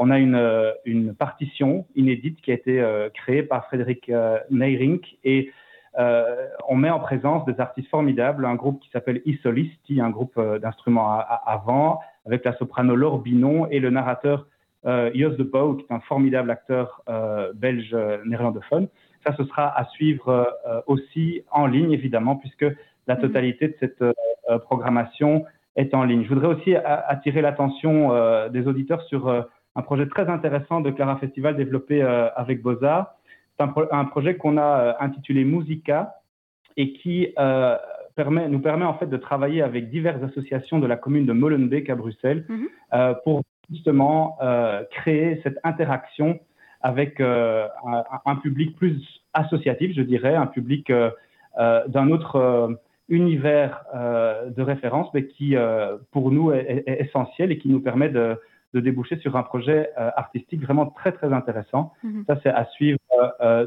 on 0.00 0.10
a 0.10 0.18
une, 0.18 0.72
une, 0.86 1.14
partition 1.14 1.86
inédite 1.94 2.40
qui 2.40 2.50
a 2.50 2.54
été 2.54 2.84
créée 3.14 3.44
par 3.44 3.66
Frédéric 3.66 4.10
Neyrink 4.50 5.18
et 5.22 5.52
euh, 5.98 6.48
on 6.68 6.76
met 6.76 6.90
en 6.90 7.00
présence 7.00 7.44
des 7.46 7.58
artistes 7.58 7.88
formidables, 7.88 8.44
un 8.44 8.54
groupe 8.54 8.80
qui 8.80 8.90
s'appelle 8.90 9.22
Isolisti, 9.24 10.00
un 10.00 10.10
groupe 10.10 10.36
euh, 10.36 10.58
d'instruments 10.58 11.18
avant, 11.46 12.00
avec 12.26 12.44
la 12.44 12.54
soprano 12.56 12.94
Laure 12.94 13.20
Binon 13.20 13.66
et 13.70 13.80
le 13.80 13.90
narrateur 13.90 14.46
euh, 14.84 15.10
Jos 15.14 15.36
de 15.36 15.42
Pauw, 15.42 15.74
qui 15.74 15.86
est 15.88 15.94
un 15.94 16.00
formidable 16.00 16.50
acteur 16.50 17.02
belge 17.54 17.96
néerlandophone. 18.26 18.88
Ça, 19.26 19.34
ce 19.36 19.44
sera 19.44 19.76
à 19.76 19.84
suivre 19.86 20.52
aussi 20.86 21.42
en 21.50 21.66
ligne, 21.66 21.92
évidemment, 21.92 22.36
puisque 22.36 22.66
la 23.06 23.14
mhm. 23.14 23.20
totalité 23.20 23.68
de 23.68 23.76
cette 23.80 24.04
programmation 24.64 25.44
est 25.74 25.94
en 25.94 26.04
ligne. 26.04 26.22
Je 26.24 26.28
voudrais 26.28 26.48
aussi 26.48 26.76
attirer 26.76 27.40
l'attention 27.42 28.10
des 28.50 28.68
auditeurs 28.68 29.02
sur 29.02 29.28
un 29.28 29.82
projet 29.82 30.06
très 30.06 30.28
intéressant 30.28 30.80
de 30.80 30.90
Clara 30.90 31.16
Festival 31.16 31.56
développé 31.56 32.02
avec 32.02 32.62
Beaux-Arts, 32.62 33.16
c'est 33.58 33.64
un, 33.92 34.04
projet 34.04 34.36
qu'on 34.36 34.56
a 34.56 34.80
euh, 34.80 34.92
intitulé 35.00 35.44
Musica 35.44 36.16
et 36.76 36.92
qui 36.92 37.28
euh, 37.38 37.76
permet, 38.14 38.48
nous 38.48 38.60
permet 38.60 38.84
en 38.84 38.94
fait 38.94 39.06
de 39.06 39.16
travailler 39.16 39.62
avec 39.62 39.90
diverses 39.90 40.22
associations 40.22 40.78
de 40.78 40.86
la 40.86 40.96
commune 40.96 41.26
de 41.26 41.32
Molenbeek 41.32 41.88
à 41.90 41.94
Bruxelles 41.94 42.44
mhm. 42.48 42.68
euh, 42.92 43.14
pour 43.24 43.42
justement 43.70 44.38
créer 44.92 45.40
cette 45.42 45.58
interaction 45.64 46.38
avec 46.82 47.20
un, 47.20 48.36
public 48.44 48.76
plus 48.76 49.02
associatif, 49.34 49.92
je 49.96 50.02
dirais, 50.02 50.36
un 50.36 50.46
public 50.46 50.92
d'un 51.58 52.10
autre 52.12 52.78
univers 53.08 53.84
de 53.92 54.62
référence, 54.62 55.08
mais 55.14 55.26
qui 55.26 55.56
pour 56.12 56.30
nous 56.30 56.52
est, 56.52 56.84
essentiel 56.86 57.50
et 57.50 57.58
qui 57.58 57.68
nous 57.68 57.80
permet 57.80 58.08
de, 58.08 58.38
de 58.72 58.78
déboucher 58.78 59.16
sur 59.18 59.36
un 59.36 59.42
projet 59.42 59.90
artistique 59.96 60.62
vraiment 60.62 60.86
très 60.86 61.10
très 61.10 61.32
intéressant. 61.32 61.92
Mhm. 62.04 62.24
Ça, 62.28 62.38
c'est 62.44 62.50
à 62.50 62.66
suivre 62.66 63.00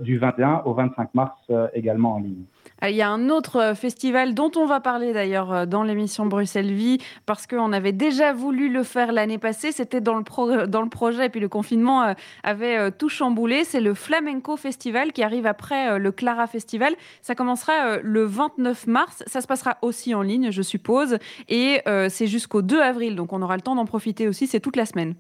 du 0.01 0.17
21 0.17 0.63
au 0.65 0.73
25 0.73 1.13
mars 1.13 1.38
euh, 1.49 1.67
également 1.73 2.13
en 2.13 2.19
ligne. 2.19 2.43
Il 2.88 2.95
y 2.95 3.01
a 3.01 3.09
un 3.09 3.29
autre 3.29 3.73
festival 3.75 4.33
dont 4.33 4.51
on 4.55 4.65
va 4.65 4.79
parler 4.79 5.12
d'ailleurs 5.12 5.67
dans 5.67 5.83
l'émission 5.83 6.25
Bruxelles 6.25 6.71
Vie, 6.71 6.97
parce 7.25 7.45
qu'on 7.45 7.73
avait 7.73 7.91
déjà 7.91 8.31
voulu 8.31 8.69
le 8.69 8.83
faire 8.83 9.12
l'année 9.12 9.38
passée, 9.38 9.73
c'était 9.73 9.99
dans, 9.99 10.15
le 10.15 10.65
dans 10.65 10.81
le 10.81 10.88
projet, 10.88 11.25
et 11.25 11.29
puis 11.29 11.41
le 11.41 11.49
confinement 11.49 12.13
avait 12.43 12.89
tout 12.91 13.09
chamboulé. 13.09 13.65
C'est 13.65 13.81
le 13.81 13.93
Flamenco 13.93 14.55
Festival 14.55 15.12
qui 15.12 15.23
arrive 15.23 15.45
après 15.45 15.99
le 15.99 16.12
Clara 16.13 16.47
Festival. 16.47 16.95
Ça 17.21 17.35
commencera 17.35 17.97
le 18.01 18.23
29 18.23 18.88
mars, 18.88 19.23
ça 19.27 19.41
se 19.41 19.47
passera 19.47 19.77
aussi 19.81 20.15
en 20.15 20.21
ligne, 20.21 20.49
je 20.51 20.62
suppose, 20.62 21.17
et 21.49 21.81
c'est 22.07 22.27
jusqu'au 22.27 22.62
2 22.62 22.79
avril, 22.79 23.17
donc 23.17 23.33
on 23.33 23.41
aura 23.41 23.57
le 23.57 23.62
temps 23.62 23.75
d'en 23.75 23.85
profiter 23.85 24.29
aussi, 24.29 24.47
c'est 24.47 24.62
toute 24.62 24.77
la 24.77 24.85
semaine. 24.85 25.15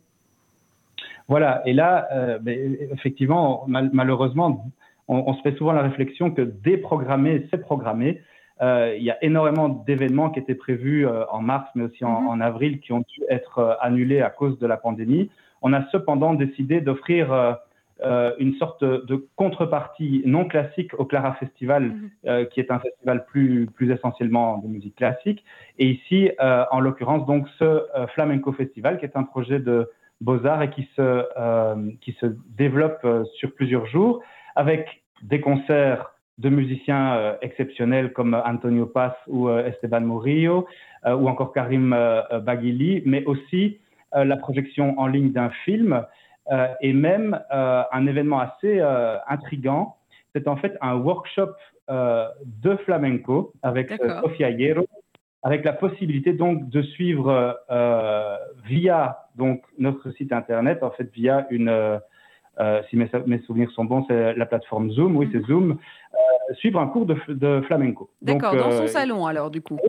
Voilà, 1.29 1.61
et 1.65 1.73
là, 1.73 2.07
euh, 2.11 2.39
effectivement, 2.91 3.65
malheureusement, 3.67 4.65
on, 5.07 5.33
se 5.35 5.41
fait 5.41 5.55
souvent 5.55 5.73
la 5.73 5.83
réflexion 5.83 6.31
que 6.31 6.41
déprogrammer, 6.41 7.47
c'est 7.51 7.59
programmer. 7.59 8.21
Euh, 8.61 8.95
il 8.97 9.03
y 9.03 9.11
a 9.11 9.23
énormément 9.23 9.69
d'événements 9.69 10.31
qui 10.31 10.39
étaient 10.39 10.55
prévus 10.55 11.07
euh, 11.07 11.25
en 11.31 11.41
mars, 11.41 11.69
mais 11.75 11.83
aussi 11.83 12.03
en, 12.03 12.35
mhm. 12.35 12.41
avril, 12.41 12.79
qui 12.79 12.93
ont 12.93 13.05
dû 13.07 13.23
être 13.29 13.77
annulés 13.79 14.21
à 14.21 14.31
cause 14.31 14.57
de 14.57 14.65
la 14.65 14.75
pandémie. 14.75 15.29
On 15.61 15.71
a 15.71 15.87
cependant 15.91 16.33
décidé 16.33 16.81
d'offrir 16.81 17.57
une 18.39 18.55
sorte 18.55 18.83
de 18.83 19.27
contrepartie 19.35 20.23
non 20.25 20.45
classique 20.45 20.97
au 20.97 21.03
Clara 21.05 21.33
Festival, 21.33 21.93
mhm. 22.23 22.47
qui 22.47 22.61
est 22.61 22.71
un 22.71 22.79
festival 22.79 23.25
plus, 23.25 23.67
plus 23.67 23.91
essentiellement 23.91 24.59
de 24.59 24.67
musique 24.67 24.95
classique. 24.95 25.43
Et 25.77 25.89
ici, 25.89 26.31
en 26.39 26.79
l'occurrence, 26.79 27.25
donc 27.27 27.47
ce 27.59 27.83
Flamenco 28.13 28.53
Festival, 28.53 28.99
qui 28.99 29.05
est 29.05 29.17
un 29.17 29.23
projet 29.23 29.59
de 29.59 29.89
Beaux-Arts 30.21 30.63
et 30.63 30.69
qui 30.69 30.89
se, 30.95 31.25
euh, 31.37 31.91
qui 32.01 32.13
se 32.19 32.25
développe 32.57 32.99
euh, 33.03 33.23
sur 33.35 33.53
plusieurs 33.53 33.85
jours 33.87 34.21
avec 34.55 35.01
des 35.21 35.39
concerts 35.39 36.11
de 36.37 36.49
musiciens 36.49 37.15
euh, 37.15 37.35
exceptionnels 37.41 38.13
comme 38.13 38.33
Antonio 38.33 38.85
Paz 38.85 39.11
ou 39.27 39.49
Esteban 39.49 40.01
Murillo 40.01 40.67
ou 41.05 41.29
encore 41.29 41.53
Karim 41.53 41.95
Baghili, 42.43 43.01
mais 43.05 43.23
aussi 43.23 43.79
la 44.13 44.35
projection 44.35 44.99
en 44.99 45.07
ligne 45.07 45.31
d'un 45.31 45.49
film 45.63 46.05
et 46.81 46.91
même 46.91 47.39
un 47.49 48.05
événement 48.05 48.41
assez 48.41 48.81
intrigant. 49.29 49.95
C'est 50.33 50.49
en 50.49 50.57
fait 50.57 50.77
un 50.81 50.95
workshop 50.95 51.51
de 51.87 52.75
flamenco 52.83 53.53
avec 53.63 53.93
Sofia 54.21 54.49
Hierro 54.49 54.85
avec 55.43 55.63
la 55.63 55.73
possibilité 55.73 56.33
donc 56.33 56.69
de 56.69 56.81
suivre 56.81 57.59
euh, 57.69 58.37
via 58.65 59.27
donc 59.35 59.63
notre 59.77 60.11
site 60.11 60.33
internet, 60.33 60.83
en 60.83 60.91
fait 60.91 61.09
via 61.13 61.47
une, 61.49 61.69
euh, 61.69 61.97
euh, 62.59 62.81
si 62.89 62.97
mes, 62.97 63.09
mes, 63.25 63.39
souvenirs 63.39 63.71
sont 63.71 63.85
bons, 63.85 64.05
c'est 64.07 64.33
la 64.33 64.45
plateforme 64.45 64.91
Zoom, 64.91 65.15
oui 65.15 65.29
c'est 65.31 65.45
Zoom, 65.45 65.77
suivre 66.53 66.79
un 66.79 66.87
cours 66.87 67.05
de, 67.05 67.15
de 67.29 67.61
flamenco. 67.61 68.09
D'accord, 68.21 68.55
dans 68.55 68.71
son 68.71 68.87
salon 68.87 69.25
alors 69.25 69.49
du 69.49 69.61
coup. 69.61 69.79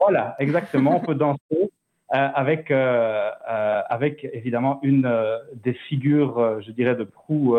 Voilà, 0.00 0.34
exactement, 0.38 0.96
on 0.96 1.00
peut 1.00 1.14
danser 1.14 1.70
avec, 2.08 2.72
avec 2.72 4.28
évidemment 4.32 4.80
une 4.82 5.08
des 5.62 5.74
figures, 5.74 6.60
je 6.62 6.72
dirais, 6.72 6.96
de 6.96 7.04
proue 7.04 7.56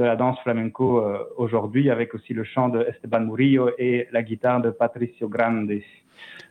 de 0.00 0.04
la 0.06 0.16
danse 0.16 0.40
flamenco 0.40 1.04
aujourd'hui, 1.36 1.90
avec 1.90 2.14
aussi 2.14 2.32
le 2.32 2.42
chant 2.42 2.70
de 2.70 2.80
Esteban 2.88 3.20
Murillo 3.20 3.70
et 3.76 4.08
la 4.12 4.22
guitare 4.22 4.62
de 4.62 4.70
Patricio 4.70 5.28
Grande. 5.28 5.70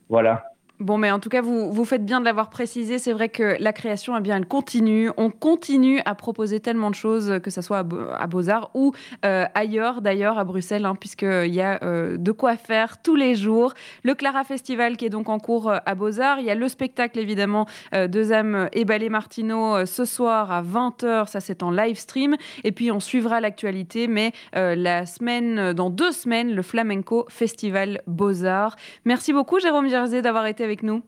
Voilà. 0.08 0.52
Bon, 0.80 0.98
mais 0.98 1.12
en 1.12 1.20
tout 1.20 1.28
cas, 1.28 1.42
vous, 1.42 1.74
vous 1.74 1.84
faites 1.84 2.06
bien 2.06 2.22
de 2.22 2.26
l'avoir 2.26 2.50
précisé. 2.50 3.00
C'est 3.00 3.12
vrai 3.12 3.28
que 3.28 3.58
la 3.60 3.74
création, 3.74 4.16
eh 4.18 4.22
bien, 4.22 4.38
elle 4.38 4.46
continue. 4.46 5.12
On 5.18 5.30
continue 5.30 6.00
à 6.06 6.16
proposer 6.16 6.62
tellement 6.62 6.90
de 6.90 6.96
choses, 6.96 7.40
que 7.44 7.52
ce 7.52 7.62
soit 7.62 7.80
à, 7.80 8.28
Beaux-Arts 8.28 8.72
ou 8.74 8.94
euh, 9.26 9.46
ailleurs, 9.56 10.02
d'ailleurs, 10.02 10.40
à 10.40 10.46
Bruxelles, 10.46 10.86
hein, 10.86 10.96
puisqu'il 10.96 11.54
y 11.54 11.60
a 11.60 11.84
euh, 11.84 12.16
de 12.16 12.32
quoi 12.32 12.56
faire 12.56 13.02
tous 13.02 13.18
les 13.18 13.36
jours. 13.36 13.74
Le 14.04 14.16
Clara 14.16 14.46
Festival 14.46 14.96
qui 14.96 15.06
est 15.06 15.10
donc 15.10 15.28
en 15.28 15.38
cours 15.40 15.70
euh, 15.70 15.80
à 15.86 15.96
Beaux-Arts. 15.96 16.40
Il 16.40 16.46
y 16.46 16.50
a 16.50 16.56
le 16.56 16.70
spectacle, 16.70 17.20
évidemment, 17.20 17.66
de 17.92 18.32
âmes 18.32 18.70
et 18.72 18.86
Ballet 18.86 19.10
Martino 19.10 19.86
ce 19.86 20.06
soir 20.06 20.50
à 20.50 20.64
20h. 20.64 21.28
Ça, 21.28 21.42
c'est 21.42 21.62
en 21.62 21.72
live 21.72 21.98
stream. 21.98 22.38
Et 22.64 22.72
puis, 22.72 22.90
on 22.90 23.02
suivra 23.02 23.42
l'actualité. 23.42 24.08
Mais 24.08 24.32
la 24.54 25.06
semaine, 25.06 25.74
dans 25.74 25.90
deux 25.90 26.12
semaines, 26.14 26.54
le 26.54 26.62
Flamenco 26.62 27.26
Festival 27.28 28.02
Beaux-Arts. 28.08 28.78
Merci 29.04 29.34
beaucoup, 29.34 29.60
Jérôme 29.60 29.90
Jersey, 29.90 30.22
d'avoir 30.22 30.46
été 30.46 30.69
nous? 30.84 31.04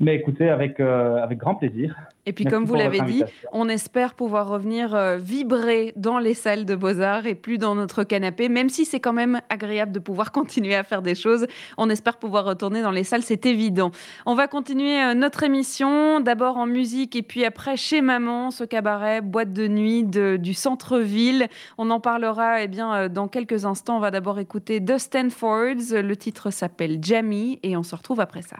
Mais 0.00 0.16
écoutez, 0.16 0.48
avec, 0.48 0.80
euh, 0.80 1.22
avec 1.22 1.38
grand 1.38 1.54
plaisir. 1.54 1.96
Et 2.26 2.32
puis, 2.32 2.44
comme 2.46 2.64
vous 2.64 2.74
l'avez 2.74 3.00
dit, 3.02 3.22
on 3.52 3.68
espère 3.68 4.14
pouvoir 4.14 4.48
revenir 4.48 4.94
euh, 4.94 5.18
vibrer 5.18 5.92
dans 5.96 6.18
les 6.18 6.34
salles 6.34 6.64
de 6.64 6.74
Beaux-Arts 6.74 7.26
et 7.26 7.34
plus 7.34 7.58
dans 7.58 7.74
notre 7.74 8.02
canapé, 8.02 8.48
même 8.48 8.70
si 8.70 8.86
c'est 8.86 9.00
quand 9.00 9.12
même 9.12 9.40
agréable 9.50 9.92
de 9.92 9.98
pouvoir 9.98 10.32
continuer 10.32 10.74
à 10.74 10.84
faire 10.84 11.02
des 11.02 11.14
choses. 11.14 11.46
On 11.76 11.90
espère 11.90 12.16
pouvoir 12.16 12.44
retourner 12.44 12.82
dans 12.82 12.90
les 12.90 13.04
salles, 13.04 13.22
c'est 13.22 13.44
évident. 13.46 13.90
On 14.24 14.34
va 14.34 14.48
continuer 14.48 15.02
euh, 15.02 15.14
notre 15.14 15.42
émission, 15.42 16.20
d'abord 16.20 16.56
en 16.56 16.66
musique 16.66 17.14
et 17.14 17.22
puis 17.22 17.44
après 17.44 17.76
chez 17.76 18.00
Maman, 18.00 18.50
ce 18.50 18.64
cabaret, 18.64 19.20
boîte 19.20 19.52
de 19.52 19.68
nuit 19.68 20.04
du 20.04 20.54
centre-ville. 20.54 21.48
On 21.78 21.90
en 21.90 22.00
parlera 22.00 22.62
eh 22.62 22.68
bien, 22.68 23.08
dans 23.08 23.28
quelques 23.28 23.64
instants. 23.64 23.96
On 23.96 24.00
va 24.00 24.10
d'abord 24.10 24.38
écouter 24.38 24.82
The 24.82 24.98
Stanfords. 24.98 25.92
Le 25.92 26.16
titre 26.16 26.50
s'appelle 26.50 26.98
Jamie 27.02 27.58
et 27.62 27.76
on 27.76 27.82
se 27.82 27.94
retrouve 27.94 28.20
après 28.20 28.42
ça. 28.42 28.56